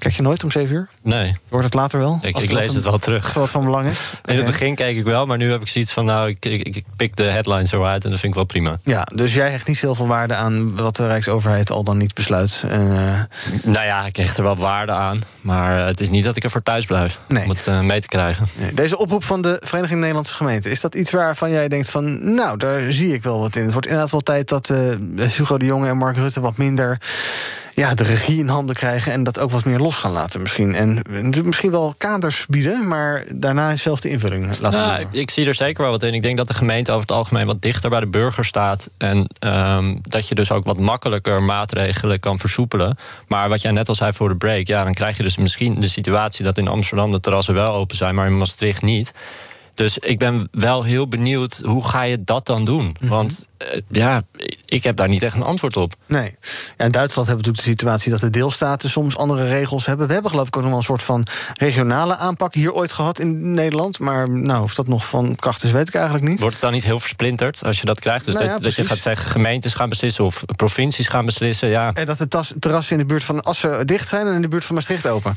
Kijk 0.04 0.16
je 0.16 0.22
nooit 0.22 0.44
om 0.44 0.52
7 0.52 0.76
uur? 0.76 0.88
Nee. 1.02 1.36
Wordt 1.48 1.66
het 1.66 1.74
later 1.74 2.00
wel? 2.00 2.20
Ik, 2.22 2.38
ik 2.38 2.52
lees 2.52 2.70
een- 2.70 2.76
het 2.76 2.84
wel 2.84 2.98
terug. 2.98 3.24
Als 3.26 3.34
er 3.34 3.40
wat 3.40 3.50
van 3.50 3.64
belang 3.64 3.88
is? 3.88 4.00
In 4.26 4.36
het 4.36 4.46
begin 4.46 4.76
keek 4.76 4.98
ik 4.98 5.04
wel, 5.04 5.26
maar 5.26 5.38
nu 5.38 5.52
heb 5.52 5.62
ik 5.62 5.68
zoiets 5.68 5.92
van... 5.92 6.06
nou, 6.06 6.28
ik, 6.30 6.46
ik, 6.46 6.76
ik 6.76 6.86
pik 6.96 7.16
de 7.16 7.24
headlines 7.24 7.70
zo 7.70 7.84
uit 7.84 8.04
en 8.04 8.10
dat 8.10 8.20
vind 8.20 8.32
ik 8.32 8.38
wel 8.38 8.48
prima. 8.48 8.78
Ja, 8.84 9.02
dus 9.16 9.34
jij 9.34 9.50
hecht 9.52 9.68
niet 9.68 9.78
zoveel 9.78 10.08
waarde 10.08 10.34
aan 10.34 10.78
wat 10.78 10.96
de 10.96 11.08
Rijksoverheid 11.08 11.72
al 11.72 11.84
dan 11.84 11.98
niet 11.98 12.14
besluit. 12.14 12.64
En, 12.68 12.92
eh, 12.92 13.22
Nou 13.64 13.86
ja, 13.86 14.06
ik 14.06 14.16
hecht 14.16 14.38
er 14.38 14.44
wel 14.44 14.56
waarde 14.56 14.92
aan. 14.92 15.22
Maar 15.42 15.86
het 15.86 16.00
is 16.00 16.10
niet 16.10 16.24
dat 16.24 16.36
ik 16.36 16.44
er 16.44 16.50
voor 16.52 16.64
thuis 16.64 16.86
blijf 16.86 17.20
om 17.30 17.36
het 17.50 17.68
eh, 17.68 17.80
mee 17.80 18.02
te 18.02 18.08
krijgen. 18.08 18.48
Deze 18.74 18.98
oproep 18.98 19.24
van 19.24 19.42
de 19.42 19.62
Vereniging 19.66 20.00
Nederlandse 20.00 20.36
Gemeenten... 20.36 20.72
is 20.72 20.82
dat 20.82 20.96
iets 20.96 21.12
waarvan 21.12 21.50
jij 21.52 21.68
denkt 21.68 21.90
van... 21.90 22.34
nou, 22.34 22.58
daar 22.58 22.92
zie 22.94 23.14
ik 23.14 23.24
wel 23.24 23.40
wat 23.40 23.56
in. 23.56 23.64
Het 23.64 23.72
wordt 23.72 23.88
inderdaad 23.88 24.12
wel 24.12 24.22
tijd 24.22 24.50
dat 24.50 24.70
eh, 24.70 24.78
Hugo 25.18 25.58
de 25.58 25.66
Jonge 25.66 25.88
en 25.90 25.98
Mark 25.98 26.16
Rutte... 26.18 26.42
wat 26.42 26.58
minder 26.58 26.98
ja, 27.76 27.94
de 27.94 28.04
regie 28.04 28.40
in 28.40 28.48
handen 28.48 28.76
krijgen... 28.76 29.12
en 29.12 29.24
dat 29.24 29.40
ook 29.40 29.52
wat 29.52 29.66
meer 29.66 29.80
los 29.80 29.96
gaan 29.96 30.12
laten 30.12 30.42
misschien. 30.42 30.76
En 30.76 31.02
misschien 31.44 31.72
wel 31.72 31.96
kaders 31.98 32.46
bieden... 32.50 32.88
maar 32.88 33.24
daarna 33.36 33.76
zelf 33.76 34.00
de 34.00 34.10
invulling 34.10 34.60
laten 34.60 34.80
Nou, 34.80 35.06
ik 35.12 35.32
zie 35.32 35.46
er 35.46 35.56
zeker 35.56 35.82
wel 35.82 35.92
wat 35.92 36.04
in. 36.04 36.14
Ik 36.14 36.22
denk 36.22 36.38
dat 36.38 36.48
de 36.48 36.54
gemeente 36.54 36.92
over 36.92 37.02
het 37.02 37.12
algemeen 37.12 37.46
wat 37.46 37.62
dichter 37.62 37.90
bij 37.90 38.00
de 38.00 38.08
burger 38.08 38.46
staat. 38.46 38.90
En 38.98 39.28
ehm, 39.40 39.98
dat 40.02 40.28
je 40.28 40.36
dus 40.36 40.52
ook 40.52 40.64
wat 40.64 40.80
makkelijker 40.80 41.44
maatregelen 41.44 42.20
kan 42.20 42.40
versoepelen. 42.40 42.98
Maar 43.28 43.50
wat 43.50 43.62
jij 43.62 43.72
net 43.72 43.90
al 43.90 43.96
zei 43.96 44.14
voor 44.14 44.30
de 44.30 44.36
break, 44.36 44.68
ja, 44.68 44.84
dan 44.84 44.94
krijg 44.94 45.18
je 45.18 45.24
dus 45.24 45.38
misschien 45.38 45.80
de 45.80 45.90
situatie 45.90 46.44
dat 46.44 46.58
in 46.58 46.68
Amsterdam 46.68 47.12
de 47.12 47.20
terrassen 47.20 47.54
wel 47.54 47.74
open 47.74 47.96
zijn, 47.96 48.16
maar 48.16 48.28
in 48.28 48.38
Maastricht 48.38 48.82
niet. 48.82 49.14
Dus 49.76 49.98
ik 49.98 50.20
ben 50.20 50.48
wel 50.52 50.84
heel 50.84 51.08
benieuwd, 51.08 51.62
hoe 51.66 51.88
ga 51.88 52.02
je 52.02 52.24
dat 52.24 52.46
dan 52.46 52.66
doen? 52.66 52.96
Want 53.04 53.48
eh, 53.58 53.82
ja, 53.90 54.22
ik 54.66 54.84
heb 54.84 54.96
daar 54.96 55.08
niet 55.08 55.24
echt 55.24 55.36
een 55.36 55.44
antwoord 55.44 55.78
op. 55.78 55.94
Nee. 56.08 56.36
Ja, 56.78 56.86
in 56.86 56.92
Duitsland 56.92 57.28
hebben 57.28 57.46
we 57.46 57.52
natuurlijk 57.52 57.58
de 57.58 57.70
situatie 57.70 58.12
dat 58.12 58.20
de 58.20 58.30
deelstaten 58.30 58.90
soms 58.90 59.18
andere 59.18 59.48
regels 59.48 59.86
hebben. 59.86 60.08
We 60.08 60.14
hebben 60.14 60.32
geloof 60.32 60.48
ik 60.48 60.56
ook 60.56 60.62
nog 60.62 60.72
wel 60.72 60.80
een 60.80 60.86
soort 60.86 61.04
van 61.04 61.28
regionale 61.54 62.18
aanpak 62.18 62.54
hier 62.54 62.74
ooit 62.74 62.92
gehad 62.92 63.20
in 63.20 63.54
Nederland. 63.54 64.00
Maar 64.00 64.30
nou, 64.30 64.64
of 64.64 64.76
dat 64.76 64.88
nog 64.88 65.06
van 65.06 65.36
kracht 65.36 65.64
is, 65.64 65.72
weet 65.72 65.88
ik 65.88 65.96
eigenlijk 65.96 66.26
niet. 66.28 66.40
Wordt 66.40 66.54
het 66.56 66.64
dan 66.64 66.74
niet 66.74 66.84
heel 66.84 67.00
versplinterd 67.00 67.64
als 67.64 67.80
je 67.80 67.86
dat 67.86 68.00
krijgt? 68.00 68.26
Dus 68.26 68.34
Nou 68.34 68.46
ja, 68.46 68.54
dat, 68.54 68.64
dat 68.64 68.76
je 68.76 68.86
gaat 68.86 68.98
zeggen, 68.98 69.32
gemeentes 69.32 69.74
gaan 69.74 69.90
beslissen 69.90 70.26
of 70.26 70.44
provincies 70.56 71.08
gaan 71.08 71.26
beslissen. 71.26 71.70
Ja. 71.70 71.94
En 71.94 72.06
dat 72.06 72.18
de 72.18 72.28
tas- 72.28 72.54
terrassen 72.60 72.94
in 72.94 73.02
de 73.02 73.08
buurt 73.08 73.24
van 73.24 73.42
Assen 73.42 73.88
dicht 73.88 74.08
zijn 74.08 74.28
en 74.28 74.34
in 74.34 74.42
de 74.42 74.48
buurt 74.48 74.66
van 74.66 74.76
Maastricht 74.76 75.08
open. 75.08 75.34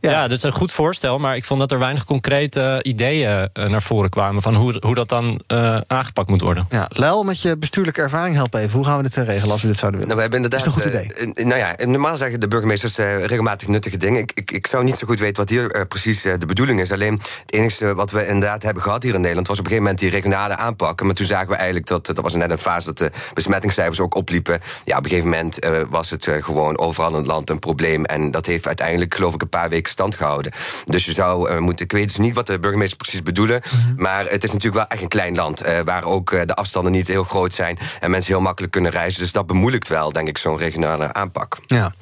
Ja. 0.00 0.22
dat 0.22 0.32
is 0.38 0.42
een 0.42 0.52
goed 0.52 0.72
voorstel, 0.72 1.18
maar 1.18 1.36
ik 1.36 1.44
vond 1.44 1.60
dat 1.60 1.72
er 1.72 1.78
weinig 1.78 2.04
concrete 2.04 2.80
ideeën 2.82 3.48
eh, 3.52 3.68
naar 3.78 3.86
voren 3.86 4.10
kwamen 4.10 4.42
van 4.42 4.54
hoe, 4.54 4.76
hoe 4.80 4.94
dat 4.94 5.08
dan 5.08 5.40
eh, 5.46 5.78
aangepakt 5.86 6.28
moet 6.28 6.40
worden. 6.40 6.66
Ja, 6.70 6.86
Lel, 6.88 7.22
met 7.22 7.42
je 7.42 7.56
bestuurlijke 7.56 8.00
ervaring, 8.02 8.34
help 8.34 8.54
even. 8.54 8.70
Hoe 8.70 8.84
gaan 8.84 8.96
we 8.96 9.02
dit 9.02 9.16
eh, 9.16 9.24
regelen 9.24 9.52
als 9.52 9.62
we 9.62 9.66
dit 9.68 9.76
zouden 9.76 10.00
willen? 10.00 10.16
Nou, 10.16 10.28
we 10.28 10.34
hebben 10.34 10.50
inderdaad. 10.52 10.76
Is 10.76 10.84
het 10.84 10.84
een 10.84 11.00
goed 11.00 11.14
idee? 11.16 11.34
eh, 11.34 11.42
eh, 11.42 11.46
nou 11.46 11.58
ja, 11.58 11.86
normaal 11.86 12.16
zeggen 12.16 12.40
de 12.40 12.48
burgemeesters 12.48 12.98
eh, 12.98 13.24
regelmatig 13.24 13.68
nuttige 13.68 13.96
dingen. 13.96 14.20
Ik, 14.20 14.32
ik, 14.34 14.50
ik 14.50 14.66
zou 14.66 14.84
niet 14.84 14.96
zo 14.96 15.06
goed 15.06 15.18
weten 15.18 15.36
wat 15.36 15.48
hier 15.48 15.86
precies 15.86 16.22
de 16.22 16.46
bedoeling 16.46 16.80
is. 16.80 16.92
Alleen 16.92 17.12
het 17.12 17.52
enige 17.54 17.94
wat 17.94 18.10
we 18.10 18.26
inderdaad 18.26 18.62
hebben 18.62 18.82
gehad 18.82 19.02
hier 19.02 19.14
in 19.14 19.20
Nederland 19.20 19.46
was 19.48 19.58
op 19.58 19.64
een 19.64 19.70
gegeven 19.70 19.90
moment 19.90 20.10
die 20.12 20.20
regionale 20.20 20.56
aanpak. 20.56 21.02
Maar 21.02 21.14
toen 21.14 21.26
zagen 21.26 21.48
we 21.48 21.54
eigenlijk 21.54 21.86
dat 21.86 22.06
dat 22.06 22.20
was 22.20 22.34
net 22.34 22.50
een 22.50 22.58
fase 22.58 22.86
dat 22.86 22.98
de 22.98 23.10
besmettingscijfers 23.34 24.00
ook 24.00 24.14
opliepen. 24.14 24.60
Ja, 24.84 24.96
op 24.96 25.04
een 25.04 25.10
gegeven 25.10 25.30
moment 25.30 25.58
eh, 25.58 25.80
was 25.90 26.10
het 26.10 26.26
eh, 26.26 26.42
gewoon 26.42 26.78
overal 26.78 27.10
in 27.10 27.16
het 27.16 27.26
land 27.26 27.50
een 27.50 27.58
probleem. 27.58 28.04
En 28.04 28.30
dat 28.30 28.46
heeft 28.46 28.66
uiteindelijk, 28.66 29.14
geloof 29.14 29.34
ik, 29.34 29.42
een 29.42 29.48
paar 29.48 29.68
weken 29.68 29.90
stand 29.90 30.14
gehouden. 30.14 30.52
Dus 30.84 31.04
je 31.04 31.12
zou 31.12 31.60
moeten. 31.60 31.84
Ik 31.84 31.92
weet 31.92 32.06
dus 32.06 32.16
niet 32.16 32.34
wat 32.34 32.46
de 32.46 32.58
burgemeesters 32.58 32.98
precies 32.98 33.22
bedoelen. 33.22 33.60
Maar 33.96 34.24
het 34.24 34.44
is 34.44 34.52
natuurlijk 34.52 34.74
wel 34.74 34.86
echt 34.88 35.02
een 35.02 35.08
klein 35.08 35.34
land. 35.34 35.60
eh, 35.60 35.80
waar 35.84 36.04
ook 36.04 36.32
eh, 36.32 36.40
de 36.44 36.54
afstanden 36.54 36.92
niet 36.92 37.06
heel 37.06 37.24
groot 37.24 37.54
zijn. 37.54 37.78
En 38.00 38.10
mensen 38.10 38.32
heel 38.32 38.42
makkelijk 38.42 38.72
kunnen 38.72 38.90
reizen. 38.90 39.20
Dus 39.20 39.32
dat 39.32 39.46
bemoeilijkt 39.46 39.88
wel, 39.88 40.12
denk 40.12 40.28
ik, 40.28 40.38
zo'n 40.38 40.58
regionale 40.58 41.12
aanpak. 41.12 41.58
Ja. 41.66 41.92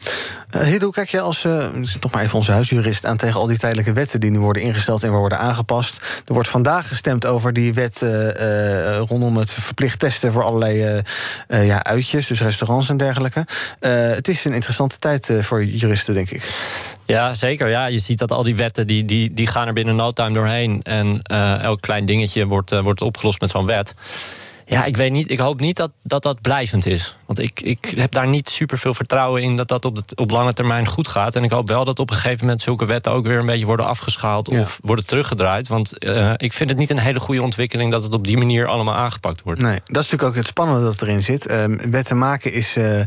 Uh, 0.57 0.63
Hidde, 0.63 0.85
hoe 0.85 0.95
kijk 0.95 1.09
je 1.09 1.21
als, 1.21 1.45
uh, 1.45 1.65
nog 2.01 2.13
maar 2.13 2.23
even 2.23 2.37
onze 2.37 2.53
huisjurist... 2.53 3.07
aan 3.07 3.17
tegen 3.17 3.41
al 3.41 3.47
die 3.47 3.59
tijdelijke 3.59 3.93
wetten 3.93 4.21
die 4.21 4.31
nu 4.31 4.39
worden 4.39 4.63
ingesteld 4.63 5.03
en 5.03 5.11
worden 5.11 5.39
aangepast? 5.39 6.23
Er 6.27 6.35
wordt 6.35 6.49
vandaag 6.49 6.89
gestemd 6.89 7.27
over 7.27 7.53
die 7.53 7.75
wet 7.75 8.01
uh, 8.03 8.99
rondom 8.99 9.37
het 9.37 9.51
verplicht 9.51 9.99
testen... 9.99 10.33
voor 10.33 10.45
allerlei 10.45 11.03
ja, 11.49 11.85
uitjes, 11.85 12.27
dus 12.27 12.41
restaurants 12.41 12.89
en 12.89 12.97
dergelijke. 12.97 13.47
het 13.81 14.29
is 14.29 14.45
een 14.45 14.53
interessante 14.53 14.99
tijd 14.99 15.31
voor 15.41 15.65
juristen, 15.65 16.15
denk 16.15 16.31
ik. 16.31 16.55
Ja, 17.05 17.35
zeker. 17.35 17.69
Ja, 17.69 17.87
je 17.87 17.99
ziet 17.99 18.19
dat 18.19 18.33
al 18.33 18.43
die 18.43 18.57
wetten 18.57 18.87
die, 18.87 19.05
die, 19.05 19.35
die 19.35 19.47
gaan 19.47 19.67
er 19.67 19.73
binnen 19.73 19.97
no 19.97 20.11
time 20.11 20.33
doorheen. 20.33 20.83
En 20.83 21.21
elk 21.61 21.81
klein 21.81 22.07
dingetje 22.07 22.47
wordt, 22.47 22.81
wordt 22.81 23.03
opgelost 23.03 23.41
met 23.41 23.51
zo'n 23.51 23.67
wet. 23.67 23.95
Ja, 24.69 24.85
ik 24.85 24.97
weet 24.97 25.13
niet. 25.13 25.31
Ik 25.31 25.39
hoop 25.39 25.61
niet 25.61 25.77
dat 25.77 25.91
dat, 26.03 26.23
dat 26.23 26.41
blijvend 26.41 26.87
is. 26.87 27.17
Want 27.27 27.39
ik, 27.39 27.61
ik 27.61 27.93
heb 27.97 28.13
daar 28.13 28.29
niet 28.29 28.49
super 28.49 28.79
veel 28.79 28.95
vertrouwen 28.95 29.43
in 29.43 29.57
dat 29.57 29.69
dat 29.69 29.85
op, 29.85 29.97
de, 29.97 30.17
op 30.17 30.31
lange 30.31 30.53
termijn 30.53 30.87
goed 30.87 31.09
gaat. 31.09 31.35
En 31.37 31.45
ik 31.45 31.51
hoop 31.51 31.69
wel 31.69 31.85
dat 31.85 31.99
op 31.99 32.11
een 32.11 32.17
gegeven 32.17 32.45
moment 32.45 32.63
zulke 32.63 32.85
wetten 32.85 33.13
ook 33.13 33.27
weer 33.27 33.39
een 33.39 33.47
beetje 33.47 33.67
worden 33.67 33.87
afgeschaald 33.87 34.51
Ja. 34.51 34.61
of 34.61 34.79
worden 34.83 35.07
teruggedraaid. 35.07 35.69
Want 35.69 35.93
uh, 35.99 36.33
ik 36.37 36.53
vind 36.53 36.71
het 36.71 36.79
niet 36.79 36.91
een 36.91 36.99
hele 36.99 37.21
goede 37.21 37.43
ontwikkeling 37.43 37.91
dat 37.91 38.03
het 38.03 38.13
op 38.15 38.27
die 38.27 38.37
manier 38.37 38.67
allemaal 38.67 38.95
aangepakt 38.95 39.43
wordt. 39.43 39.61
Nee, 39.61 39.81
dat 39.85 40.05
is 40.05 40.11
natuurlijk 40.11 40.23
ook 40.23 40.35
het 40.35 40.47
spannende 40.47 40.83
dat 40.85 41.03
erin 41.03 41.23
zit. 41.23 41.51
Um, 41.51 41.91
wetten 41.91 42.19
maken 42.19 42.53
is, 42.53 42.77
uh, 42.77 43.01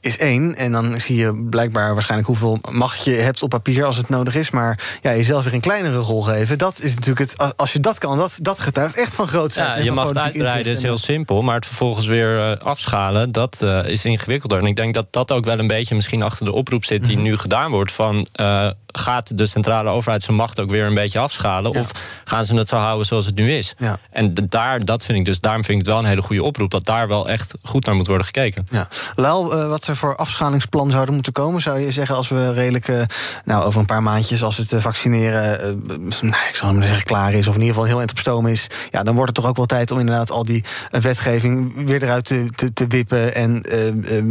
is 0.00 0.18
één. 0.18 0.54
En 0.54 0.72
dan 0.72 1.00
zie 1.00 1.16
je 1.16 1.46
blijkbaar 1.50 1.92
waarschijnlijk 1.92 2.28
hoeveel 2.28 2.58
macht 2.70 3.04
je 3.04 3.10
hebt 3.10 3.42
op 3.42 3.50
papier 3.50 3.84
als 3.84 3.96
het 3.96 4.08
nodig 4.08 4.34
is. 4.34 4.50
Maar 4.50 4.98
ja, 5.00 5.10
jezelf 5.10 5.44
weer 5.44 5.54
een 5.54 5.60
kleinere 5.60 5.98
rol 5.98 6.22
geven. 6.22 6.58
Dat 6.58 6.80
is 6.82 6.94
natuurlijk 6.94 7.30
het. 7.30 7.56
Als 7.56 7.72
je 7.72 7.80
dat 7.80 7.98
kan, 7.98 8.18
dat, 8.18 8.38
dat 8.40 8.60
getuigt 8.60 8.96
echt 8.96 9.14
van 9.14 9.28
grootheid. 9.28 9.68
Ja, 9.68 9.74
en 9.74 9.82
je 9.84 9.92
van 9.92 9.96
mag 9.96 10.14
uitbreiden. 10.14 10.76
Heel 10.94 11.04
simpel. 11.04 11.42
Maar 11.42 11.54
het 11.54 11.66
vervolgens 11.66 12.06
weer 12.06 12.38
uh, 12.50 12.56
afschalen, 12.56 13.32
dat 13.32 13.60
uh, 13.64 13.86
is 13.86 14.04
ingewikkelder. 14.04 14.58
En 14.58 14.66
ik 14.66 14.76
denk 14.76 14.94
dat 14.94 15.06
dat 15.10 15.32
ook 15.32 15.44
wel 15.44 15.58
een 15.58 15.66
beetje 15.66 15.94
misschien 15.94 16.22
achter 16.22 16.44
de 16.46 16.52
oproep 16.52 16.84
zit 16.84 17.04
die 17.04 17.14
Mhm. 17.16 17.24
nu 17.24 17.36
gedaan 17.36 17.70
wordt. 17.70 17.92
Van 17.92 18.26
uh, 18.40 18.70
gaat 18.98 19.38
de 19.38 19.46
centrale 19.46 19.90
overheid 19.90 20.22
zijn 20.22 20.36
macht 20.36 20.60
ook 20.60 20.70
weer 20.70 20.86
een 20.86 20.94
beetje 20.94 21.18
afschalen? 21.18 21.70
Of 21.70 21.90
gaan 22.24 22.44
ze 22.44 22.54
het 22.54 22.68
zo 22.68 22.76
houden 22.76 23.06
zoals 23.06 23.26
het 23.26 23.34
nu 23.34 23.52
is? 23.52 23.74
Ja. 23.78 23.98
En 24.10 24.34
de, 24.34 24.48
daar, 24.48 24.84
dat 24.84 25.04
vind 25.04 25.18
ik 25.18 25.24
dus, 25.24 25.40
daarom 25.40 25.64
vind 25.64 25.78
ik 25.78 25.84
het 25.84 25.94
wel 25.94 26.02
een 26.02 26.08
hele 26.08 26.22
goede 26.22 26.42
oproep. 26.42 26.70
Dat 26.70 26.84
daar 26.84 27.08
wel 27.08 27.28
echt 27.28 27.54
goed 27.62 27.86
naar 27.86 27.94
moet 27.94 28.06
worden 28.06 28.26
gekeken. 28.26 28.66
Ja. 28.70 28.88
Lau, 29.14 29.54
uh, 29.54 29.68
wat 29.68 29.86
er 29.86 29.96
voor 29.96 30.16
afschalingsplan 30.16 30.90
zouden 30.90 31.14
moeten 31.14 31.32
komen, 31.32 31.62
zou 31.62 31.78
je 31.78 31.92
zeggen 31.92 32.16
als 32.16 32.28
we 32.28 32.52
redelijk, 32.52 32.88
uh, 32.88 33.02
nou 33.44 33.64
over 33.64 33.80
een 33.80 33.86
paar 33.86 34.02
maandjes, 34.02 34.42
als 34.42 34.56
het 34.56 34.72
uh, 34.72 34.80
vaccineren, 34.80 35.82
nou, 36.20 36.48
ik 36.48 36.54
zal 36.54 36.74
maar 36.74 36.86
zeggen, 36.86 37.04
klaar 37.04 37.32
is, 37.32 37.46
of 37.46 37.54
in 37.54 37.60
ieder 37.60 37.74
geval 37.74 37.88
heel 37.88 37.98
eind 37.98 38.10
op 38.10 38.18
stoom 38.18 38.46
is, 38.46 38.66
ja, 38.90 39.02
dan 39.02 39.14
wordt 39.14 39.30
het 39.30 39.40
toch 39.40 39.50
ook 39.50 39.56
wel 39.56 39.66
tijd 39.66 39.90
om 39.90 39.98
inderdaad 39.98 40.30
al 40.30 40.44
die 40.44 40.64
wetgeving 40.90 41.86
weer 41.86 42.02
eruit 42.02 42.24
te, 42.24 42.48
te, 42.54 42.72
te 42.72 42.86
wippen 42.86 43.34
en 43.34 43.62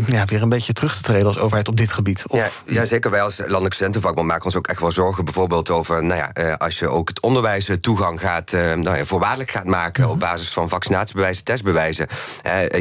ja, 0.08 0.26
weer 0.26 0.41
een 0.41 0.49
beetje 0.49 0.73
terug 0.73 0.95
te 0.95 1.02
treden 1.02 1.28
als 1.28 1.38
overheid 1.38 1.67
op 1.67 1.78
dit 1.78 1.93
gebied. 1.93 2.23
Of... 2.28 2.39
Ja, 2.39 2.73
ja, 2.73 2.86
zeker. 2.86 3.12
Wij 3.12 3.21
als 3.21 3.38
landelijk 3.38 3.73
studentenvakbond 3.73 4.28
maken 4.28 4.45
ons 4.45 4.53
ook 4.56 4.68
echt 4.68 4.80
wel 4.80 4.92
zorgen, 4.92 5.26
bijvoorbeeld 5.26 5.70
over, 5.70 6.04
nou 6.04 6.32
ja, 6.34 6.54
als 6.54 6.80
je 6.80 6.88
ook 6.88 7.10
het 7.10 7.20
onderwijs 7.20 7.70
toegang 7.82 8.22
gaat, 8.22 8.52
nou 8.52 8.98
ja, 8.98 9.06
voorwaardelijk 9.06 9.52
gaat 9.52 9.66
maken 9.66 10.04
-hmm. 10.04 10.12
op 10.12 10.20
basis 10.20 10.50
van 10.50 10.70
vaccinatiebewijzen, 10.70 11.44
testbewijzen. 11.44 12.08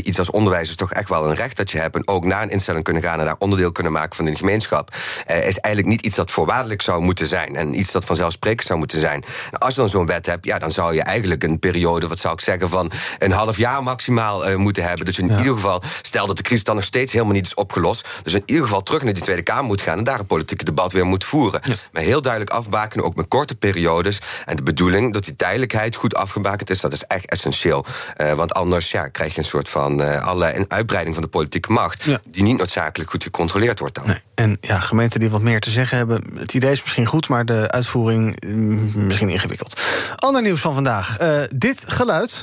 iets 0.02 0.18
als 0.18 0.30
onderwijs 0.30 0.68
is 0.68 0.76
toch 0.76 0.92
echt 0.92 1.08
wel 1.08 1.28
een 1.28 1.34
recht 1.34 1.56
dat 1.56 1.70
je 1.70 1.78
hebt 1.78 1.96
en 1.96 2.08
ook 2.08 2.24
naar 2.24 2.42
een 2.42 2.50
instelling 2.50 2.84
kunnen 2.84 3.02
gaan 3.02 3.18
en 3.18 3.24
daar 3.24 3.36
onderdeel 3.38 3.72
kunnen 3.72 3.92
maken 3.92 4.16
van 4.16 4.24
de 4.24 4.36
gemeenschap. 4.36 4.94
is 5.26 5.58
eigenlijk 5.58 5.86
niet 5.86 6.00
iets 6.00 6.16
dat 6.16 6.30
voorwaardelijk 6.30 6.82
zou 6.82 7.02
moeten 7.02 7.26
zijn 7.26 7.56
en 7.56 7.78
iets 7.78 7.92
dat 7.92 8.04
vanzelfsprekend 8.04 8.66
zou 8.66 8.78
moeten 8.78 9.00
zijn. 9.00 9.24
En 9.50 9.58
als 9.58 9.74
je 9.74 9.80
dan 9.80 9.88
zo'n 9.88 10.06
wet 10.06 10.26
hebt, 10.26 10.44
ja, 10.44 10.58
dan 10.58 10.70
zou 10.70 10.94
je 10.94 11.02
eigenlijk 11.02 11.42
een 11.42 11.58
periode, 11.58 12.08
wat 12.08 12.18
zou 12.18 12.34
ik 12.34 12.40
zeggen, 12.40 12.68
van 12.68 12.90
een 13.18 13.32
half 13.32 13.56
jaar 13.56 13.82
maximaal 13.82 14.48
uh, 14.48 14.56
moeten 14.56 14.84
hebben. 14.84 15.06
Dus 15.06 15.18
in 15.18 15.28
ja. 15.28 15.38
ieder 15.38 15.54
geval, 15.54 15.82
stel 16.02 16.26
dat 16.26 16.36
de 16.36 16.42
crisis 16.42 16.64
dan 16.64 16.74
nog 16.74 16.84
steeds 16.84 17.12
helemaal 17.12 17.34
niet 17.34 17.46
is 17.46 17.54
opgelost, 17.54 18.08
dus 18.22 18.34
in 18.34 18.42
ieder 18.46 18.64
geval 18.64 18.82
terug 18.82 19.02
naar 19.02 19.12
die 19.12 19.22
Tweede 19.22 19.42
Kamer 19.42 19.64
moet 19.64 19.80
gaan 19.80 19.98
en 19.98 20.04
daar 20.04 20.18
een 20.18 20.26
politieke 20.26 20.64
debat 20.64 20.92
weer 20.92 21.06
moet 21.06 21.24
voeren. 21.24 21.60
Ja. 21.62 21.74
Maar 21.92 22.02
heel 22.02 22.22
duidelijk 22.22 22.52
afbakenen, 22.52 23.04
ook 23.04 23.14
met 23.14 23.28
korte 23.28 23.54
periodes. 23.54 24.20
En 24.44 24.56
de 24.56 24.62
bedoeling 24.62 25.12
dat 25.12 25.24
die 25.24 25.36
tijdelijkheid 25.36 25.96
goed 25.96 26.14
afgebakend 26.14 26.70
is, 26.70 26.80
dat 26.80 26.92
is 26.92 27.04
echt 27.04 27.30
essentieel. 27.30 27.84
Uh, 28.16 28.32
want 28.32 28.54
anders 28.54 28.90
ja, 28.90 29.08
krijg 29.08 29.34
je 29.34 29.40
een 29.40 29.46
soort 29.46 29.68
van 29.68 30.00
uh, 30.00 30.26
alle 30.26 30.56
een 30.56 30.64
uitbreiding 30.68 31.14
van 31.14 31.24
de 31.24 31.30
politieke 31.30 31.72
macht, 31.72 32.02
ja. 32.02 32.18
die 32.24 32.42
niet 32.42 32.58
noodzakelijk 32.58 33.10
goed 33.10 33.22
gecontroleerd 33.22 33.78
wordt 33.78 33.94
dan. 33.94 34.06
Nee. 34.06 34.20
En 34.34 34.56
ja, 34.60 34.80
gemeenten 34.80 35.20
die 35.20 35.30
wat 35.30 35.40
meer 35.40 35.60
te 35.60 35.70
zeggen 35.70 35.96
hebben, 35.96 36.22
het 36.38 36.54
idee 36.54 36.72
is 36.72 36.82
misschien 36.82 37.06
goed, 37.06 37.28
maar 37.28 37.44
de 37.44 37.70
uitvoering 37.70 38.44
mm, 38.46 39.06
misschien 39.06 39.28
ingewikkeld. 39.28 39.80
Ander 40.16 40.42
nieuws 40.42 40.60
van 40.60 40.74
vandaag. 40.74 41.20
Uh, 41.20 41.40
dit 41.54 41.84
geluid. 41.86 42.40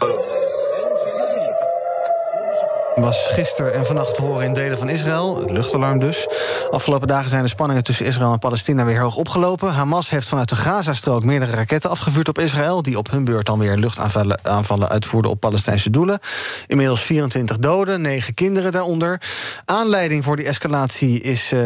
Was 3.02 3.28
gisteren 3.32 3.74
en 3.74 3.86
vannacht 3.86 4.16
te 4.16 4.22
horen 4.22 4.46
in 4.46 4.54
delen 4.54 4.78
van 4.78 4.90
Israël. 4.90 5.40
Het 5.40 5.52
luchtalarm 5.52 6.00
dus. 6.00 6.28
Afgelopen 6.70 7.08
dagen 7.08 7.30
zijn 7.30 7.44
de 7.44 7.50
spanningen 7.50 7.84
tussen 7.84 8.06
Israël 8.06 8.32
en 8.32 8.40
Palestina 8.40 8.86
weer 8.86 9.00
hoog 9.00 9.16
opgelopen. 9.16 9.72
Hamas 9.72 10.10
heeft 10.10 10.28
vanuit 10.28 10.50
de 10.50 10.56
Gazastrook 10.56 11.24
meerdere 11.24 11.52
raketten 11.52 11.90
afgevuurd 11.90 12.28
op 12.30 12.40
Israël... 12.40 12.82
die 12.82 12.98
op 12.98 13.12
hun 13.12 13.24
beurt 13.24 13.46
dan 13.46 13.60
weer 13.60 13.78
luchtaanvallen 13.78 14.40
aanvallen 14.42 14.90
uitvoerden 14.90 15.32
op 15.32 15.40
Palestijnse 15.40 15.90
doelen. 15.90 16.20
Inmiddels 16.68 17.02
24 17.02 17.58
doden, 17.58 18.02
9 18.02 18.34
kinderen 18.34 18.72
daaronder. 18.72 19.22
Aanleiding 19.66 20.24
voor 20.24 20.36
die 20.36 20.46
escalatie 20.46 21.22
is 21.22 21.52
uh, 21.54 21.60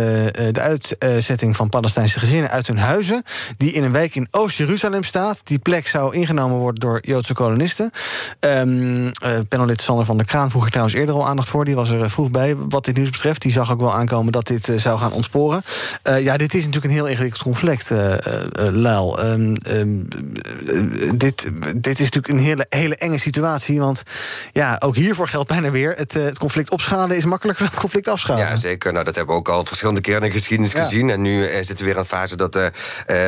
de 0.52 0.94
uitzetting 1.00 1.56
van 1.56 1.70
Palestijnse 1.70 2.20
gezinnen 2.20 2.50
uit 2.50 2.68
hun 2.68 2.78
huizen... 2.78 3.24
die 3.58 3.72
in 3.72 3.84
een 3.84 3.92
wijk 3.92 4.16
in 4.16 4.28
Oost-Jeruzalem 4.32 5.04
staat. 5.04 5.42
Die 5.44 5.60
plek 5.60 5.88
zou 5.88 6.16
ingenomen 6.16 6.58
worden 6.58 6.80
door 6.80 7.00
Joodse 7.02 7.34
kolonisten. 7.34 7.92
Um, 8.40 9.12
uh, 9.26 9.76
Sander 9.76 10.06
van 10.06 10.18
der 10.18 10.26
Kraan 10.26 10.50
vroeg 10.50 10.70
trouwens 10.70 10.96
eerder 10.96 11.16
al 11.16 11.23
aandacht 11.28 11.50
voor. 11.50 11.66
Die 11.66 11.76
was 11.76 11.90
er 11.90 12.10
vroeg 12.10 12.32
bij 12.32 12.56
wat 12.56 12.86
dit 12.86 12.96
nieuws 12.96 13.10
betreft. 13.10 13.42
Die 13.42 13.52
zag 13.52 13.72
ook 13.72 13.80
wel 13.80 13.94
aankomen 13.94 14.32
dat 14.32 14.48
dit 14.48 14.68
uh, 14.68 14.78
zou 14.78 15.00
gaan 15.00 15.12
ontsporen. 15.12 15.64
Uh, 16.10 16.24
ja, 16.24 16.38
dit 16.38 16.54
is 16.54 16.66
natuurlijk 16.66 16.86
een 16.86 17.00
heel 17.00 17.08
ingewikkeld 17.08 17.44
conflict, 17.44 17.90
uh, 17.90 18.16
Laal. 18.72 19.24
Um, 19.24 19.56
um, 19.68 20.08
dit, 21.16 21.48
dit 21.76 22.00
is 22.00 22.10
natuurlijk 22.10 22.28
een 22.28 22.40
hele, 22.40 22.66
hele 22.70 22.96
enge 22.96 23.18
situatie. 23.18 23.80
Want 23.80 24.04
ja, 24.52 24.76
ook 24.80 24.96
hiervoor 24.96 25.28
geldt 25.28 25.48
bijna 25.48 25.72
weer... 25.72 25.94
het, 25.96 26.14
het 26.14 26.40
conflict 26.40 26.70
opschalen 26.70 27.18
is 27.18 27.26
makkelijker 27.26 27.64
dan 27.64 27.72
het 27.72 27.82
conflict 27.82 28.08
afschalen. 28.08 28.46
Ja, 28.48 28.56
zeker. 28.56 28.94
Nou, 28.94 29.06
dat 29.06 29.16
hebben 29.16 29.34
we 29.34 29.40
ook 29.40 29.50
al 29.50 29.66
verschillende 29.66 30.02
keren 30.02 30.22
in 30.22 30.28
de 30.28 30.34
geschiedenis 30.34 30.72
ja. 30.72 30.84
gezien. 30.84 31.10
En 31.10 31.22
nu 31.22 31.44
zitten 31.44 31.76
we 31.78 31.84
weer 31.84 31.94
in 31.94 32.00
een 32.00 32.06
fase 32.06 32.36
dat 32.36 32.54
de 32.54 32.72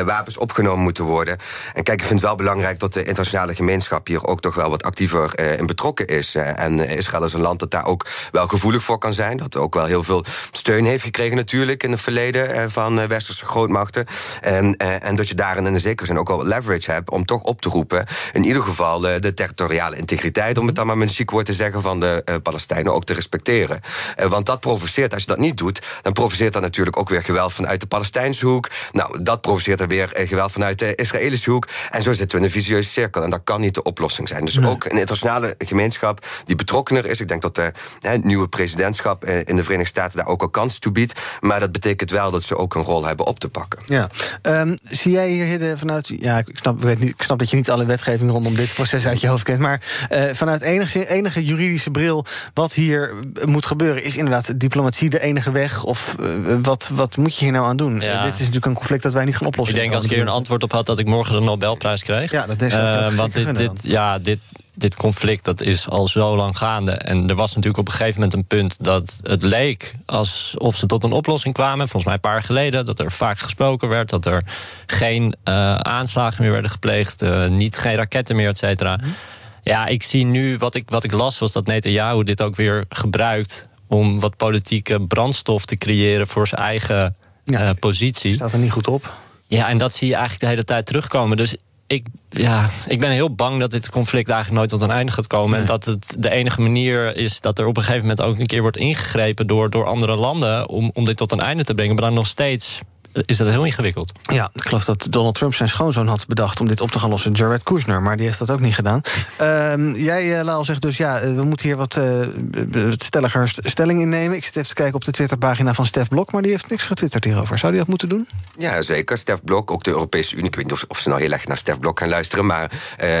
wapens 0.04 0.38
opgenomen 0.38 0.82
moeten 0.82 1.04
worden. 1.04 1.38
En 1.74 1.82
kijk, 1.82 2.00
ik 2.00 2.06
vind 2.06 2.20
het 2.20 2.28
wel 2.28 2.36
belangrijk 2.36 2.78
dat 2.78 2.92
de 2.92 3.04
internationale 3.04 3.54
gemeenschap... 3.54 4.06
hier 4.06 4.26
ook 4.26 4.40
toch 4.40 4.54
wel 4.54 4.70
wat 4.70 4.82
actiever 4.82 5.38
in 5.58 5.66
betrokken 5.66 6.06
is. 6.06 6.34
en 6.34 6.88
Israël 6.88 7.24
is 7.24 7.32
een 7.32 7.40
land 7.40 7.60
dat 7.60 7.70
daar 7.70 7.85
ook 7.86 8.06
wel 8.30 8.48
gevoelig 8.48 8.82
voor 8.82 8.98
kan 8.98 9.12
zijn. 9.12 9.36
Dat 9.36 9.56
ook 9.56 9.74
wel 9.74 9.84
heel 9.84 10.02
veel 10.02 10.24
steun 10.50 10.84
heeft 10.84 11.04
gekregen 11.04 11.36
natuurlijk... 11.36 11.82
in 11.82 11.90
het 11.90 12.00
verleden 12.00 12.70
van 12.70 13.08
westerse 13.08 13.46
grootmachten. 13.46 14.06
En, 14.40 14.76
en 14.76 15.16
dat 15.16 15.28
je 15.28 15.34
daarin 15.34 15.66
in 15.66 15.74
een 15.74 15.80
zekere 15.80 16.06
zin 16.06 16.18
ook 16.18 16.28
wel 16.28 16.46
leverage 16.46 16.90
hebt... 16.90 17.10
om 17.10 17.24
toch 17.24 17.42
op 17.42 17.60
te 17.60 17.68
roepen, 17.68 18.06
in 18.32 18.44
ieder 18.44 18.62
geval 18.62 19.00
de 19.00 19.34
territoriale 19.34 19.96
integriteit... 19.96 20.58
om 20.58 20.66
het 20.66 20.74
dan 20.74 20.86
maar 20.86 20.96
met 20.96 21.08
een 21.08 21.14
chic 21.14 21.30
woord 21.30 21.46
te 21.46 21.54
zeggen... 21.54 21.82
van 21.82 22.00
de 22.00 22.40
Palestijnen 22.42 22.94
ook 22.94 23.04
te 23.04 23.14
respecteren. 23.14 23.80
want 24.28 24.46
dat 24.46 24.60
provoceert, 24.60 25.12
als 25.12 25.22
je 25.22 25.28
dat 25.28 25.38
niet 25.38 25.56
doet... 25.56 25.82
dan 26.02 26.12
provoceert 26.12 26.52
dat 26.52 26.62
natuurlijk 26.62 26.98
ook 26.98 27.08
weer 27.08 27.22
geweld 27.22 27.52
vanuit 27.52 27.80
de 27.80 27.86
Palestijnse 27.86 28.46
hoek. 28.46 28.68
Nou, 28.92 29.22
dat 29.22 29.40
provoceert 29.40 29.80
er 29.80 29.88
weer 29.88 30.10
geweld 30.12 30.52
vanuit 30.52 30.78
de 30.78 30.94
Israëlische 30.94 31.50
hoek. 31.50 31.68
En 31.90 32.02
zo 32.02 32.12
zitten 32.12 32.38
we 32.38 32.44
in 32.44 32.50
een 32.50 32.60
visieuze 32.60 32.88
cirkel. 32.88 33.22
En 33.22 33.30
dat 33.30 33.40
kan 33.44 33.60
niet 33.60 33.74
de 33.74 33.82
oplossing 33.82 34.28
zijn. 34.28 34.44
Dus 34.44 34.54
nee. 34.54 34.70
ook 34.70 34.84
een 34.84 34.90
internationale 34.90 35.54
gemeenschap 35.58 36.26
die 36.44 36.56
betrokkener 36.56 37.06
is. 37.06 37.20
Ik 37.20 37.28
denk 37.28 37.42
dat 37.42 37.54
de 37.54 37.65
het 38.00 38.24
nieuwe 38.24 38.48
presidentschap 38.48 39.24
in 39.24 39.56
de 39.56 39.62
Verenigde 39.62 39.88
Staten 39.88 40.16
daar 40.18 40.26
ook 40.26 40.42
al 40.42 40.48
kans 40.48 40.78
toe 40.78 40.92
biedt. 40.92 41.20
Maar 41.40 41.60
dat 41.60 41.72
betekent 41.72 42.10
wel 42.10 42.30
dat 42.30 42.42
ze 42.42 42.56
ook 42.56 42.74
een 42.74 42.82
rol 42.82 43.04
hebben 43.04 43.26
op 43.26 43.38
te 43.38 43.48
pakken. 43.48 43.82
Ja. 43.86 44.10
Um, 44.42 44.78
zie 44.82 45.12
jij 45.12 45.30
hier 45.30 45.44
Hidde, 45.44 45.78
vanuit. 45.78 46.12
Ja, 46.18 46.38
ik 46.38 46.48
snap, 46.52 46.76
ik, 46.76 46.82
weet 46.82 46.98
niet, 46.98 47.10
ik 47.10 47.22
snap 47.22 47.38
dat 47.38 47.50
je 47.50 47.56
niet 47.56 47.70
alle 47.70 47.84
wetgeving 47.84 48.30
rondom 48.30 48.54
dit 48.54 48.74
proces 48.74 49.06
uit 49.06 49.20
je 49.20 49.28
hoofd 49.28 49.42
kent. 49.42 49.58
Maar 49.58 50.08
uh, 50.12 50.24
vanuit 50.32 50.62
enige, 50.62 51.08
enige 51.08 51.44
juridische 51.44 51.90
bril, 51.90 52.24
wat 52.54 52.72
hier 52.72 53.14
moet 53.44 53.66
gebeuren, 53.66 54.04
is 54.04 54.16
inderdaad 54.16 54.60
diplomatie 54.60 55.10
de 55.10 55.20
enige 55.20 55.50
weg? 55.50 55.84
Of 55.84 56.16
uh, 56.20 56.56
wat, 56.62 56.90
wat 56.92 57.16
moet 57.16 57.36
je 57.36 57.44
hier 57.44 57.52
nou 57.52 57.66
aan 57.66 57.76
doen? 57.76 58.00
Ja. 58.00 58.16
Uh, 58.16 58.22
dit 58.22 58.32
is 58.32 58.38
natuurlijk 58.38 58.66
een 58.66 58.74
conflict 58.74 59.02
dat 59.02 59.12
wij 59.12 59.24
niet 59.24 59.36
gaan 59.36 59.46
oplossen. 59.46 59.76
Ik 59.76 59.82
denk 59.82 59.94
als 59.94 60.04
ik 60.04 60.10
hier 60.10 60.20
een 60.20 60.28
antwoord 60.28 60.62
op 60.62 60.72
had 60.72 60.86
dat 60.86 60.98
ik 60.98 61.06
morgen 61.06 61.34
de 61.34 61.40
Nobelprijs 61.40 62.02
kreeg. 62.02 62.30
Ja, 62.30 62.46
dat 62.46 62.62
is 62.62 62.74
uh, 62.74 63.14
Want 63.14 63.34
dit, 63.34 63.56
dit, 63.56 63.70
ja, 63.82 64.18
dit, 64.18 64.38
dit 64.76 64.96
conflict 64.96 65.44
dat 65.44 65.62
is 65.62 65.88
al 65.88 66.08
zo 66.08 66.36
lang 66.36 66.58
gaande. 66.58 66.92
En 66.92 67.28
er 67.28 67.34
was 67.34 67.48
natuurlijk 67.48 67.78
op 67.78 67.88
een 67.88 67.94
gegeven 67.94 68.20
moment 68.20 68.34
een 68.34 68.46
punt 68.46 68.76
dat 68.84 69.18
het 69.22 69.42
leek 69.42 69.94
alsof 70.06 70.76
ze 70.76 70.86
tot 70.86 71.04
een 71.04 71.12
oplossing 71.12 71.54
kwamen. 71.54 71.88
Volgens 71.88 72.04
mij 72.04 72.14
een 72.14 72.20
paar 72.20 72.32
jaar 72.32 72.42
geleden. 72.42 72.84
Dat 72.84 72.98
er 72.98 73.12
vaak 73.12 73.38
gesproken 73.38 73.88
werd. 73.88 74.10
Dat 74.10 74.26
er 74.26 74.42
geen 74.86 75.36
uh, 75.44 75.74
aanslagen 75.74 76.42
meer 76.42 76.52
werden 76.52 76.70
gepleegd. 76.70 77.22
Uh, 77.22 77.48
niet, 77.48 77.76
geen 77.76 77.96
raketten 77.96 78.36
meer, 78.36 78.48
et 78.48 78.58
cetera. 78.58 78.96
Mm. 78.96 79.14
Ja, 79.62 79.86
ik 79.86 80.02
zie 80.02 80.24
nu 80.24 80.56
wat 80.58 80.74
ik, 80.74 80.90
wat 80.90 81.04
ik 81.04 81.12
las 81.12 81.38
was 81.38 81.52
dat 81.52 81.66
Netanyahu 81.66 82.24
dit 82.24 82.42
ook 82.42 82.56
weer 82.56 82.84
gebruikt. 82.88 83.68
om 83.86 84.20
wat 84.20 84.36
politieke 84.36 85.00
brandstof 85.00 85.64
te 85.64 85.76
creëren 85.76 86.26
voor 86.26 86.48
zijn 86.48 86.60
eigen 86.60 87.16
ja, 87.44 87.62
uh, 87.62 87.70
positie. 87.80 88.34
Staat 88.34 88.52
er 88.52 88.58
niet 88.58 88.72
goed 88.72 88.88
op. 88.88 89.12
Ja, 89.46 89.68
en 89.68 89.78
dat 89.78 89.94
zie 89.94 90.08
je 90.08 90.14
eigenlijk 90.14 90.42
de 90.42 90.50
hele 90.50 90.64
tijd 90.64 90.86
terugkomen. 90.86 91.36
Dus 91.36 91.56
ik, 91.86 92.06
ja, 92.30 92.68
ik 92.88 93.00
ben 93.00 93.10
heel 93.10 93.34
bang 93.34 93.60
dat 93.60 93.70
dit 93.70 93.90
conflict 93.90 94.28
eigenlijk 94.28 94.58
nooit 94.58 94.70
tot 94.70 94.82
een 94.82 94.96
einde 94.96 95.12
gaat 95.12 95.26
komen. 95.26 95.50
Nee. 95.50 95.60
En 95.60 95.66
dat 95.66 95.84
het 95.84 96.16
de 96.18 96.30
enige 96.30 96.60
manier 96.60 97.16
is 97.16 97.40
dat 97.40 97.58
er 97.58 97.66
op 97.66 97.76
een 97.76 97.82
gegeven 97.82 98.02
moment 98.02 98.22
ook 98.22 98.38
een 98.38 98.46
keer 98.46 98.60
wordt 98.60 98.76
ingegrepen 98.76 99.46
door, 99.46 99.70
door 99.70 99.86
andere 99.86 100.16
landen 100.16 100.68
om, 100.68 100.90
om 100.94 101.04
dit 101.04 101.16
tot 101.16 101.32
een 101.32 101.40
einde 101.40 101.64
te 101.64 101.74
brengen. 101.74 101.94
Maar 101.94 102.04
dan 102.04 102.14
nog 102.14 102.26
steeds 102.26 102.80
is 103.24 103.36
dat 103.36 103.48
heel 103.48 103.64
ingewikkeld. 103.64 104.12
Ja, 104.22 104.50
ik 104.54 104.62
geloof 104.62 104.84
dat 104.84 105.06
Donald 105.10 105.34
Trump 105.34 105.54
zijn 105.54 105.68
schoonzoon 105.68 106.06
had 106.06 106.26
bedacht 106.26 106.60
om 106.60 106.68
dit 106.68 106.80
op 106.80 106.90
te 106.90 106.98
gaan 106.98 107.10
lossen. 107.10 107.32
Jared 107.32 107.62
Kushner, 107.62 108.02
maar 108.02 108.16
die 108.16 108.26
heeft 108.26 108.38
dat 108.38 108.50
ook 108.50 108.60
niet 108.60 108.74
gedaan. 108.74 109.00
Uh, 109.40 110.04
jij, 110.04 110.38
uh, 110.38 110.44
Laal, 110.44 110.64
zegt 110.64 110.82
dus 110.82 110.96
ja, 110.96 111.20
we 111.20 111.44
moeten 111.44 111.66
hier 111.66 111.76
wat 111.76 111.96
uh, 111.96 112.92
stelliger 112.96 113.54
stelling 113.58 114.00
innemen. 114.00 114.36
Ik 114.36 114.44
zit 114.44 114.56
even 114.56 114.68
te 114.68 114.74
kijken 114.74 114.94
op 114.94 115.04
de 115.04 115.10
Twitterpagina 115.10 115.74
van 115.74 115.86
Stef 115.86 116.08
Blok, 116.08 116.32
maar 116.32 116.42
die 116.42 116.50
heeft 116.50 116.70
niks 116.70 116.84
getwitterd 116.84 117.24
hierover. 117.24 117.58
Zou 117.58 117.72
die 117.72 117.80
dat 117.80 117.88
moeten 117.88 118.08
doen? 118.08 118.28
Ja, 118.58 118.82
zeker. 118.82 119.18
Stef 119.18 119.44
Blok, 119.44 119.70
ook 119.70 119.84
de 119.84 119.90
Europese 119.90 120.34
Unie. 120.34 120.46
Ik 120.46 120.54
weet 120.54 120.64
niet 120.64 120.72
of, 120.72 120.84
of 120.88 120.98
ze 120.98 121.08
nou 121.08 121.20
heel 121.20 121.32
erg 121.32 121.46
naar 121.46 121.58
Stef 121.58 121.78
Blok 121.78 121.98
gaan 121.98 122.08
luisteren, 122.08 122.46
maar 122.46 122.70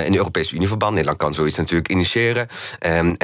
in 0.04 0.12
de 0.12 0.18
Europese 0.18 0.54
Unieverband, 0.54 0.92
Nederland 0.92 1.18
kan 1.18 1.34
zoiets 1.34 1.56
natuurlijk 1.56 1.88
initiëren. 1.88 2.48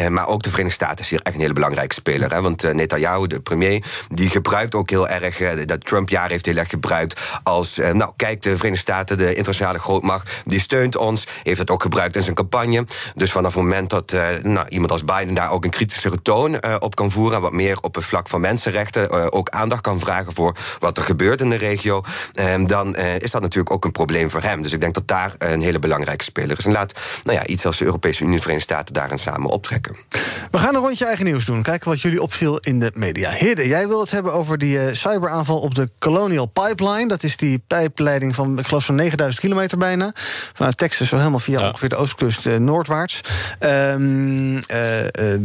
maar 0.09 0.27
ook 0.27 0.43
de 0.43 0.51
Verenigde 0.51 0.85
Staten 0.85 1.05
is 1.05 1.11
hier 1.11 1.21
echt 1.23 1.35
een 1.35 1.41
hele 1.41 1.53
belangrijke 1.53 1.95
speler. 1.95 2.33
Hè? 2.33 2.41
Want 2.41 2.73
Netanyahu, 2.73 3.27
de 3.27 3.41
premier, 3.41 3.85
die 4.09 4.29
gebruikt 4.29 4.75
ook 4.75 4.91
heel 4.91 5.09
erg 5.09 5.65
dat 5.65 5.87
Trump-jaar 5.87 6.31
heeft 6.31 6.47
heel 6.47 6.57
gebruikt 6.69 7.21
als... 7.43 7.79
Eh, 7.79 7.91
nou, 7.91 8.13
kijk, 8.17 8.43
de 8.43 8.57
Verenigde 8.57 8.81
Staten, 8.81 9.19
de 9.19 9.29
internationale 9.29 9.79
grootmacht... 9.79 10.33
die 10.45 10.61
steunt 10.61 10.97
ons, 10.97 11.27
heeft 11.43 11.59
het 11.59 11.71
ook 11.71 11.83
gebruikt 11.83 12.17
in 12.17 12.23
zijn 12.23 12.35
campagne. 12.35 12.85
Dus 13.15 13.33
vanaf 13.33 13.55
het 13.55 13.63
moment 13.63 13.91
dat 13.91 14.13
uh, 14.13 14.29
nou, 14.43 14.69
iemand 14.69 14.91
als 14.91 15.05
Biden... 15.05 15.35
daar 15.35 15.51
ook 15.51 15.65
een 15.65 15.71
kritische 15.71 16.23
toon 16.23 16.53
uh, 16.53 16.75
op 16.79 16.95
kan 16.95 17.11
voeren... 17.11 17.41
wat 17.41 17.53
meer 17.53 17.79
op 17.81 17.95
het 17.95 18.05
vlak 18.05 18.29
van 18.29 18.41
mensenrechten... 18.41 19.33
Ook 19.33 19.49
aandacht 19.49 19.81
kan 19.81 19.99
vragen 19.99 20.33
voor 20.33 20.57
wat 20.79 20.97
er 20.97 21.03
gebeurt 21.03 21.41
in 21.41 21.51
de 21.51 21.57
regio... 21.57 22.03
dan 22.67 22.97
is 22.97 23.31
dat 23.31 23.43
natuurlijk 23.43 23.73
ook 23.73 23.85
een 23.85 23.93
probleem 23.93 24.31
voor 24.31 24.43
hem. 24.43 24.63
Dus 24.63 24.73
ik 24.73 24.81
denk 24.81 24.95
dat 24.95 25.09
daar 25.09 25.35
een 25.39 25.61
hele 25.61 25.79
belangrijke 25.79 26.25
speler 26.25 26.59
is. 26.59 26.65
En 26.65 26.73
laat 26.73 26.93
nou 27.25 27.39
ja, 27.39 27.47
iets 27.47 27.67
als 27.67 27.79
de 27.79 27.85
Europese 27.85 28.21
Unie 28.21 28.31
en 28.31 28.37
de 28.37 28.43
Verenigde 28.43 28.73
Staten... 28.75 28.95
daarin 28.95 29.19
samen 29.19 29.51
optrekken. 29.51 29.97
We 30.51 30.59
gaan 30.59 30.75
een 30.75 30.81
rondje 30.81 31.07
eigen 31.07 31.25
nieuws 31.25 31.45
doen. 31.45 31.63
Kijken 31.63 31.89
wat 31.89 32.01
jullie 32.01 32.23
opviel 32.23 32.59
in 32.59 32.81
de 32.81 32.91
media. 32.95 33.31
Hidde, 33.31 33.69
jij 33.69 33.89
wil 33.89 34.01
het 34.01 34.11
hebben 34.11 34.33
over 34.33 34.59
die 34.59 34.95
cyberaanval 34.95 35.59
op 35.59 35.75
de 35.75 35.91
Colonial 35.99 36.47
Pipeline. 36.53 37.09
Dat 37.09 37.23
is 37.23 37.37
die 37.37 37.59
pijpleiding 37.67 38.35
van, 38.35 38.59
ik 38.59 38.67
geloof, 38.67 38.85
zo'n 38.85 38.95
9000 38.95 39.43
kilometer 39.43 39.79
bijna. 39.79 40.13
Vanuit 40.53 40.77
Texas, 40.77 41.09
zo 41.09 41.17
helemaal 41.17 41.39
via 41.39 41.61
ja. 41.61 41.67
ongeveer 41.67 41.89
de 41.89 41.97
oostkust 41.97 42.47
uh, 42.47 42.57
noordwaarts. 42.57 43.21
Um, 43.61 44.55
uh, 44.57 45.03
uh, 45.03 45.39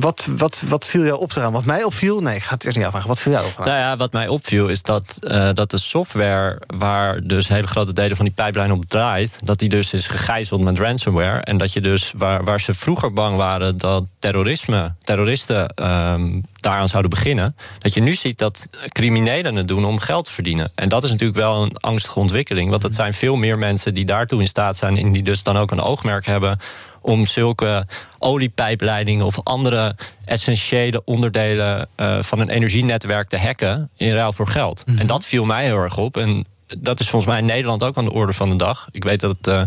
wat, 0.00 0.26
wat, 0.36 0.62
wat 0.68 0.86
viel 0.86 1.04
jou 1.04 1.18
op 1.18 1.36
eraan? 1.36 1.52
Wat 1.52 1.64
mij 1.64 1.84
opviel? 1.84 2.20
Nee, 2.20 2.36
ik 2.36 2.42
ga 2.42 2.54
het 2.54 2.64
eerst 2.64 2.76
niet 2.76 2.86
afvragen. 2.86 3.08
Wat 3.08 3.20
viel 3.20 3.32
jou 3.32 3.46
op? 3.46 3.64
Nou 3.64 3.78
ja, 3.78 3.96
wat 3.96 4.12
mij 4.12 4.28
opviel 4.28 4.68
is 4.68 4.82
dat, 4.82 5.18
dat 5.54 5.70
de 5.70 5.78
software 5.78 6.62
waar 6.66 7.20
dus 7.22 7.48
hele 7.48 7.66
grote 7.66 7.92
delen 7.92 8.16
van 8.16 8.24
die 8.24 8.34
pijplijn 8.34 8.72
op 8.72 8.84
draait, 8.84 9.38
dat 9.44 9.58
die 9.58 9.68
dus 9.68 9.92
is 9.92 10.06
gegijzeld 10.06 10.60
met 10.60 10.78
ransomware. 10.78 11.40
En 11.40 11.56
dat 11.58 11.72
je 11.72 11.80
dus, 11.80 12.12
waar, 12.16 12.44
waar 12.44 12.60
ze 12.60 12.74
vroeger 12.74 13.12
bang 13.12 13.36
waren 13.36 13.78
dat 13.78 14.04
terrorisme, 14.18 14.94
terroristen 15.04 15.74
um, 15.76 16.44
daaraan 16.62 16.88
zouden 16.88 17.10
beginnen. 17.10 17.56
Dat 17.78 17.94
je 17.94 18.00
nu 18.00 18.14
ziet 18.14 18.38
dat 18.38 18.68
criminelen 18.88 19.54
het 19.54 19.68
doen 19.68 19.84
om 19.84 19.98
geld 19.98 20.24
te 20.24 20.32
verdienen. 20.32 20.72
En 20.74 20.88
dat 20.88 21.04
is 21.04 21.10
natuurlijk 21.10 21.38
wel 21.38 21.62
een 21.62 21.76
angstige 21.76 22.18
ontwikkeling. 22.18 22.70
Want 22.70 22.82
het 22.82 22.94
zijn 22.94 23.14
veel 23.14 23.36
meer 23.36 23.58
mensen 23.58 23.94
die 23.94 24.04
daartoe 24.04 24.40
in 24.40 24.46
staat 24.46 24.76
zijn... 24.76 24.96
en 24.96 25.12
die 25.12 25.22
dus 25.22 25.42
dan 25.42 25.56
ook 25.56 25.70
een 25.70 25.80
oogmerk 25.80 26.26
hebben 26.26 26.58
om 27.00 27.26
zulke 27.26 27.86
oliepijpleidingen 28.18 29.26
of 29.26 29.40
andere 29.42 29.96
essentiële 30.24 31.02
onderdelen 31.04 31.88
uh, 31.96 32.22
van 32.22 32.38
een 32.38 32.50
energienetwerk 32.50 33.28
te 33.28 33.38
hacken 33.38 33.90
in 33.96 34.12
ruil 34.12 34.32
voor 34.32 34.48
geld. 34.48 34.82
Mm 34.86 34.92
-hmm. 34.92 35.00
En 35.00 35.06
dat 35.06 35.24
viel 35.24 35.44
mij 35.44 35.64
heel 35.64 35.76
erg 35.76 35.98
op. 35.98 36.16
En 36.16 36.44
dat 36.78 37.00
is 37.00 37.08
volgens 37.08 37.30
mij 37.30 37.40
in 37.40 37.46
Nederland 37.46 37.82
ook 37.82 37.96
aan 37.96 38.04
de 38.04 38.12
orde 38.12 38.32
van 38.32 38.50
de 38.50 38.56
dag. 38.56 38.88
Ik 38.90 39.04
weet 39.04 39.20
dat 39.20 39.36
het. 39.36 39.46
Uh, 39.46 39.62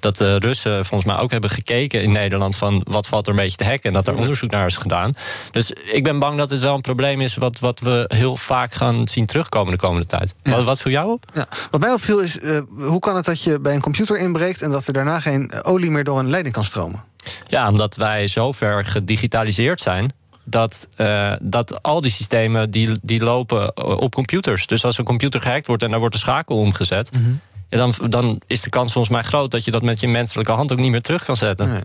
dat 0.00 0.16
de 0.16 0.36
Russen 0.36 0.84
volgens 0.84 1.12
mij 1.12 1.22
ook 1.22 1.30
hebben 1.30 1.50
gekeken 1.50 2.02
in 2.02 2.12
Nederland 2.12 2.56
van 2.56 2.84
wat 2.88 3.06
valt 3.06 3.26
er 3.26 3.32
een 3.32 3.38
beetje 3.38 3.56
te 3.56 3.64
hacken 3.64 3.82
en 3.82 3.92
dat 3.92 4.08
er 4.08 4.14
onderzoek 4.14 4.50
naar 4.50 4.66
is 4.66 4.76
gedaan. 4.76 5.12
Dus 5.50 5.70
ik 5.70 6.02
ben 6.02 6.18
bang 6.18 6.38
dat 6.38 6.50
het 6.50 6.60
wel 6.60 6.74
een 6.74 6.80
probleem 6.80 7.20
is 7.20 7.36
wat, 7.36 7.58
wat 7.58 7.80
we 7.80 8.04
heel 8.14 8.36
vaak 8.36 8.72
gaan 8.72 9.08
zien 9.08 9.26
terugkomen 9.26 9.72
de 9.72 9.78
komende 9.78 10.06
tijd. 10.06 10.34
Ja. 10.42 10.50
Wat, 10.50 10.64
wat 10.64 10.80
viel 10.80 10.92
jou 10.92 11.12
op? 11.12 11.24
Ja. 11.34 11.48
Wat 11.70 11.80
mij 11.80 11.92
opviel 11.92 12.20
is, 12.20 12.38
uh, 12.38 12.60
hoe 12.76 13.00
kan 13.00 13.16
het 13.16 13.24
dat 13.24 13.42
je 13.42 13.60
bij 13.60 13.74
een 13.74 13.80
computer 13.80 14.18
inbreekt 14.18 14.62
en 14.62 14.70
dat 14.70 14.86
er 14.86 14.92
daarna 14.92 15.20
geen 15.20 15.52
olie 15.62 15.90
meer 15.90 16.04
door 16.04 16.18
een 16.18 16.30
leiding 16.30 16.54
kan 16.54 16.64
stromen? 16.64 17.04
Ja, 17.46 17.68
omdat 17.68 17.96
wij 17.96 18.28
zo 18.28 18.52
ver 18.52 18.84
gedigitaliseerd 18.84 19.80
zijn 19.80 20.12
dat, 20.44 20.88
uh, 20.96 21.32
dat 21.40 21.82
al 21.82 22.00
die 22.00 22.10
systemen 22.10 22.70
die, 22.70 22.98
die 23.02 23.22
lopen 23.22 23.76
op 24.00 24.14
computers. 24.14 24.66
Dus 24.66 24.84
als 24.84 24.98
een 24.98 25.04
computer 25.04 25.40
gehackt 25.40 25.66
wordt 25.66 25.82
en 25.82 25.90
daar 25.90 25.98
wordt 25.98 26.14
de 26.14 26.20
schakel 26.20 26.56
omgezet. 26.56 27.12
Mm 27.12 27.24
-hmm 27.24 27.40
Ja, 27.70 27.78
dan, 27.78 27.94
dan 28.08 28.40
is 28.46 28.62
de 28.62 28.70
kans 28.70 28.92
volgens 28.92 29.14
mij 29.14 29.22
groot 29.22 29.50
dat 29.50 29.64
je 29.64 29.70
dat 29.70 29.82
met 29.82 30.00
je 30.00 30.08
menselijke 30.08 30.52
hand 30.52 30.72
ook 30.72 30.78
niet 30.78 30.90
meer 30.90 31.02
terug 31.02 31.24
kan 31.24 31.36
zetten. 31.36 31.68
Nee. 31.68 31.80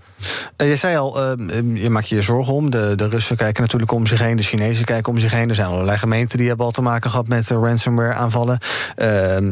Uh, 0.57 0.69
je 0.69 0.75
zei 0.75 0.97
al, 0.97 1.37
uh, 1.37 1.81
je 1.81 1.89
maakt 1.89 2.09
je 2.09 2.21
zorgen 2.21 2.53
om. 2.53 2.69
De, 2.69 2.93
de 2.95 3.07
Russen 3.07 3.35
kijken 3.35 3.61
natuurlijk 3.61 3.91
om 3.91 4.07
zich 4.07 4.19
heen, 4.19 4.35
de 4.35 4.43
Chinezen 4.43 4.85
kijken 4.85 5.11
om 5.11 5.19
zich 5.19 5.31
heen. 5.31 5.49
Er 5.49 5.55
zijn 5.55 5.67
allerlei 5.67 5.97
gemeenten 5.97 6.37
die 6.37 6.47
hebben 6.47 6.65
al 6.65 6.71
te 6.71 6.81
maken 6.81 7.09
gehad 7.09 7.27
met 7.27 7.49
ransomware-aanvallen. 7.49 8.59
Ehm, 8.95 9.51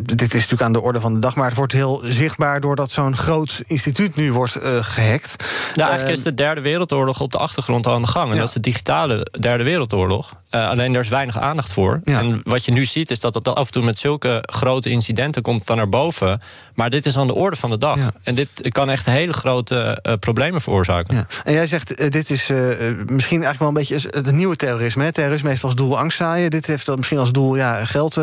dit 0.00 0.22
is 0.22 0.32
natuurlijk 0.32 0.62
aan 0.62 0.72
de 0.72 0.80
orde 0.80 1.00
van 1.00 1.14
de 1.14 1.20
dag, 1.20 1.36
maar 1.36 1.46
het 1.46 1.56
wordt 1.56 1.72
heel 1.72 2.00
zichtbaar 2.04 2.60
doordat 2.60 2.90
zo'n 2.90 3.16
groot 3.16 3.62
instituut 3.66 4.16
nu 4.16 4.32
wordt 4.32 4.58
gehackt. 4.80 5.44
Ja, 5.74 5.88
eigenlijk 5.88 6.16
is 6.16 6.24
de 6.24 6.34
derde 6.34 6.60
wereldoorlog 6.60 7.20
op 7.20 7.32
de 7.32 7.38
achtergrond 7.38 7.86
al 7.86 7.94
aan 7.94 8.02
de 8.02 8.08
gang. 8.08 8.28
En 8.28 8.34
ja. 8.34 8.38
dat 8.38 8.48
is 8.48 8.54
de 8.54 8.60
digitale 8.60 9.26
derde 9.40 9.64
wereldoorlog. 9.64 10.32
Alleen 10.50 10.92
daar 10.92 11.02
is 11.02 11.08
weinig 11.08 11.38
aandacht 11.38 11.72
voor. 11.72 12.00
Ja. 12.04 12.18
En 12.18 12.40
wat 12.44 12.64
je 12.64 12.72
nu 12.72 12.84
ziet, 12.84 13.10
is 13.10 13.20
dat 13.20 13.34
het 13.34 13.48
af 13.48 13.66
en 13.66 13.72
toe 13.72 13.84
met 13.84 13.98
zulke 13.98 14.42
grote 14.46 14.90
incidenten 14.90 15.42
komt 15.42 15.66
dan 15.66 15.76
naar 15.76 15.88
boven. 15.88 16.40
Maar 16.80 16.90
dit 16.90 17.06
is 17.06 17.16
aan 17.16 17.26
de 17.26 17.34
orde 17.34 17.56
van 17.56 17.70
de 17.70 17.78
dag. 17.78 17.96
Ja. 17.96 18.10
En 18.22 18.34
dit 18.34 18.68
kan 18.68 18.90
echt 18.90 19.06
hele 19.06 19.32
grote 19.32 19.98
uh, 20.02 20.12
problemen 20.14 20.60
veroorzaken. 20.60 21.16
Ja. 21.16 21.26
En 21.44 21.52
jij 21.52 21.66
zegt, 21.66 22.00
uh, 22.00 22.10
dit 22.10 22.30
is 22.30 22.50
uh, 22.50 22.58
misschien 23.06 23.42
eigenlijk 23.42 23.58
wel 23.58 23.68
een 23.68 23.74
beetje 23.74 24.08
het 24.10 24.32
nieuwe 24.32 24.56
terrorisme. 24.56 25.04
Hè? 25.04 25.12
Terrorisme 25.12 25.48
heeft 25.48 25.64
als 25.64 25.74
doel 25.74 25.98
angst 25.98 26.16
zaaien. 26.16 26.50
Dit 26.50 26.66
heeft 26.66 26.96
misschien 26.96 27.18
als 27.18 27.32
doel 27.32 27.56
ja, 27.56 27.84
geld, 27.84 28.14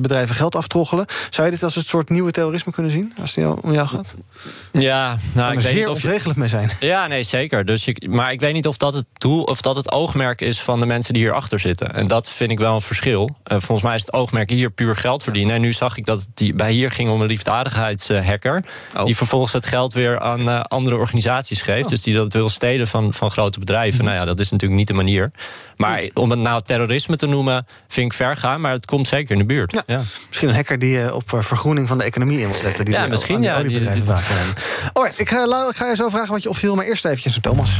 bedrijven 0.00 0.34
geld 0.34 0.56
aftroggelen. 0.56 1.06
Zou 1.30 1.46
je 1.46 1.52
dit 1.52 1.62
als 1.62 1.74
het 1.74 1.86
soort 1.86 2.10
nieuwe 2.10 2.30
terrorisme 2.30 2.72
kunnen 2.72 2.92
zien? 2.92 3.12
Als 3.20 3.34
het 3.34 3.62
om 3.62 3.72
jou 3.72 3.88
gaat? 3.88 4.14
Ja, 4.72 5.16
nou, 5.34 5.48
ik 5.48 5.54
weet 5.54 5.64
zeer 5.64 5.74
niet 5.74 5.88
of 5.88 6.04
onregelig 6.04 6.36
mee 6.36 6.48
zijn. 6.48 6.70
Ja, 6.80 7.06
nee, 7.06 7.22
zeker. 7.22 7.64
Dus 7.64 7.88
maar 8.08 8.32
ik 8.32 8.40
weet 8.40 8.52
niet 8.52 8.66
of 8.66 8.76
dat 8.76 8.94
het 8.94 9.06
doel 9.12 9.42
of 9.42 9.60
dat 9.60 9.76
het 9.76 9.92
oogmerk 9.92 10.40
is 10.40 10.60
van 10.60 10.80
de 10.80 10.86
mensen 10.86 11.12
die 11.12 11.22
hierachter 11.22 11.58
zitten. 11.58 11.94
En 11.94 12.06
dat 12.06 12.28
vind 12.30 12.50
ik 12.50 12.58
wel 12.58 12.74
een 12.74 12.80
verschil. 12.80 13.36
volgens 13.44 13.82
mij 13.82 13.94
is 13.94 14.00
het 14.00 14.12
oogmerk 14.12 14.50
hier 14.50 14.70
puur 14.70 14.96
geld 14.96 15.22
verdienen. 15.22 15.54
En 15.54 15.60
nu 15.60 15.72
zag 15.72 15.96
ik 15.96 16.06
dat 16.06 16.18
het 16.18 16.28
die, 16.34 16.54
bij 16.54 16.72
hier 16.72 16.90
ging 16.90 17.10
om 17.10 17.20
een 17.20 17.28
Oh. 18.96 19.04
Die 19.04 19.16
vervolgens 19.16 19.52
het 19.52 19.66
geld 19.66 19.92
weer 19.92 20.20
aan 20.20 20.40
uh, 20.40 20.60
andere 20.60 20.96
organisaties 20.96 21.62
geeft. 21.62 21.84
Oh. 21.84 21.90
Dus 21.90 22.02
die 22.02 22.14
dat 22.14 22.32
wil 22.32 22.48
stelen 22.48 22.86
van, 22.86 23.14
van 23.14 23.30
grote 23.30 23.58
bedrijven. 23.58 23.96
Mhm. 23.96 24.04
Nou 24.06 24.18
ja, 24.18 24.24
dat 24.24 24.40
is 24.40 24.50
natuurlijk 24.50 24.78
niet 24.78 24.88
de 24.88 24.94
manier. 24.94 25.30
Maar 25.76 26.08
om 26.14 26.30
het 26.30 26.38
nou 26.38 26.62
terrorisme 26.62 27.16
te 27.16 27.26
noemen, 27.26 27.66
vind 27.88 28.12
ik 28.12 28.16
ver 28.16 28.36
gaan. 28.36 28.60
Maar 28.60 28.72
het 28.72 28.86
komt 28.86 29.08
zeker 29.08 29.32
in 29.32 29.38
de 29.38 29.46
buurt. 29.46 29.72
Ja. 29.72 29.82
Ja. 29.86 30.02
Misschien 30.28 30.48
een 30.48 30.54
hacker 30.54 30.78
die 30.78 30.96
uh, 30.96 31.14
op 31.14 31.22
vergroening 31.26 31.88
van 31.88 31.98
de 31.98 32.04
economie 32.04 32.40
in 32.40 32.48
wil 32.48 32.58
zetten. 32.58 32.84
Die 32.84 32.94
ja, 32.94 33.06
misschien 33.06 33.42
ja. 33.42 33.62
Die, 33.62 33.90
die, 33.90 34.02
Alright, 34.92 35.20
ik, 35.20 35.28
ga, 35.28 35.68
ik 35.68 35.76
ga 35.76 35.88
je 35.88 35.96
zo 35.96 36.08
vragen 36.08 36.32
wat 36.32 36.42
je 36.42 36.48
opviel. 36.48 36.74
Maar 36.74 36.84
eerst 36.84 37.04
eventjes 37.04 37.32
naar 37.32 37.42
Thomas. 37.42 37.70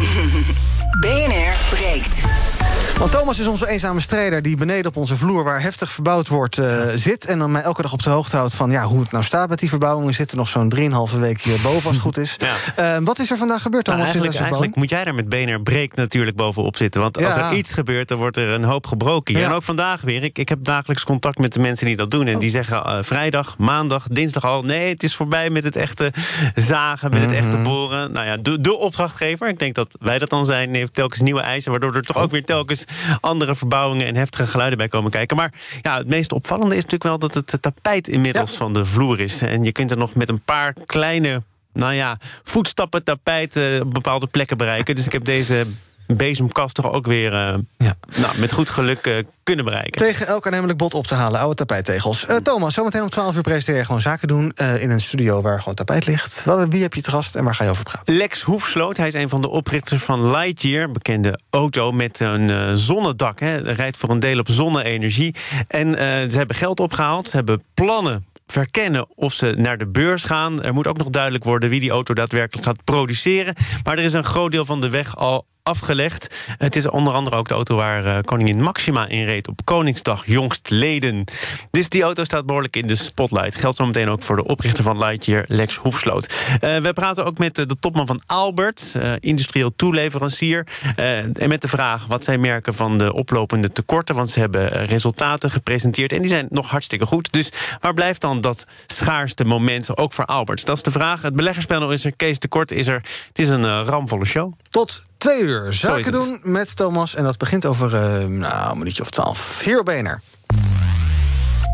BNR 1.00 1.54
breekt. 1.70 2.55
Want 2.98 3.10
Thomas 3.10 3.38
is 3.38 3.46
onze 3.46 3.68
eenzame 3.68 4.00
strijder 4.00 4.42
die 4.42 4.56
beneden 4.56 4.86
op 4.86 4.96
onze 4.96 5.16
vloer... 5.16 5.44
waar 5.44 5.62
heftig 5.62 5.90
verbouwd 5.90 6.28
wordt, 6.28 6.58
uh, 6.58 6.82
zit. 6.94 7.24
En 7.24 7.38
dan 7.38 7.50
mij 7.50 7.62
elke 7.62 7.82
dag 7.82 7.92
op 7.92 8.02
de 8.02 8.10
hoogte 8.10 8.36
houdt 8.36 8.54
van 8.54 8.70
ja, 8.70 8.82
hoe 8.82 9.00
het 9.00 9.10
nou 9.10 9.24
staat 9.24 9.48
met 9.48 9.58
die 9.58 9.68
verbouwing. 9.68 10.06
We 10.06 10.14
zitten 10.14 10.36
nog 10.36 10.48
zo'n 10.48 10.72
3,5 11.12 11.18
week 11.18 11.40
hierboven 11.42 11.86
als 11.86 11.96
het 11.96 12.04
goed 12.04 12.18
is. 12.18 12.36
Ja. 12.76 12.96
Uh, 12.98 13.04
wat 13.04 13.18
is 13.18 13.30
er 13.30 13.36
vandaag 13.36 13.62
gebeurd, 13.62 13.84
Thomas? 13.84 14.00
Nou, 14.00 14.12
eigenlijk, 14.12 14.40
eigenlijk 14.40 14.76
moet 14.76 14.90
jij 14.90 15.04
er 15.04 15.14
met 15.14 15.28
BNR 15.28 15.62
Breek 15.62 15.94
natuurlijk 15.94 16.36
bovenop 16.36 16.76
zitten. 16.76 17.00
Want 17.00 17.24
als 17.24 17.34
ja. 17.34 17.50
er 17.50 17.56
iets 17.56 17.72
gebeurt, 17.72 18.08
dan 18.08 18.18
wordt 18.18 18.36
er 18.36 18.48
een 18.48 18.64
hoop 18.64 18.86
gebroken. 18.86 19.34
hier. 19.34 19.44
En 19.44 19.52
ook 19.52 19.62
vandaag 19.62 20.00
weer. 20.00 20.22
Ik, 20.22 20.38
ik 20.38 20.48
heb 20.48 20.64
dagelijks 20.64 21.04
contact 21.04 21.38
met 21.38 21.52
de 21.52 21.60
mensen 21.60 21.86
die 21.86 21.96
dat 21.96 22.10
doen. 22.10 22.26
En 22.26 22.34
oh. 22.34 22.40
die 22.40 22.50
zeggen 22.50 22.82
uh, 22.86 22.98
vrijdag, 23.00 23.58
maandag, 23.58 24.06
dinsdag 24.08 24.44
al... 24.44 24.62
nee, 24.62 24.88
het 24.88 25.02
is 25.02 25.14
voorbij 25.14 25.50
met 25.50 25.64
het 25.64 25.76
echte 25.76 26.12
zagen, 26.54 27.10
met 27.10 27.18
mm 27.18 27.26
-hmm. 27.26 27.34
het 27.34 27.44
echte 27.44 27.62
boren. 27.62 28.12
Nou 28.12 28.26
ja, 28.26 28.36
de, 28.36 28.60
de 28.60 28.76
opdrachtgever, 28.76 29.48
ik 29.48 29.58
denk 29.58 29.74
dat 29.74 29.96
wij 30.00 30.18
dat 30.18 30.30
dan 30.30 30.46
zijn... 30.46 30.74
heeft 30.74 30.94
telkens 30.94 31.20
nieuwe 31.20 31.40
eisen, 31.40 31.70
waardoor 31.70 31.94
er 31.94 32.02
toch 32.02 32.16
ook 32.16 32.30
weer 32.30 32.44
telkens 32.44 32.84
andere 33.20 33.54
verbouwingen 33.54 34.06
en 34.06 34.16
heftige 34.16 34.46
geluiden 34.46 34.78
bij 34.78 34.88
komen 34.88 35.10
kijken. 35.10 35.36
Maar 35.36 35.52
ja, 35.80 35.96
het 35.96 36.06
meest 36.06 36.32
opvallende 36.32 36.76
is 36.76 36.84
natuurlijk 36.84 37.02
wel 37.02 37.18
dat 37.18 37.34
het 37.34 37.62
tapijt 37.62 38.08
inmiddels 38.08 38.50
ja. 38.50 38.56
van 38.56 38.74
de 38.74 38.84
vloer 38.84 39.20
is. 39.20 39.42
En 39.42 39.64
je 39.64 39.72
kunt 39.72 39.90
er 39.90 39.96
nog 39.96 40.14
met 40.14 40.28
een 40.28 40.42
paar 40.42 40.74
kleine 40.86 41.42
nou 41.72 41.92
ja, 41.92 42.18
voetstappen 42.42 43.04
tapijt 43.04 43.56
uh, 43.56 43.80
op 43.80 43.94
bepaalde 43.94 44.26
plekken 44.26 44.56
bereiken. 44.56 44.94
Dus 44.94 45.06
ik 45.06 45.12
heb 45.12 45.24
deze 45.24 45.66
bezemkast 46.06 46.74
toch 46.74 46.92
ook 46.92 47.06
weer 47.06 47.32
uh, 47.32 47.54
ja. 47.76 47.94
nou, 48.20 48.38
met 48.38 48.52
goed 48.52 48.70
geluk 48.70 49.06
uh, 49.06 49.22
kunnen 49.42 49.64
bereiken. 49.64 49.92
Tegen 49.92 50.26
elk 50.26 50.46
aannemelijk 50.46 50.78
bot 50.78 50.94
op 50.94 51.06
te 51.06 51.14
halen, 51.14 51.40
oude 51.40 51.54
tapijttegels. 51.54 52.26
Uh, 52.30 52.36
Thomas, 52.36 52.74
zometeen 52.74 53.02
om 53.02 53.08
12 53.08 53.36
uur 53.36 53.42
presenteer 53.42 53.76
je 53.76 53.84
gewoon 53.84 54.00
zaken 54.00 54.28
doen... 54.28 54.52
in 54.78 54.90
een 54.90 55.00
studio 55.00 55.40
waar 55.40 55.58
gewoon 55.58 55.74
tapijt 55.74 56.06
ligt. 56.06 56.44
Wie 56.68 56.82
heb 56.82 56.94
je 56.94 57.00
te 57.00 57.10
gast 57.10 57.34
en 57.34 57.44
waar 57.44 57.54
ga 57.54 57.64
je 57.64 57.70
over 57.70 57.84
praten? 57.84 58.16
Lex 58.16 58.42
Hoefsloot, 58.42 58.96
hij 58.96 59.06
is 59.06 59.14
een 59.14 59.28
van 59.28 59.40
de 59.40 59.48
oprichters 59.48 60.02
van 60.02 60.30
Lightyear... 60.30 60.90
bekende 60.90 61.38
auto 61.50 61.92
met 61.92 62.20
een 62.20 62.76
zonnedak. 62.76 63.40
Hè. 63.40 63.56
Rijdt 63.56 63.96
voor 63.96 64.10
een 64.10 64.20
deel 64.20 64.38
op 64.38 64.48
zonne-energie. 64.50 65.34
En 65.68 65.94
ze 66.30 66.38
hebben 66.38 66.56
geld 66.56 66.80
opgehaald, 66.80 67.28
ze 67.28 67.36
hebben 67.36 67.62
plannen 67.74 68.24
verkennen 68.46 69.06
of 69.14 69.32
ze 69.32 69.54
naar 69.56 69.78
de 69.78 69.86
beurs 69.88 70.24
gaan. 70.24 70.62
Er 70.62 70.74
moet 70.74 70.86
ook 70.86 70.98
nog 70.98 71.10
duidelijk 71.10 71.44
worden 71.44 71.70
wie 71.70 71.80
die 71.80 71.90
auto 71.90 72.14
daadwerkelijk 72.14 72.66
gaat 72.66 72.84
produceren. 72.84 73.54
Maar 73.84 73.98
er 73.98 74.04
is 74.04 74.12
een 74.12 74.24
groot 74.24 74.52
deel 74.52 74.64
van 74.64 74.80
de 74.80 74.88
weg 74.88 75.16
al 75.16 75.46
afgelegd. 75.66 76.34
Het 76.58 76.76
is 76.76 76.88
onder 76.88 77.12
andere 77.12 77.36
ook 77.36 77.48
de 77.48 77.54
auto 77.54 77.76
waar 77.76 78.06
uh, 78.06 78.18
koningin 78.24 78.62
Maxima 78.62 79.08
in 79.08 79.24
reed 79.24 79.48
op 79.48 79.60
Koningsdag 79.64 80.26
jongstleden. 80.26 81.24
Dus 81.70 81.88
die 81.88 82.02
auto 82.02 82.24
staat 82.24 82.46
behoorlijk 82.46 82.76
in 82.76 82.86
de 82.86 82.94
spotlight. 82.94 83.56
Geldt 83.56 83.76
zometeen 83.76 84.08
ook 84.08 84.22
voor 84.22 84.36
de 84.36 84.44
oprichter 84.44 84.84
van 84.84 84.98
Lightyear, 84.98 85.44
Lex 85.48 85.76
Hoefsloot. 85.76 86.34
Uh, 86.50 86.76
we 86.76 86.92
praten 86.92 87.24
ook 87.24 87.38
met 87.38 87.54
de 87.54 87.76
topman 87.80 88.06
van 88.06 88.20
Albert, 88.26 88.94
uh, 88.96 89.12
industrieel 89.20 89.76
toeleverancier. 89.76 90.66
en 90.96 91.48
met 91.48 91.60
de 91.60 91.68
vraag 91.68 92.06
wat 92.06 92.24
zij 92.24 92.38
merken 92.38 92.74
van 92.74 92.98
de 92.98 93.12
oplopende 93.12 93.72
tekorten. 93.72 94.14
Want 94.14 94.30
ze 94.30 94.40
hebben 94.40 94.86
resultaten 94.86 95.50
gepresenteerd 95.50 96.12
en 96.12 96.20
die 96.20 96.28
zijn 96.28 96.46
nog 96.50 96.70
hartstikke 96.70 97.06
goed. 97.06 97.32
Dus 97.32 97.50
waar 97.80 97.94
blijft 97.94 98.20
dan 98.20 98.40
dat 98.40 98.66
schaarste 98.86 99.44
moment 99.44 99.96
ook 99.96 100.12
voor 100.12 100.24
Albert? 100.24 100.66
Dat 100.66 100.76
is 100.76 100.82
de 100.82 100.90
vraag. 100.90 101.22
Het 101.22 101.36
beleggerspanel 101.36 101.92
is 101.92 102.04
er, 102.04 102.16
Kees 102.16 102.38
Tekort 102.38 102.72
is 102.72 102.86
er. 102.86 103.02
Het 103.28 103.38
is 103.38 103.48
een 103.48 103.84
ramvolle 103.84 104.24
show. 104.24 104.52
Tot 104.70 105.06
Twee 105.26 105.40
uur 105.40 105.72
zaken 105.72 106.12
doen 106.12 106.40
met 106.42 106.76
Thomas. 106.76 107.14
En 107.14 107.24
dat 107.24 107.38
begint 107.38 107.64
over 107.64 107.92
uh, 107.92 108.26
nou, 108.26 108.70
een 108.70 108.78
minuutje 108.78 109.02
of 109.02 109.10
twaalf. 109.10 109.60
Hier 109.64 109.78
op 109.78 109.84
BNR. 109.84 110.20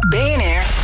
BNR 0.08 0.81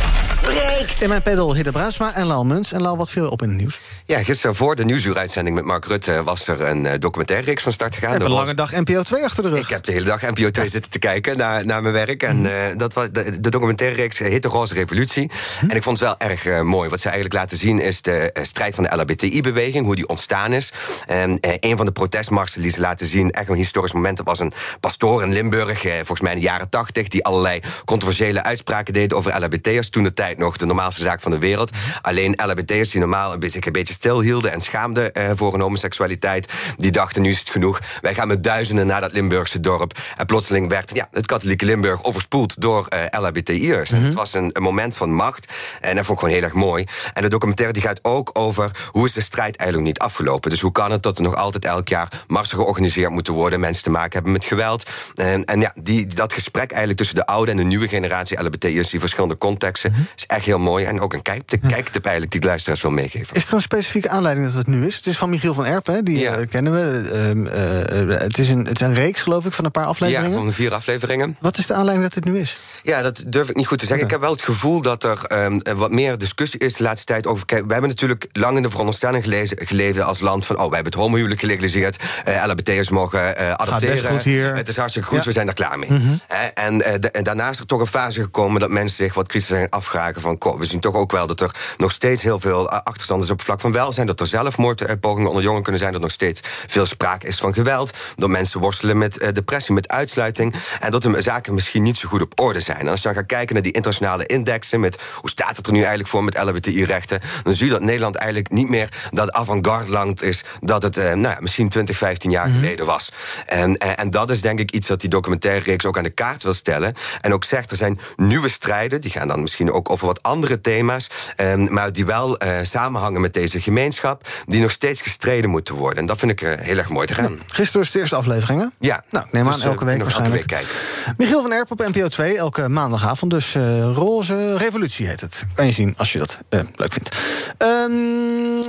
breekt. 0.53 1.01
In 1.01 1.09
mijn 1.09 1.21
pedal 1.21 1.55
Hidde 1.55 1.71
Bruisma 1.71 2.15
en 2.15 2.25
Laal 2.25 2.45
Muns. 2.45 2.71
En 2.71 2.81
Laal, 2.81 2.97
wat 2.97 3.09
viel 3.09 3.29
op 3.29 3.41
in 3.41 3.49
het 3.49 3.57
nieuws? 3.57 3.79
Ja, 4.05 4.23
gisteren 4.23 4.55
voor 4.55 4.75
de 4.75 4.85
nieuwsuuruitzending 4.85 5.55
met 5.55 5.65
Mark 5.65 5.85
Rutte... 5.85 6.23
was 6.23 6.47
er 6.47 6.61
een 6.61 6.85
uh, 6.85 6.91
documentaire 6.99 7.45
reeks 7.45 7.63
van 7.63 7.71
start 7.71 7.93
gegaan. 7.93 8.09
Je 8.09 8.15
hebt 8.15 8.29
een 8.29 8.35
lange 8.35 8.53
dag 8.53 8.71
NPO 8.71 9.01
2 9.01 9.23
achter 9.23 9.43
de 9.43 9.49
rug. 9.49 9.59
Ik 9.59 9.67
heb 9.67 9.83
de 9.83 9.91
hele 9.91 10.05
dag 10.05 10.21
NPO 10.21 10.51
2 10.51 10.67
zitten 10.67 10.91
te 10.91 10.99
kijken 10.99 11.37
naar, 11.37 11.65
naar 11.65 11.81
mijn 11.81 11.93
werk. 11.93 12.23
En 12.23 12.45
uh, 12.45 12.51
dat 12.77 12.93
was 12.93 13.11
de, 13.11 13.39
de 13.39 13.49
documentaire 13.49 13.95
reeks 13.95 14.17
heet 14.17 14.41
De 14.41 14.47
Roze 14.47 14.73
Revolutie. 14.73 15.31
En 15.67 15.75
ik 15.75 15.83
vond 15.83 15.99
het 15.99 16.07
wel 16.07 16.29
erg 16.29 16.45
uh, 16.45 16.61
mooi. 16.61 16.89
Wat 16.89 16.99
ze 16.99 17.05
eigenlijk 17.05 17.35
laten 17.35 17.57
zien 17.57 17.79
is 17.79 18.01
de 18.01 18.35
strijd 18.41 18.75
van 18.75 18.83
de 18.83 18.95
LHBTI-beweging... 18.95 19.85
hoe 19.85 19.95
die 19.95 20.07
ontstaan 20.07 20.53
is. 20.53 20.73
En 21.07 21.37
een 21.41 21.77
van 21.77 21.85
de 21.85 21.91
protestmarsen 21.91 22.61
die 22.61 22.71
ze 22.71 22.79
laten 22.79 23.07
zien... 23.07 23.31
echt 23.31 23.49
een 23.49 23.55
historisch 23.55 23.93
moment, 23.93 24.21
was 24.23 24.39
een 24.39 24.53
pastoor 24.79 25.23
in 25.23 25.33
Limburg... 25.33 25.81
volgens 25.81 26.21
mij 26.21 26.31
in 26.31 26.39
de 26.39 26.45
jaren 26.45 26.69
tachtig... 26.69 27.07
die 27.07 27.25
allerlei 27.25 27.61
controversiële 27.85 28.43
uitspraken 28.43 28.93
deed 28.93 29.13
over 29.13 29.39
LHBT'ers. 29.39 29.89
Toen 29.89 30.03
de 30.03 30.13
tijd 30.13 30.37
nog 30.39 30.57
de 30.57 30.65
normaalste 30.65 31.01
zaak 31.01 31.21
van 31.21 31.31
de 31.31 31.39
wereld. 31.39 31.71
Alleen 32.01 32.33
LHBT'ers 32.45 32.89
die 32.89 32.99
normaal 32.99 33.33
een 33.33 33.39
beetje, 33.39 33.65
een 33.65 33.71
beetje 33.71 33.93
stilhielden 33.93 34.51
en 34.51 34.61
schaamden 34.61 35.11
uh, 35.13 35.31
voor 35.35 35.51
hun 35.51 35.61
homoseksualiteit, 35.61 36.53
die 36.77 36.91
dachten 36.91 37.21
nu 37.21 37.29
is 37.29 37.39
het 37.39 37.49
genoeg. 37.49 37.79
Wij 38.01 38.13
gaan 38.13 38.27
met 38.27 38.43
duizenden 38.43 38.87
naar 38.87 39.01
dat 39.01 39.11
Limburgse 39.11 39.59
dorp. 39.59 39.97
En 40.17 40.25
plotseling 40.25 40.69
werd 40.69 40.91
ja, 40.95 41.07
het 41.11 41.25
katholieke 41.25 41.65
Limburg 41.65 42.03
overspoeld 42.03 42.61
door 42.61 42.87
uh, 42.93 43.21
LHBTI'ers. 43.21 43.89
Mhm. 43.89 44.03
Het 44.03 44.13
was 44.13 44.33
een, 44.33 44.49
een, 44.53 44.61
moment 44.61 44.95
van 44.95 45.13
macht 45.13 45.53
en 45.81 45.95
dat 45.95 46.05
vond 46.05 46.17
ik 46.17 46.23
gewoon 46.23 46.39
heel 46.39 46.49
erg 46.49 46.53
mooi. 46.53 46.85
En 47.13 47.21
de 47.21 47.29
documentaire 47.29 47.73
die 47.73 47.83
gaat 47.83 47.99
ook 48.01 48.29
over 48.33 48.71
hoe 48.91 49.05
is 49.05 49.13
de 49.13 49.21
strijd 49.21 49.55
eigenlijk 49.55 49.89
niet 49.89 49.99
afgelopen. 49.99 50.49
Dus 50.49 50.61
hoe 50.61 50.71
kan 50.71 50.91
het 50.91 51.03
dat 51.03 51.17
er 51.17 51.23
nog 51.23 51.35
altijd 51.35 51.65
elk 51.65 51.87
jaar 51.87 52.23
marsen 52.27 52.57
georganiseerd 52.57 53.11
moeten 53.11 53.33
worden, 53.33 53.59
mensen 53.59 53.83
te 53.83 53.89
maken 53.89 54.13
hebben 54.13 54.31
met 54.31 54.45
geweld. 54.45 54.89
En, 55.15 55.45
en 55.45 55.59
ja, 55.59 55.73
die, 55.81 56.07
dat 56.07 56.33
gesprek 56.33 56.69
eigenlijk 56.69 56.97
tussen 56.99 57.15
de 57.15 57.25
oude 57.25 57.51
en 57.51 57.57
de 57.57 57.63
nieuwe 57.63 57.87
generatie 57.87 58.43
LHBTI'ers, 58.43 58.89
die 58.89 58.99
verschillende 58.99 59.37
contexten, 59.37 59.91
Mhm. 59.91 60.01
is 60.15 60.25
echt 60.29 60.45
heel 60.45 60.59
mooi. 60.59 60.85
En 60.85 60.99
ook 61.01 61.13
een 61.13 61.21
kijktip, 61.21 61.61
kijktip 61.67 62.03
eigenlijk 62.03 62.31
die 62.31 62.41
ik 62.41 62.47
luisteraars 62.47 62.81
wil 62.81 62.91
meegeven. 62.91 63.35
Is 63.35 63.47
er 63.47 63.53
een 63.53 63.61
specifieke 63.61 64.09
aanleiding 64.09 64.47
dat 64.47 64.55
het 64.55 64.67
nu 64.67 64.85
is? 64.85 64.95
Het 64.95 65.05
is 65.07 65.17
van 65.17 65.29
Michiel 65.29 65.53
van 65.53 65.65
Erpen, 65.65 66.05
die 66.05 66.19
Ja. 66.19 66.35
eh, 66.35 66.47
kennen 66.49 66.73
we. 66.73 67.09
Ehm, 67.13 67.47
eh, 67.47 68.01
eh, 68.13 68.21
het, 68.21 68.37
is 68.37 68.49
een, 68.49 68.65
het 68.65 68.79
is 68.81 68.87
een 68.87 68.93
reeks, 68.93 69.21
geloof 69.21 69.45
ik, 69.45 69.53
van 69.53 69.65
een 69.65 69.71
paar 69.71 69.85
afleveringen. 69.85 70.31
Ja, 70.31 70.37
van 70.43 70.53
vier 70.53 70.73
afleveringen. 70.73 71.37
Wat 71.41 71.57
is 71.57 71.65
de 71.65 71.73
aanleiding 71.73 72.11
dat 72.13 72.23
dit 72.23 72.33
nu 72.33 72.39
is? 72.39 72.57
Ja, 72.83 73.01
dat 73.01 73.23
durf 73.27 73.49
ik 73.49 73.55
niet 73.55 73.67
goed 73.67 73.79
te 73.79 73.85
zeggen. 73.85 74.05
Ik 74.05 74.11
heb 74.11 74.21
wel 74.21 74.31
het 74.31 74.41
gevoel 74.41 74.81
dat 74.81 75.03
er 75.03 75.23
ehm, 75.23 75.59
wat 75.77 75.91
meer 75.91 76.17
discussie 76.17 76.59
is 76.59 76.73
de 76.75 76.83
laatste 76.83 77.05
tijd 77.05 77.27
over. 77.27 77.45
Kijk, 77.45 77.65
we 77.65 77.71
hebben 77.71 77.89
natuurlijk 77.89 78.27
lang 78.31 78.57
in 78.57 78.63
de 78.63 78.69
veronderstelling 78.69 79.23
gelezen, 79.23 79.57
geleefd 79.67 80.01
als 80.01 80.19
land 80.19 80.45
van. 80.45 80.55
Oh, 80.55 80.67
we 80.69 80.73
hebben 80.75 80.91
het 80.91 81.01
homohuwelijk 81.01 81.39
gelegaliseerd. 81.41 81.97
eh 82.23 82.43
LHBT'ers 82.45 82.89
mogen 82.89 83.37
eh 83.37 83.51
adopteren. 83.51 83.95
best 83.95 84.07
goed 84.07 84.23
hier. 84.23 84.55
Het 84.55 84.67
is 84.67 84.75
hartstikke 84.77 85.07
goed, 85.07 85.17
Ja. 85.17 85.23
we 85.23 85.31
zijn 85.31 85.47
er 85.47 85.53
klaar 85.53 85.79
mee. 85.79 85.91
Mhm. 85.91 86.13
En, 86.53 86.81
eh, 86.81 86.93
de- 86.99 87.11
en 87.11 87.23
daarna 87.23 87.49
is 87.49 87.59
er 87.59 87.65
toch 87.65 87.79
een 87.79 87.87
fase 87.87 88.21
gekomen 88.21 88.59
dat 88.59 88.69
mensen 88.69 88.95
zich 88.95 89.13
wat 89.13 89.27
kritisch 89.27 89.47
zijn 89.47 89.69
afvragen 89.69 90.08
van... 90.17 90.37
We 90.57 90.65
zien 90.65 90.79
toch 90.79 90.95
ook 90.95 91.11
wel 91.11 91.27
dat 91.27 91.39
er 91.39 91.55
nog 91.77 91.91
steeds 91.91 92.21
heel 92.21 92.39
veel 92.39 92.69
eh, 92.69 92.79
achterstand 92.83 93.23
is 93.23 93.29
op 93.29 93.37
het 93.37 93.45
vlak 93.45 93.59
van 93.59 93.71
welzijn... 93.71 94.07
dat 94.07 94.19
er 94.19 94.27
zelfmoordpogingen 94.27 95.27
onder 95.27 95.43
jongeren 95.43 95.63
kunnen 95.63 95.81
zijn... 95.81 95.93
dat 95.93 96.01
nog 96.01 96.11
steeds 96.11 96.39
veel 96.67 96.85
sprake 96.85 97.27
is 97.27 97.37
van 97.37 97.53
geweld... 97.53 97.91
dat 98.15 98.29
mensen 98.29 98.59
worstelen 98.59 98.97
met 98.97 99.17
eh, 99.17 99.33
depressie, 99.33 99.73
met 99.73 99.89
uitsluiting... 99.89 100.55
en 100.79 100.91
dat 100.91 101.01
de 101.01 101.21
zaken 101.21 101.53
misschien 101.53 101.83
niet 101.83 101.97
zo 101.97 102.07
goed 102.07 102.21
op 102.21 102.39
orde 102.39 102.61
zijn. 102.61 102.79
En 102.79 102.87
als 102.87 103.01
je 103.01 103.07
dan 103.07 103.17
gaat 103.17 103.25
kijken 103.25 103.53
naar 103.53 103.63
die 103.63 103.71
internationale 103.71 104.25
indexen... 104.25 104.79
met 104.79 104.99
hoe 105.15 105.29
staat 105.29 105.57
het 105.57 105.65
er 105.67 105.71
nu 105.71 105.79
eigenlijk 105.79 106.09
voor 106.09 106.23
met 106.23 106.37
LHBTI-rechten... 106.37 107.21
dan 107.43 107.53
zie 107.53 107.65
je 107.65 107.71
dat 107.71 107.81
Nederland 107.81 108.15
eigenlijk 108.15 108.51
niet 108.51 108.69
meer 108.69 108.89
dat 109.09 109.31
avant-garde 109.31 109.91
land 109.91 110.21
is... 110.21 110.43
dat 110.59 110.83
het 110.83 110.95
nou 110.95 111.21
ja, 111.21 111.37
misschien 111.39 111.69
20, 111.69 111.97
15 111.97 112.31
jaar 112.31 112.49
geleden 112.49 112.85
was. 112.85 113.11
En, 113.45 113.77
en, 113.77 113.97
en 113.97 114.09
dat 114.09 114.31
is 114.31 114.41
denk 114.41 114.59
ik 114.59 114.71
iets 114.71 114.87
dat 114.87 115.01
die 115.01 115.09
documentaire 115.09 115.63
reeks 115.63 115.85
ook 115.85 115.97
aan 115.97 116.03
de 116.03 116.09
kaart 116.09 116.43
wil 116.43 116.53
stellen. 116.53 116.93
En 117.21 117.33
ook 117.33 117.43
zegt, 117.43 117.71
er 117.71 117.77
zijn 117.77 117.99
nieuwe 118.15 118.49
strijden... 118.49 119.01
die 119.01 119.11
gaan 119.11 119.27
dan 119.27 119.41
misschien 119.41 119.71
ook 119.71 119.89
over 120.03 120.13
wat 120.21 120.23
andere 120.23 120.61
thema's... 120.61 121.07
Ehm, 121.35 121.73
maar 121.73 121.91
die 121.91 122.05
wel 122.05 122.37
eh, 122.37 122.51
samenhangen 122.61 123.21
met 123.21 123.33
deze 123.33 123.61
gemeenschap... 123.61 124.27
die 124.45 124.61
nog 124.61 124.71
steeds 124.71 125.01
gestreden 125.01 125.49
moeten 125.49 125.75
worden. 125.75 125.97
En 125.99 126.05
dat 126.05 126.17
vind 126.17 126.31
ik 126.31 126.41
eh, 126.41 126.51
heel 126.59 126.77
erg 126.77 126.89
mooi 126.89 127.07
te 127.07 127.13
gaan. 127.13 127.39
Gisteren 127.47 127.81
is 127.85 127.91
de 127.91 127.99
eerste 127.99 128.15
aflevering, 128.15 128.61
hè? 128.61 128.67
Ja. 128.79 129.03
Nou, 129.09 129.25
neem 129.31 129.45
aan 129.47 129.53
Dus, 129.53 129.61
eh, 129.61 129.67
elke 129.67 129.85
week 129.85 129.97
nog 129.97 130.07
elke 130.07 130.19
waarschijnlijk. 130.19 130.51
week 130.51 130.65
kijken. 131.05 131.15
Michiel 131.17 131.41
van 131.41 131.51
Erp 131.51 131.71
op 131.71 131.79
NPO 131.93 132.07
2, 132.07 132.37
elke 132.37 132.69
maandagavond. 132.69 133.31
Dus 133.31 133.55
eh, 133.55 133.81
Roze 133.93 134.57
Revolutie 134.57 135.07
heet 135.07 135.21
het. 135.21 135.43
Kan 135.55 135.65
je 135.65 135.71
zien 135.71 135.93
als 135.97 136.11
je 136.13 136.19
dat 136.19 136.39
eh, 136.49 136.59
leuk 136.75 136.93
vindt. 136.93 137.15
Ehm, 137.57 137.89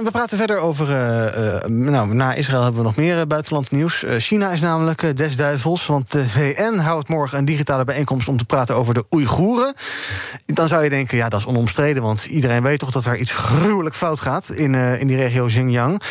we 0.05 0.09
praten 0.13 0.39
verder 0.39 0.59
over... 0.59 0.91
eh, 0.91 1.57
eh, 1.57 1.65
nou, 1.65 2.15
na 2.15 2.35
Israël 2.35 2.63
hebben 2.63 2.81
we 2.81 2.87
nog 2.87 2.97
meer 2.97 3.21
eh, 3.21 3.27
buitenland 3.27 3.71
nieuws. 3.71 4.05
Eh, 4.05 4.17
China 4.19 4.51
is 4.51 4.61
namelijk 4.61 5.03
eh, 5.03 5.11
des 5.15 5.37
duivels. 5.37 5.87
Want 5.87 6.13
de 6.13 6.29
VN 6.29 6.75
houdt 6.77 7.09
morgen 7.09 7.39
een 7.39 7.45
digitale 7.45 7.85
bijeenkomst... 7.85 8.29
om 8.29 8.37
te 8.37 8.45
praten 8.45 8.75
over 8.75 8.95
de 8.95 9.05
Oeigoeren. 9.15 9.75
Dan 10.47 10.69
zou 10.69 10.85
je 10.85 10.91
denken, 10.91 11.17
ja, 11.21 11.29
dat 11.29 11.41
is 11.41 11.47
onomstreden. 11.47 12.03
Want 12.03 12.25
iedereen 12.25 12.63
weet 12.63 12.79
toch 12.79 12.91
dat 12.91 13.05
er 13.05 13.17
iets 13.17 13.33
gruwelijk 13.33 13.95
fout 13.95 14.21
gaat... 14.21 14.49
in, 14.49 14.75
eh, 14.75 15.01
in 15.01 15.07
die 15.07 15.17
regio 15.17 15.47
Xinjiang. 15.47 16.03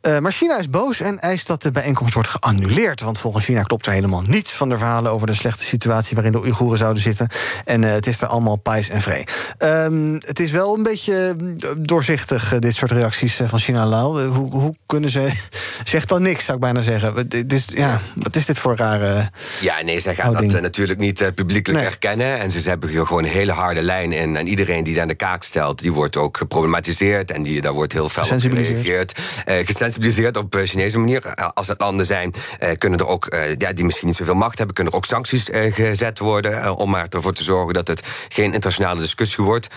Eh, 0.00 0.18
maar 0.18 0.32
China 0.32 0.58
is 0.58 0.70
boos 0.70 1.00
en 1.00 1.18
eist 1.18 1.46
dat 1.46 1.62
de 1.62 1.70
bijeenkomst 1.70 2.14
wordt 2.14 2.28
geannuleerd. 2.28 3.00
Want 3.00 3.18
volgens 3.18 3.44
China 3.44 3.62
klopt 3.62 3.86
er 3.86 3.92
helemaal 3.92 4.22
niets 4.26 4.52
van 4.52 4.68
de 4.68 4.76
verhalen... 4.76 5.12
over 5.12 5.26
de 5.26 5.34
slechte 5.34 5.64
situatie 5.64 6.14
waarin 6.14 6.32
de 6.32 6.38
Oeigoeren 6.38 6.78
zouden 6.78 7.02
zitten. 7.02 7.28
En 7.64 7.84
eh, 7.84 7.92
het 7.92 8.06
is 8.06 8.20
er 8.20 8.28
allemaal 8.28 8.56
pijs 8.56 8.88
en 8.88 9.00
vree. 9.00 9.24
Ehm, 9.58 10.12
het 10.12 10.40
is 10.40 10.50
wel 10.50 10.76
een 10.76 10.82
beetje 10.82 11.36
doorzichtig, 11.78 12.58
dit 12.58 12.74
soort 12.74 12.90
reacties 12.90 13.40
van 13.46 13.58
China 13.58 13.86
Lau. 13.86 14.26
Hoe, 14.26 14.50
hoe 14.50 14.74
kunnen 14.86 15.10
ze... 15.10 15.30
Zegt 15.84 16.08
dan 16.08 16.22
niks, 16.22 16.44
zou 16.44 16.56
ik 16.56 16.62
bijna 16.62 16.80
zeggen. 16.80 17.14
Wat- 17.14 17.30
dit 17.30 17.52
is, 17.52 17.66
ja, 17.68 18.00
wat 18.14 18.36
is 18.36 18.46
dit 18.46 18.58
voor 18.58 18.76
rare... 18.76 19.30
Ja, 19.60 19.82
nee, 19.82 20.00
zij 20.00 20.14
gaan 20.14 20.32
dat 20.32 20.60
natuurlijk 20.60 20.98
niet 20.98 21.34
publiekelijk 21.34 21.84
erkennen. 21.84 22.38
En 22.38 22.50
ze 22.50 22.68
hebben 22.68 22.88
hier 22.88 23.06
gewoon 23.06 23.24
een 23.24 23.30
hele 23.30 23.52
harde 23.52 23.82
lijn 23.82 24.12
in. 24.12 24.36
En 24.36 24.46
iedereen 24.58 24.84
die 24.84 24.92
daar 24.92 25.02
aan 25.02 25.08
de 25.08 25.14
kaak 25.14 25.42
stelt, 25.42 25.78
die 25.78 25.92
wordt 25.92 26.16
ook 26.16 26.36
geproblematiseerd. 26.36 27.30
En 27.30 27.42
die, 27.42 27.60
daar 27.60 27.72
wordt 27.72 27.92
heel 27.92 28.08
fel 28.08 28.22
op 28.22 28.28
Gesensibiliseerd. 28.28 28.80
gereageerd. 28.80 29.18
Eh, 29.44 29.66
gesensibiliseerd 29.66 30.36
op 30.36 30.54
eh, 30.56 30.66
Chinese 30.66 30.98
manier. 30.98 31.24
Eh, 31.24 31.48
Als 31.54 31.66
het 31.66 31.80
landen 31.80 32.06
zijn, 32.06 32.32
eh, 32.58 32.70
kunnen 32.78 32.98
er 32.98 33.06
ook, 33.06 33.26
eh, 33.26 33.54
ja, 33.56 33.72
die 33.72 33.84
misschien 33.84 34.06
niet 34.06 34.16
zoveel 34.16 34.34
macht 34.34 34.56
hebben... 34.58 34.74
kunnen 34.74 34.92
er 34.92 34.98
ook 34.98 35.04
sancties 35.04 35.48
gezet 35.70 36.18
worden... 36.18 36.76
om 36.76 36.90
maar 36.90 37.06
ervoor 37.08 37.32
te 37.32 37.42
zorgen 37.42 37.74
dat 37.74 37.88
het 37.88 38.02
geen 38.28 38.44
internationale 38.44 39.00
discussie 39.00 39.44
wordt. 39.44 39.68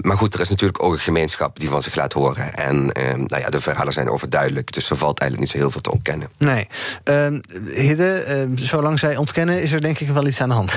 Maar 0.00 0.16
goed, 0.16 0.34
er 0.34 0.40
is 0.40 0.48
natuurlijk 0.48 0.82
ook 0.82 0.92
een 0.92 0.98
gemeenschap 0.98 1.58
die 1.60 1.68
van 1.68 1.82
zich 1.82 1.94
laat 1.94 2.12
horen. 2.12 2.54
En 2.54 2.92
eh, 2.92 3.14
nou 3.14 3.40
ja, 3.42 3.48
de 3.48 3.60
verhalen 3.60 3.92
zijn 3.92 4.08
overduidelijk. 4.10 4.72
Dus 4.72 4.90
er 4.90 4.96
valt 4.96 5.18
eigenlijk 5.20 5.40
niet 5.40 5.50
zo 5.60 5.64
heel 5.66 5.72
veel 5.72 5.80
te 5.80 5.90
ontkennen. 5.92 6.28
Nee. 6.38 6.66
Ehm 7.04 7.40
Hidde, 7.66 8.12
ehm, 8.12 8.56
zolang 8.56 8.98
zij 8.98 9.16
ontkennen, 9.16 9.62
is 9.62 9.72
er 9.72 9.80
denk 9.80 9.98
ik 9.98 10.08
wel 10.08 10.26
iets 10.26 10.40
aan 10.40 10.48
de 10.48 10.54
hand. 10.54 10.72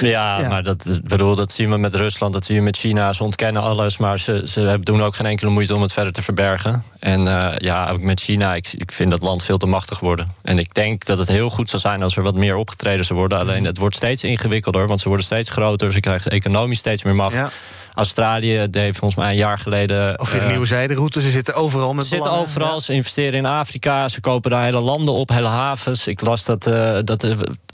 Ja, 0.00 0.40
Ja. 0.40 0.48
maar 0.48 0.62
dat, 0.62 1.00
bedoel, 1.04 1.34
dat 1.36 1.52
zien 1.52 1.70
we 1.70 1.76
met 1.76 1.94
Rusland, 1.94 2.32
dat 2.32 2.44
zie 2.44 2.54
je 2.54 2.60
met 2.62 2.76
China. 2.84 3.12
Ze 3.12 3.24
ontkennen 3.24 3.62
alles, 3.62 3.96
maar 3.96 4.18
ze, 4.18 4.42
ze 4.44 4.60
hebben- 4.60 4.84
doen 4.84 5.02
ook 5.02 5.14
geen 5.16 5.26
enkele 5.26 5.50
moeite 5.50 5.74
om 5.74 5.82
het 5.82 5.92
verder 5.92 6.12
te 6.12 6.22
verbergen. 6.22 6.84
En 6.98 7.28
eh, 7.28 7.58
ja, 7.58 7.88
ook 7.90 8.00
met 8.00 8.20
China, 8.20 8.54
ik, 8.54 8.72
ik 8.72 8.92
vind 8.92 9.10
dat 9.10 9.22
land 9.22 9.42
veel 9.44 9.58
te 9.58 9.66
machtig 9.66 10.00
worden. 10.00 10.34
En 10.42 10.58
ik 10.58 10.74
denk 10.74 11.04
dat 11.04 11.18
het 11.18 11.28
heel 11.28 11.50
goed 11.50 11.68
zou 11.68 11.82
zijn 11.82 12.02
als 12.02 12.16
er 12.16 12.22
wat 12.22 12.34
meer 12.34 12.56
opgetreden 12.56 13.04
zou 13.04 13.18
worden. 13.18 13.38
Alleen 13.38 13.64
het 13.64 13.78
wordt 13.78 13.96
steeds 13.96 14.24
ingewikkelder, 14.24 14.86
want 14.86 15.00
ze 15.00 15.08
worden 15.08 15.26
steeds 15.26 15.50
groter. 15.50 15.92
Ze 15.92 16.00
krijgen 16.00 16.30
economisch 16.30 16.78
steeds 16.78 17.02
meer 17.02 17.14
macht. 17.14 17.36
Ja. 17.36 17.50
Australië 17.94 18.66
deed 18.70 18.96
volgens 18.96 19.20
mij 19.20 19.30
een 19.30 19.36
jaar 19.36 19.58
geleden. 19.58 20.20
Of 20.20 20.34
in 20.34 20.40
eh, 20.40 20.48
nieuwe 20.48 20.66
zijderoute, 20.66 21.20
ze 21.20 21.30
zitten 21.30 21.54
overal 21.54 21.94
met 21.94 22.04
ze 22.04 22.10
zitten 22.10 22.30
belangen. 22.30 22.50
overal, 22.50 22.80
ze 22.80 22.92
investeren 22.92 23.38
in 23.38 23.46
Afrika, 23.46 24.08
ze 24.08 24.20
kopen 24.20 24.50
daar 24.50 24.64
hele 24.64 24.80
landen 24.80 25.14
op, 25.14 25.28
hele 25.28 25.48
havens. 25.48 26.06
Ik 26.06 26.20
las 26.20 26.44
dat, 26.44 26.66
eh 26.66 26.98
dat 27.04 27.24
eh, 27.24 27.30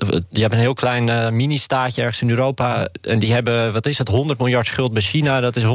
die 0.09 0.41
hebben 0.41 0.59
een 0.59 0.65
heel 0.65 0.75
klein 0.75 1.37
mini-staatje 1.37 2.03
ergens 2.03 2.23
in 2.23 2.31
Europa. 2.31 2.89
En 3.03 3.19
die 3.19 3.33
hebben, 3.33 3.73
wat 3.73 3.87
is 3.87 3.99
het, 3.99 4.09
100 4.09 4.39
miljard 4.39 4.67
schuld 4.67 4.93
bij 4.93 5.03
China. 5.03 5.41
Dat 5.41 5.57
is 5.57 5.63
100% 5.63 5.67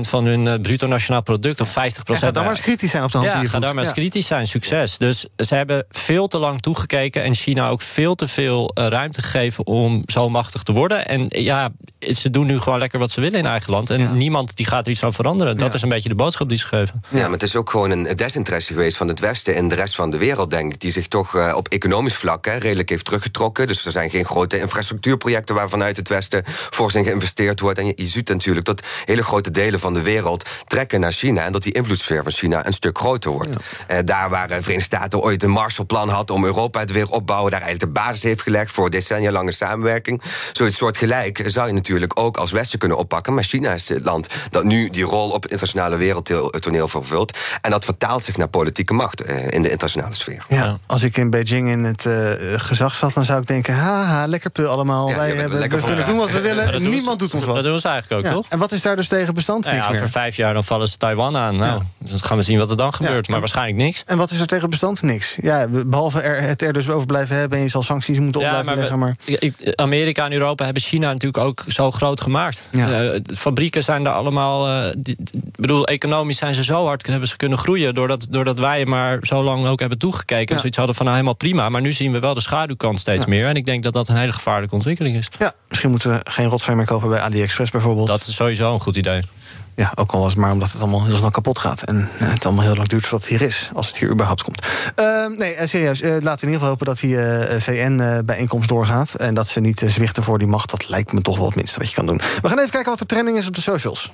van 0.00 0.24
hun 0.24 0.60
bruto 0.60 0.86
nationaal 0.86 1.22
product 1.22 1.60
of 1.60 1.68
50%. 1.68 1.72
Ja, 1.74 2.16
ga 2.16 2.30
daar 2.30 2.42
maar 2.42 2.52
eens 2.52 2.60
kritisch 2.60 2.90
zijn 2.90 3.02
op 3.02 3.12
de 3.12 3.18
hand 3.18 3.32
Ja, 3.32 3.44
ga 3.44 3.58
daar 3.58 3.74
maar 3.74 3.84
eens 3.84 3.92
kritisch 3.92 4.26
zijn. 4.26 4.46
Succes. 4.46 4.98
Dus 4.98 5.26
ze 5.36 5.54
hebben 5.54 5.86
veel 5.90 6.28
te 6.28 6.38
lang 6.38 6.60
toegekeken 6.60 7.22
en 7.22 7.34
China 7.34 7.68
ook 7.68 7.82
veel 7.82 8.14
te 8.14 8.28
veel 8.28 8.70
ruimte 8.74 9.22
gegeven 9.22 9.66
om 9.66 10.02
zo 10.06 10.28
machtig 10.28 10.62
te 10.62 10.72
worden. 10.72 11.06
En 11.08 11.26
ja, 11.28 11.70
ze 11.98 12.30
doen 12.30 12.46
nu 12.46 12.58
gewoon 12.58 12.78
lekker 12.78 12.98
wat 12.98 13.10
ze 13.10 13.20
willen 13.20 13.38
in 13.38 13.46
eigen 13.46 13.72
land. 13.72 13.85
En 13.90 14.16
niemand 14.16 14.56
die 14.56 14.66
gaat 14.66 14.86
er 14.86 14.92
iets 14.92 15.02
aan 15.02 15.14
veranderen. 15.14 15.56
Dat 15.56 15.74
is 15.74 15.82
een 15.82 15.88
beetje 15.88 16.08
de 16.08 16.14
boodschap 16.14 16.48
die 16.48 16.58
ze 16.58 16.66
geven. 16.66 17.02
Ja, 17.08 17.22
maar 17.22 17.30
het 17.30 17.42
is 17.42 17.56
ook 17.56 17.70
gewoon 17.70 17.90
een 17.90 18.16
desinteresse 18.16 18.72
geweest 18.72 18.96
van 18.96 19.08
het 19.08 19.20
Westen 19.20 19.54
en 19.54 19.68
de 19.68 19.74
rest 19.74 19.94
van 19.94 20.10
de 20.10 20.18
wereld, 20.18 20.50
denk 20.50 20.72
ik, 20.72 20.80
die 20.80 20.92
zich 20.92 21.08
toch 21.08 21.36
eh, 21.36 21.52
op 21.56 21.68
economisch 21.68 22.14
vlak 22.14 22.44
hè, 22.44 22.56
redelijk 22.56 22.88
heeft 22.88 23.04
teruggetrokken. 23.04 23.66
Dus 23.66 23.86
er 23.86 23.92
zijn 23.92 24.10
geen 24.10 24.24
grote 24.24 24.60
infrastructuurprojecten 24.60 25.54
waar 25.54 25.68
vanuit 25.68 25.96
het 25.96 26.08
Westen 26.08 26.44
fors 26.46 26.94
in 26.94 27.04
geïnvesteerd 27.04 27.60
wordt. 27.60 27.78
En 27.78 27.86
je, 27.86 27.92
je 27.96 28.06
ziet 28.06 28.28
natuurlijk 28.28 28.66
dat 28.66 28.82
hele 29.04 29.22
grote 29.22 29.50
delen 29.50 29.80
van 29.80 29.94
de 29.94 30.02
wereld 30.02 30.48
trekken 30.66 31.00
naar 31.00 31.12
China 31.12 31.44
en 31.44 31.52
dat 31.52 31.62
die 31.62 31.72
invloedssfeer 31.72 32.22
van 32.22 32.32
China 32.32 32.66
een 32.66 32.72
stuk 32.72 32.98
groter 32.98 33.30
wordt. 33.30 33.56
Eh, 33.86 33.98
daar 34.04 34.30
waar 34.30 34.48
de 34.48 34.54
Verenigde 34.54 34.96
Staten 34.96 35.20
ooit 35.20 35.42
een 35.42 35.50
Marshallplan 35.50 36.08
had 36.08 36.30
om 36.30 36.44
Europa 36.44 36.84
te 36.84 36.92
weer 36.92 37.10
opbouwen, 37.10 37.50
daar 37.50 37.62
eigenlijk 37.62 37.94
de 37.94 38.00
basis 38.00 38.22
heeft 38.22 38.42
gelegd 38.42 38.70
voor 38.70 38.90
decennia 38.90 39.30
lange 39.30 39.52
samenwerking. 39.52 40.22
Zoiets 40.52 40.76
soortgelijk 40.76 41.42
zou 41.46 41.66
je 41.66 41.72
natuurlijk 41.72 42.20
ook 42.20 42.36
als 42.36 42.50
Westen 42.50 42.78
kunnen 42.78 42.98
oppakken. 42.98 43.34
Maar 43.34 43.44
China 43.44 43.75
het 43.88 44.04
land 44.04 44.26
dat 44.50 44.64
nu 44.64 44.90
die 44.90 45.04
rol 45.04 45.30
op 45.30 45.42
het 45.42 45.50
internationale 45.52 45.96
wereldtoneel 45.96 46.88
vervult. 46.88 47.38
En 47.60 47.70
dat 47.70 47.84
vertaalt 47.84 48.24
zich 48.24 48.36
naar 48.36 48.48
politieke 48.48 48.94
macht 48.94 49.20
eh, 49.22 49.36
in 49.36 49.62
de 49.62 49.70
internationale 49.70 50.14
sfeer. 50.14 50.44
Ja, 50.48 50.78
als 50.86 51.02
ik 51.02 51.16
in 51.16 51.30
Beijing 51.30 51.70
in 51.70 51.84
het 51.84 52.06
eh, 52.06 52.30
gezag 52.56 52.94
zat, 52.94 53.14
dan 53.14 53.24
zou 53.24 53.40
ik 53.40 53.46
denken: 53.46 53.74
haha, 53.74 54.26
lekker 54.26 54.50
pul 54.50 54.68
allemaal. 54.68 55.08
Ja, 55.08 55.16
Wij 55.16 55.26
hebben, 55.26 55.50
we 55.50 55.58
lekker 55.58 55.78
kunnen 55.78 55.96
voor- 55.96 56.06
doen 56.06 56.16
wat 56.18 56.30
we 56.30 56.40
willen. 56.40 56.82
Niemand 56.90 57.18
doet 57.18 57.34
ons 57.34 57.44
wat. 57.44 57.54
Dat 57.54 57.64
doen 57.64 57.78
ze 57.78 57.88
eigenlijk 57.88 58.20
ook, 58.24 58.30
Ja. 58.30 58.36
toch? 58.36 58.46
En 58.48 58.58
wat 58.58 58.72
is 58.72 58.82
daar 58.82 58.96
dus 58.96 59.08
tegen 59.08 59.34
bestand? 59.34 59.64
Nou 59.64 59.74
Niks 59.76 59.86
ja, 59.86 59.92
meer. 59.92 60.02
over 60.02 60.12
vijf 60.12 60.36
jaar 60.36 60.54
dan 60.54 60.64
vallen 60.64 60.88
ze 60.88 60.96
Taiwan 60.96 61.36
aan. 61.36 61.56
Nou, 61.56 61.82
dan 61.98 62.18
gaan 62.20 62.36
we 62.36 62.42
zien 62.42 62.58
wat 62.58 62.70
er 62.70 62.76
dan 62.76 62.94
gebeurt. 62.94 63.28
Maar 63.28 63.38
waarschijnlijk 63.40 63.76
niks. 63.78 64.02
En 64.06 64.16
wat 64.18 64.30
is 64.30 64.40
er 64.40 64.46
tegen 64.46 64.70
bestand? 64.70 65.02
Niks. 65.02 65.36
Ja, 65.42 65.66
behalve 65.68 66.20
er, 66.20 66.42
het 66.42 66.62
er 66.62 66.72
dus 66.72 66.88
over 66.88 67.06
blijven 67.06 67.36
hebben 67.36 67.58
en 67.58 67.64
je 67.64 67.70
zal 67.70 67.82
sancties 67.82 68.18
moeten 68.18 68.40
op 68.40 68.46
Ja, 68.46 68.62
blijven 68.62 68.98
maar, 68.98 69.16
leggen. 69.16 69.74
Amerika 69.74 70.24
en 70.24 70.32
Europa 70.32 70.64
hebben 70.64 70.82
China 70.82 71.06
natuurlijk 71.12 71.44
ook 71.44 71.64
zo 71.68 71.90
groot 71.90 72.20
gemaakt. 72.20 72.68
Eh, 72.72 72.78
de 72.78 73.22
fabrieken 73.66 73.82
zijn 73.82 74.04
daar 74.04 74.14
allemaal. 74.14 74.68
eh, 74.68 74.90
Ik 75.04 75.56
bedoel, 75.56 75.86
economisch 75.86 76.36
zijn 76.38 76.54
ze 76.54 76.64
zo 76.64 76.86
hard 76.86 77.06
hebben 77.06 77.28
ze 77.28 77.36
kunnen 77.36 77.58
groeien. 77.58 77.94
Doordat, 77.94 78.26
doordat 78.30 78.58
wij 78.58 78.84
maar 78.86 79.18
zo 79.22 79.42
lang 79.42 79.66
ook 79.66 79.80
hebben 79.80 79.98
toegekeken. 79.98 80.54
En 80.54 80.60
zoiets 80.60 80.76
hadden 80.76 80.94
van 80.96 81.04
nou 81.04 81.16
helemaal 81.16 81.36
prima. 81.38 81.68
Maar 81.68 81.80
nu 81.80 81.92
zien 81.92 82.12
we 82.12 82.18
wel 82.18 82.34
de 82.34 82.40
schaduwkant 82.40 83.00
steeds 83.00 83.26
meer. 83.26 83.46
En 83.48 83.54
ik 83.54 83.64
denk 83.64 83.82
dat 83.82 83.92
dat 83.92 84.08
een 84.08 84.16
hele 84.16 84.32
gevaarlijke 84.32 84.74
ontwikkeling 84.74 85.16
is. 85.16 85.28
ja, 85.38 85.52
misschien 85.68 85.90
moeten 85.90 86.10
we 86.10 86.20
geen 86.30 86.46
rotzooi 86.48 86.76
meer 86.76 86.86
kopen 86.86 87.08
bij 87.08 87.20
AliExpress 87.20 87.70
bijvoorbeeld. 87.70 88.06
Dat 88.06 88.26
is 88.26 88.34
sowieso 88.34 88.72
een 88.74 88.80
goed 88.80 88.96
idee. 88.96 89.22
Ja, 89.74 89.92
ook 89.94 90.12
al 90.12 90.20
was 90.20 90.30
het 90.32 90.40
maar 90.40 90.52
omdat 90.52 90.72
het 90.72 90.80
allemaal 90.80 91.04
heel 91.04 91.16
snel 91.16 91.30
kapot 91.30 91.58
gaat. 91.58 91.82
En 91.82 92.08
eh, 92.18 92.28
het 92.28 92.44
allemaal 92.44 92.64
heel 92.64 92.76
lang 92.76 92.88
duurt 92.88 93.02
voordat 93.06 93.28
het 93.28 93.38
hier 93.38 93.48
is. 93.48 93.70
Als 93.74 93.86
het 93.86 93.96
hier 93.98 94.10
überhaupt 94.10 94.42
komt. 94.42 94.66
Eh, 94.94 95.26
nee, 95.38 95.54
eh, 95.54 95.68
serieus. 95.68 96.00
eh, 96.00 96.10
laten 96.10 96.20
we 96.20 96.30
in 96.30 96.52
ieder 96.52 96.52
geval 96.52 96.68
hopen 96.68 96.86
dat 96.86 96.98
die 96.98 97.16
VN-bijeenkomst 97.60 98.68
doorgaat. 98.68 99.14
En 99.14 99.34
dat 99.34 99.48
ze 99.48 99.60
niet 99.60 99.82
zwichten 99.86 100.22
voor 100.22 100.38
die 100.38 100.48
macht. 100.48 100.70
Dat 100.70 100.88
lijkt 100.88 101.12
me 101.12 101.22
toch 101.22 101.36
wel 101.36 101.46
het 101.46 101.54
minste 101.54 101.78
wat 101.78 101.88
je 101.88 101.94
kan 101.94 102.06
doen. 102.06 102.20
We 102.42 102.48
gaan 102.48 102.58
even 102.58 102.70
kijken 102.70 102.90
wat 102.90 102.98
de 102.98 103.06
trending 103.06 103.38
is 103.38 103.46
op 103.46 103.54
de 103.54 103.60
socials. 103.60 104.10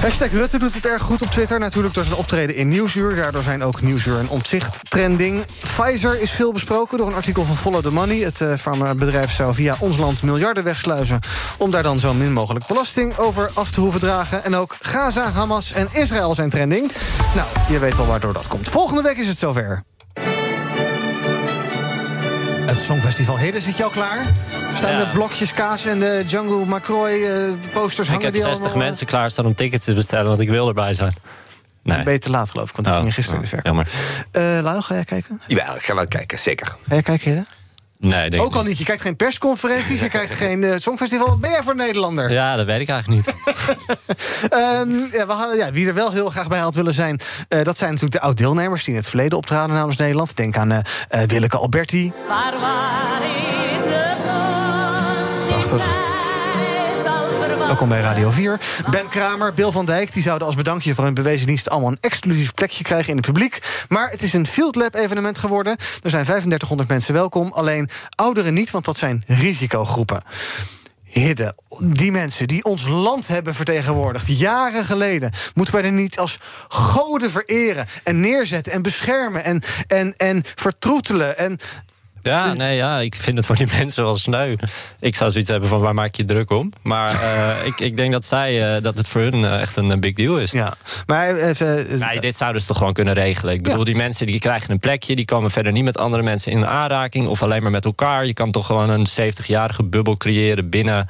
Hashtag 0.00 0.30
Rutte 0.30 0.58
doet 0.58 0.74
het 0.74 0.86
erg 0.86 1.02
goed 1.02 1.22
op 1.22 1.30
Twitter. 1.30 1.58
Natuurlijk 1.58 1.94
door 1.94 2.04
zijn 2.04 2.16
optreden 2.16 2.56
in 2.56 2.68
Nieuwsuur. 2.68 3.16
Daardoor 3.16 3.42
zijn 3.42 3.62
ook 3.62 3.82
Nieuwsuur 3.82 4.18
en 4.18 4.28
Omtzigt 4.28 4.78
trending. 4.90 5.44
Pfizer 5.60 6.20
is 6.20 6.30
veel 6.30 6.52
besproken 6.52 6.98
door 6.98 7.06
een 7.06 7.14
artikel 7.14 7.44
van 7.44 7.56
Follow 7.56 7.82
the 7.82 7.92
Money. 7.92 8.18
Het 8.18 8.40
eh, 8.40 8.54
farmabedrijf 8.54 9.32
zou 9.32 9.54
via 9.54 9.76
ons 9.78 9.96
land 9.96 10.22
miljarden 10.22 10.64
wegsluizen... 10.64 11.18
om 11.58 11.70
daar 11.70 11.82
dan 11.82 11.98
zo 11.98 12.14
min 12.14 12.32
mogelijk 12.32 12.66
belasting 12.66 13.16
over 13.18 13.50
af 13.54 13.70
te 13.70 13.80
hoeven 13.80 14.00
dragen. 14.00 14.44
En 14.44 14.54
ook 14.54 14.76
Gaza, 14.80 15.30
Hamas 15.30 15.72
en 15.72 15.88
Israël 15.92 16.34
zijn 16.34 16.50
trending. 16.50 16.92
Nou, 17.34 17.48
je 17.68 17.78
weet 17.78 17.96
wel 17.96 18.06
waardoor 18.06 18.32
dat 18.32 18.48
komt. 18.48 18.68
Volgende 18.68 19.02
week 19.02 19.16
is 19.16 19.28
het 19.28 19.38
zover. 19.38 19.82
Het 22.70 22.78
Songfestival 22.78 23.36
Heden, 23.36 23.60
zit 23.62 23.76
je 23.76 23.84
al 23.84 23.90
klaar? 23.90 24.26
Staan 24.74 24.92
Ja. 24.92 24.98
de 25.04 25.10
blokjes 25.10 25.52
kaas 25.54 25.84
en 25.86 25.98
de 26.00 26.22
Django 26.26 26.64
McCroy 26.64 27.10
eh, 27.10 27.52
posters 27.72 27.98
Ik 28.08 28.12
hangen 28.14 28.24
heb 28.24 28.32
die 28.32 28.42
60 28.42 28.64
allemaal? 28.66 28.84
mensen 28.84 29.06
klaarstaan 29.06 29.46
om 29.46 29.54
tickets 29.54 29.84
te 29.84 29.94
bestellen, 29.94 30.26
want 30.26 30.40
ik 30.40 30.48
wil 30.48 30.68
erbij 30.68 30.94
zijn. 30.94 31.14
Nee. 31.82 32.18
Te 32.18 32.30
laat 32.30 32.50
geloof 32.50 32.68
ik, 32.70 32.76
want 32.76 32.86
ik 32.88 32.94
Oh, 32.94 33.00
ging 33.00 33.14
gisteren 33.14 33.42
oh. 33.42 33.50
Jammer. 33.62 33.88
Eh 34.30 34.58
Lau, 34.62 34.80
ga 34.82 34.94
jij 34.94 35.04
kijken? 35.04 35.40
Jawel, 35.46 35.74
ik 35.74 35.82
ga 35.82 35.94
wel 35.94 36.06
kijken, 36.08 36.38
zeker. 36.38 36.66
Ga 36.66 36.76
jij 36.88 37.02
kijken, 37.02 37.30
Hidde? 37.30 37.46
Nee, 38.00 38.30
denk 38.30 38.42
Ook 38.42 38.54
al 38.54 38.62
niet. 38.62 38.78
Je 38.78 38.84
kijkt 38.84 39.02
geen 39.02 39.16
persconferenties, 39.16 40.00
je 40.00 40.08
kijkt 40.08 40.32
geen 40.32 40.62
uh, 40.62 40.74
songfestival. 40.76 41.26
Wat 41.26 41.40
ben 41.40 41.50
jij 41.50 41.62
voor 41.62 41.76
Nederlander? 41.76 42.32
Ja, 42.32 42.56
dat 42.56 42.66
weet 42.66 42.80
ik 42.80 42.88
eigenlijk 42.88 43.26
niet. 43.26 43.34
um, 44.52 45.08
ja, 45.18 45.26
we 45.26 45.32
hadden, 45.32 45.56
ja, 45.56 45.72
wie 45.72 45.86
er 45.86 45.94
wel 45.94 46.12
heel 46.12 46.30
graag 46.30 46.48
bij 46.48 46.58
had 46.58 46.74
willen 46.74 46.92
zijn... 46.92 47.20
Uh, 47.48 47.62
dat 47.62 47.78
zijn 47.78 47.90
natuurlijk 47.90 48.20
de 48.20 48.26
oud-deelnemers 48.26 48.84
die 48.84 48.94
in 48.94 49.00
het 49.00 49.08
verleden 49.08 49.38
optraden 49.38 49.76
namens 49.76 49.96
Nederland. 49.96 50.36
Denk 50.36 50.56
aan 50.56 50.72
uh, 50.72 50.78
Willeke 51.26 51.56
Alberti. 51.56 52.12
Waar, 52.28 52.60
waar 52.60 53.22
is 53.76 53.82
de 53.82 54.12
zon? 54.22 55.48
Prachtig. 55.48 56.09
Welkom 57.70 57.88
bij 57.88 58.00
Radio 58.00 58.30
4. 58.30 58.60
Ben 58.90 59.08
Kramer, 59.08 59.54
Bill 59.54 59.70
van 59.70 59.86
Dijk, 59.86 60.12
die 60.12 60.22
zouden 60.22 60.46
als 60.46 60.56
bedankje 60.56 60.94
voor 60.94 61.04
hun 61.04 61.14
bewezen 61.14 61.46
dienst 61.46 61.70
allemaal 61.70 61.90
een 61.90 61.98
exclusief 62.00 62.54
plekje 62.54 62.84
krijgen 62.84 63.08
in 63.08 63.16
het 63.16 63.26
publiek. 63.26 63.84
Maar 63.88 64.10
het 64.10 64.22
is 64.22 64.32
een 64.32 64.46
Field 64.46 64.74
Lab 64.74 64.94
evenement 64.94 65.38
geworden. 65.38 65.76
Er 66.02 66.10
zijn 66.10 66.24
3500 66.24 66.88
mensen 66.88 67.14
welkom, 67.14 67.52
alleen 67.52 67.88
ouderen 68.14 68.54
niet, 68.54 68.70
want 68.70 68.84
dat 68.84 68.96
zijn 68.96 69.24
risicogroepen. 69.26 70.22
Hidde, 71.04 71.54
die 71.82 72.12
mensen 72.12 72.48
die 72.48 72.64
ons 72.64 72.86
land 72.86 73.28
hebben 73.28 73.54
vertegenwoordigd, 73.54 74.38
jaren 74.38 74.84
geleden, 74.84 75.32
moeten 75.54 75.74
wij 75.74 75.84
er 75.84 75.92
niet 75.92 76.18
als 76.18 76.38
goden 76.68 77.30
vereren 77.30 77.86
en 78.04 78.20
neerzetten 78.20 78.72
en 78.72 78.82
beschermen 78.82 79.44
en, 79.44 79.62
en, 79.86 80.16
en 80.16 80.42
vertroetelen 80.54 81.38
en 81.38 81.58
ja, 82.22 82.52
nee, 82.52 82.76
ja, 82.76 82.98
ik 82.98 83.14
vind 83.14 83.36
het 83.36 83.46
voor 83.46 83.56
die 83.56 83.66
mensen 83.78 84.04
wel 84.04 84.16
sneu. 84.16 84.54
Ik 85.00 85.14
zou 85.14 85.30
zoiets 85.30 85.50
hebben 85.50 85.68
van 85.68 85.80
waar 85.80 85.94
maak 85.94 86.14
je 86.14 86.24
druk 86.24 86.50
om? 86.50 86.72
Maar 86.82 87.12
uh, 87.12 87.66
ik, 87.70 87.80
ik 87.80 87.96
denk 87.96 88.12
dat 88.12 88.24
zij 88.24 88.76
uh, 88.76 88.82
dat 88.82 88.96
het 88.96 89.08
voor 89.08 89.20
hun 89.20 89.34
uh, 89.34 89.60
echt 89.60 89.76
een 89.76 90.00
big 90.00 90.14
deal 90.14 90.38
is. 90.38 90.50
Ja, 90.50 90.74
maar 91.06 91.34
even. 91.34 91.98
Nee, 91.98 92.20
dit 92.20 92.36
zouden 92.36 92.60
ze 92.60 92.66
toch 92.66 92.76
gewoon 92.76 92.92
kunnen 92.92 93.14
regelen. 93.14 93.54
Ik 93.54 93.62
bedoel, 93.62 93.78
ja. 93.78 93.84
die 93.84 93.96
mensen 93.96 94.26
die 94.26 94.38
krijgen 94.38 94.70
een 94.70 94.78
plekje, 94.78 95.16
die 95.16 95.24
komen 95.24 95.50
verder 95.50 95.72
niet 95.72 95.84
met 95.84 95.98
andere 95.98 96.22
mensen 96.22 96.52
in 96.52 96.66
aanraking 96.66 97.26
of 97.26 97.42
alleen 97.42 97.62
maar 97.62 97.70
met 97.70 97.84
elkaar. 97.84 98.26
Je 98.26 98.32
kan 98.32 98.50
toch 98.50 98.66
gewoon 98.66 98.90
een 98.90 99.06
70-jarige 99.20 99.82
bubbel 99.82 100.16
creëren 100.16 100.68
binnen 100.68 101.08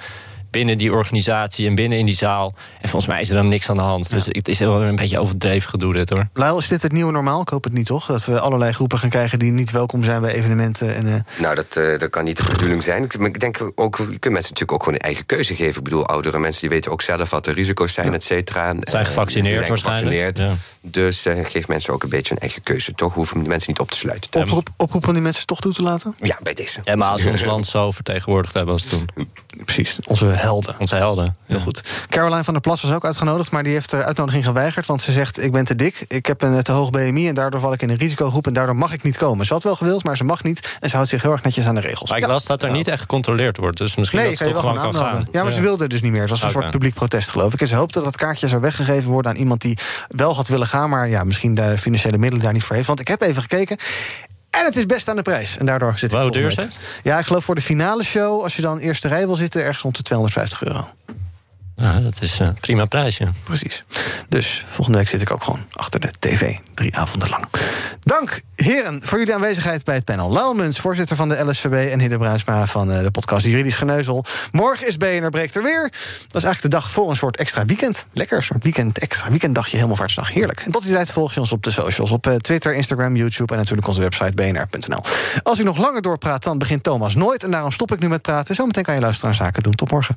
binnen 0.50 0.78
die 0.78 0.92
organisatie 0.92 1.68
en 1.68 1.74
binnen 1.74 1.98
in 1.98 2.06
die 2.06 2.14
zaal. 2.14 2.54
En 2.80 2.88
volgens 2.88 3.12
mij 3.12 3.20
is 3.20 3.28
er 3.28 3.34
dan 3.34 3.48
niks 3.48 3.70
aan 3.70 3.76
de 3.76 3.82
hand. 3.82 4.10
Dus 4.10 4.26
het 4.26 4.48
is 4.48 4.58
wel 4.58 4.82
een 4.82 4.96
beetje 4.96 5.18
overdreven 5.18 5.70
gedoe 5.70 5.92
dit 5.92 6.10
hoor. 6.10 6.28
Lyle, 6.34 6.58
is 6.58 6.68
dit 6.68 6.82
het 6.82 6.92
nieuwe 6.92 7.12
normaal? 7.12 7.40
Ik 7.40 7.48
hoop 7.48 7.64
het 7.64 7.72
niet 7.72 7.86
toch? 7.86 8.06
Dat 8.06 8.24
we 8.24 8.40
allerlei 8.40 8.72
groepen 8.72 8.98
gaan 8.98 9.10
krijgen 9.10 9.38
die 9.38 9.52
niet 9.52 9.70
welkom 9.70 10.04
zijn 10.04 10.20
bij 10.20 10.34
evenementen. 10.34 10.94
En, 10.94 11.06
uh... 11.06 11.14
Nou, 11.38 11.54
dat, 11.54 11.76
uh, 11.76 11.98
dat 11.98 12.10
kan 12.10 12.24
niet 12.24 12.36
de 12.36 12.44
bedoeling 12.50 12.82
zijn. 12.82 13.04
Ik 13.04 13.40
denk 13.40 13.58
ook, 13.74 13.96
je 13.96 14.04
kunt 14.04 14.34
mensen 14.34 14.34
natuurlijk 14.34 14.72
ook 14.72 14.82
gewoon 14.82 14.94
een 14.94 15.04
eigen 15.04 15.26
keuze 15.26 15.54
geven. 15.54 15.76
Ik 15.76 15.84
bedoel, 15.84 16.06
oudere 16.06 16.38
mensen 16.38 16.60
die 16.60 16.70
weten 16.70 16.90
ook 16.90 17.02
zelf 17.02 17.30
wat 17.30 17.44
de 17.44 17.52
risico's 17.52 17.92
zijn, 17.92 18.06
ja. 18.06 18.12
et 18.12 18.22
cetera. 18.22 18.74
Zijn 18.80 19.06
gevaccineerd 19.06 19.56
zijn 19.56 19.68
waarschijnlijk. 19.68 20.36
Ja. 20.36 20.54
Dus 20.80 21.26
uh, 21.26 21.44
geef 21.44 21.68
mensen 21.68 21.92
ook 21.92 22.02
een 22.02 22.08
beetje 22.08 22.34
een 22.34 22.40
eigen 22.40 22.62
keuze. 22.62 22.94
Toch 22.94 23.14
hoeven 23.14 23.48
mensen 23.48 23.70
niet 23.70 23.80
op 23.80 23.90
te 23.90 23.96
sluiten. 23.96 24.40
Oproep, 24.40 24.68
oproep 24.76 25.04
van 25.04 25.14
die 25.14 25.22
mensen 25.22 25.46
toch 25.46 25.60
toe 25.60 25.72
te 25.72 25.82
laten? 25.82 26.14
Ja, 26.18 26.38
bij 26.42 26.54
deze. 26.54 26.80
Ja, 26.84 26.96
maar 26.96 27.08
als 27.08 27.22
we 27.22 27.30
ons 27.30 27.44
land 27.44 27.66
zo 27.66 27.90
vertegenwoordigd 27.90 28.54
hebben 28.54 28.72
als 28.72 28.84
toen. 28.84 29.08
Precies, 29.64 29.98
onze 30.06 30.26
helden. 30.40 30.74
Onze 30.78 30.94
helden. 30.94 31.36
Heel 31.46 31.60
goed. 31.60 31.82
Caroline 32.08 32.44
van 32.44 32.52
der 32.52 32.62
Plas 32.62 32.82
was 32.82 32.92
ook 32.92 33.04
uitgenodigd, 33.04 33.50
maar 33.50 33.62
die 33.62 33.72
heeft 33.72 33.90
de 33.90 34.04
uitnodiging 34.04 34.44
geweigerd. 34.44 34.86
Want 34.86 35.02
ze 35.02 35.12
zegt: 35.12 35.42
Ik 35.42 35.52
ben 35.52 35.64
te 35.64 35.74
dik, 35.74 36.04
ik 36.08 36.26
heb 36.26 36.42
een 36.42 36.62
te 36.62 36.72
hoog 36.72 36.90
BMI 36.90 37.28
en 37.28 37.34
daardoor 37.34 37.60
val 37.60 37.72
ik 37.72 37.82
in 37.82 37.90
een 37.90 37.96
risicogroep 37.96 38.46
en 38.46 38.52
daardoor 38.52 38.76
mag 38.76 38.92
ik 38.92 39.02
niet 39.02 39.16
komen. 39.16 39.46
Ze 39.46 39.52
had 39.52 39.62
wel 39.62 39.76
gewild, 39.76 40.04
maar 40.04 40.16
ze 40.16 40.24
mag 40.24 40.42
niet 40.42 40.76
en 40.80 40.88
ze 40.88 40.94
houdt 40.94 41.10
zich 41.10 41.22
heel 41.22 41.32
erg 41.32 41.42
netjes 41.42 41.66
aan 41.66 41.74
de 41.74 41.80
regels. 41.80 42.10
Maar 42.10 42.18
ik 42.18 42.26
las 42.26 42.44
dat 42.44 42.62
er 42.62 42.70
niet 42.70 42.88
echt 42.88 43.00
gecontroleerd 43.00 43.56
wordt. 43.56 43.78
Dus 43.78 43.96
misschien 43.96 44.18
nee, 44.18 44.28
dat 44.30 44.38
het 44.38 44.48
toch 44.48 44.60
gewoon 44.60 44.78
kan 44.78 44.94
gaan. 44.94 45.28
Ja, 45.32 45.42
maar 45.42 45.52
ze 45.52 45.60
wilde 45.60 45.88
dus 45.88 46.02
niet 46.02 46.12
meer. 46.12 46.20
Het 46.20 46.30
was 46.30 46.42
een 46.42 46.48
okay. 46.48 46.60
soort 46.60 46.72
publiek 46.72 46.94
protest, 46.94 47.28
geloof 47.30 47.52
ik. 47.52 47.60
En 47.60 47.66
ze 47.66 47.74
hoopte 47.74 47.98
dat 47.98 48.06
het 48.06 48.16
kaartje 48.16 48.48
zou 48.48 48.60
weggegeven 48.60 49.10
worden 49.10 49.30
aan 49.30 49.38
iemand 49.38 49.60
die 49.60 49.78
wel 50.08 50.34
had 50.34 50.48
willen 50.48 50.66
gaan, 50.66 50.90
maar 50.90 51.08
ja, 51.08 51.24
misschien 51.24 51.54
de 51.54 51.78
financiële 51.78 52.18
middelen 52.18 52.44
daar 52.44 52.52
niet 52.52 52.64
voor 52.64 52.76
heeft. 52.76 52.88
Want 52.88 53.00
ik 53.00 53.08
heb 53.08 53.22
even 53.22 53.42
gekeken. 53.42 53.76
En 54.50 54.64
het 54.64 54.76
is 54.76 54.86
best 54.86 55.08
aan 55.08 55.16
de 55.16 55.22
prijs. 55.22 55.58
En 55.58 55.66
daardoor 55.66 55.98
zit 55.98 56.12
Hoe 56.12 56.30
duur 56.30 56.46
is 56.46 56.56
het? 56.56 56.80
Ja, 57.02 57.18
ik 57.18 57.26
geloof 57.26 57.44
voor 57.44 57.54
de 57.54 57.60
finale 57.60 58.02
show, 58.02 58.42
als 58.42 58.56
je 58.56 58.62
dan 58.62 58.78
eerste 58.78 59.08
rij 59.08 59.26
wil 59.26 59.36
zitten, 59.36 59.62
ergens 59.62 59.82
rond 59.82 59.96
de 59.96 60.02
250 60.02 60.64
euro. 60.64 60.88
Ja, 61.80 62.00
dat 62.00 62.22
is 62.22 62.38
een 62.38 62.54
prima 62.54 62.84
prijsje. 62.84 63.28
Precies. 63.44 63.84
Dus 64.28 64.64
volgende 64.68 64.98
week 64.98 65.08
zit 65.08 65.22
ik 65.22 65.30
ook 65.30 65.44
gewoon 65.44 65.66
achter 65.72 66.00
de 66.00 66.10
tv. 66.18 66.56
Drie 66.74 66.96
avonden 66.96 67.28
lang. 67.28 67.44
Dank, 68.00 68.40
heren, 68.56 69.00
voor 69.04 69.18
jullie 69.18 69.34
aanwezigheid 69.34 69.84
bij 69.84 69.94
het 69.94 70.04
panel. 70.04 70.30
Laal 70.30 70.72
voorzitter 70.72 71.16
van 71.16 71.28
de 71.28 71.44
LSVB... 71.44 71.92
en 71.92 72.00
Hidde 72.00 72.18
Bruinsma 72.18 72.66
van 72.66 72.88
de 72.88 73.10
podcast 73.10 73.46
Juridisch 73.46 73.76
Geneuzel. 73.76 74.24
Morgen 74.52 74.86
is 74.86 74.96
BNR 74.96 75.30
Breekt 75.30 75.56
er 75.56 75.62
weer. 75.62 75.82
Dat 75.82 76.42
is 76.42 76.44
eigenlijk 76.44 76.62
de 76.62 76.68
dag 76.68 76.90
voor 76.90 77.10
een 77.10 77.16
soort 77.16 77.36
extra 77.36 77.64
weekend. 77.64 78.06
Lekker, 78.12 78.36
een 78.36 78.42
soort 78.42 78.62
weekend, 78.62 78.98
extra 78.98 79.30
weekenddagje, 79.30 79.76
helemaal 79.76 79.96
vaartsdag. 79.96 80.32
Heerlijk. 80.32 80.60
En 80.60 80.70
tot 80.70 80.82
die 80.82 80.92
tijd 80.92 81.10
volg 81.10 81.34
je 81.34 81.40
ons 81.40 81.52
op 81.52 81.62
de 81.62 81.70
socials. 81.70 82.10
Op 82.10 82.38
Twitter, 82.40 82.74
Instagram, 82.74 83.16
YouTube 83.16 83.52
en 83.52 83.58
natuurlijk 83.58 83.88
onze 83.88 84.00
website 84.00 84.34
bnr.nl. 84.34 85.02
Als 85.42 85.58
u 85.58 85.62
nog 85.62 85.76
langer 85.76 86.02
doorpraat, 86.02 86.42
dan 86.42 86.58
begint 86.58 86.82
Thomas 86.82 87.14
nooit. 87.14 87.44
En 87.44 87.50
daarom 87.50 87.72
stop 87.72 87.92
ik 87.92 88.00
nu 88.00 88.08
met 88.08 88.22
praten. 88.22 88.54
Zometeen 88.54 88.84
kan 88.84 88.94
je 88.94 89.00
luisteren 89.00 89.30
naar 89.30 89.46
Zaken 89.46 89.62
doen. 89.62 89.74
Tot 89.74 89.90
morgen. 89.90 90.16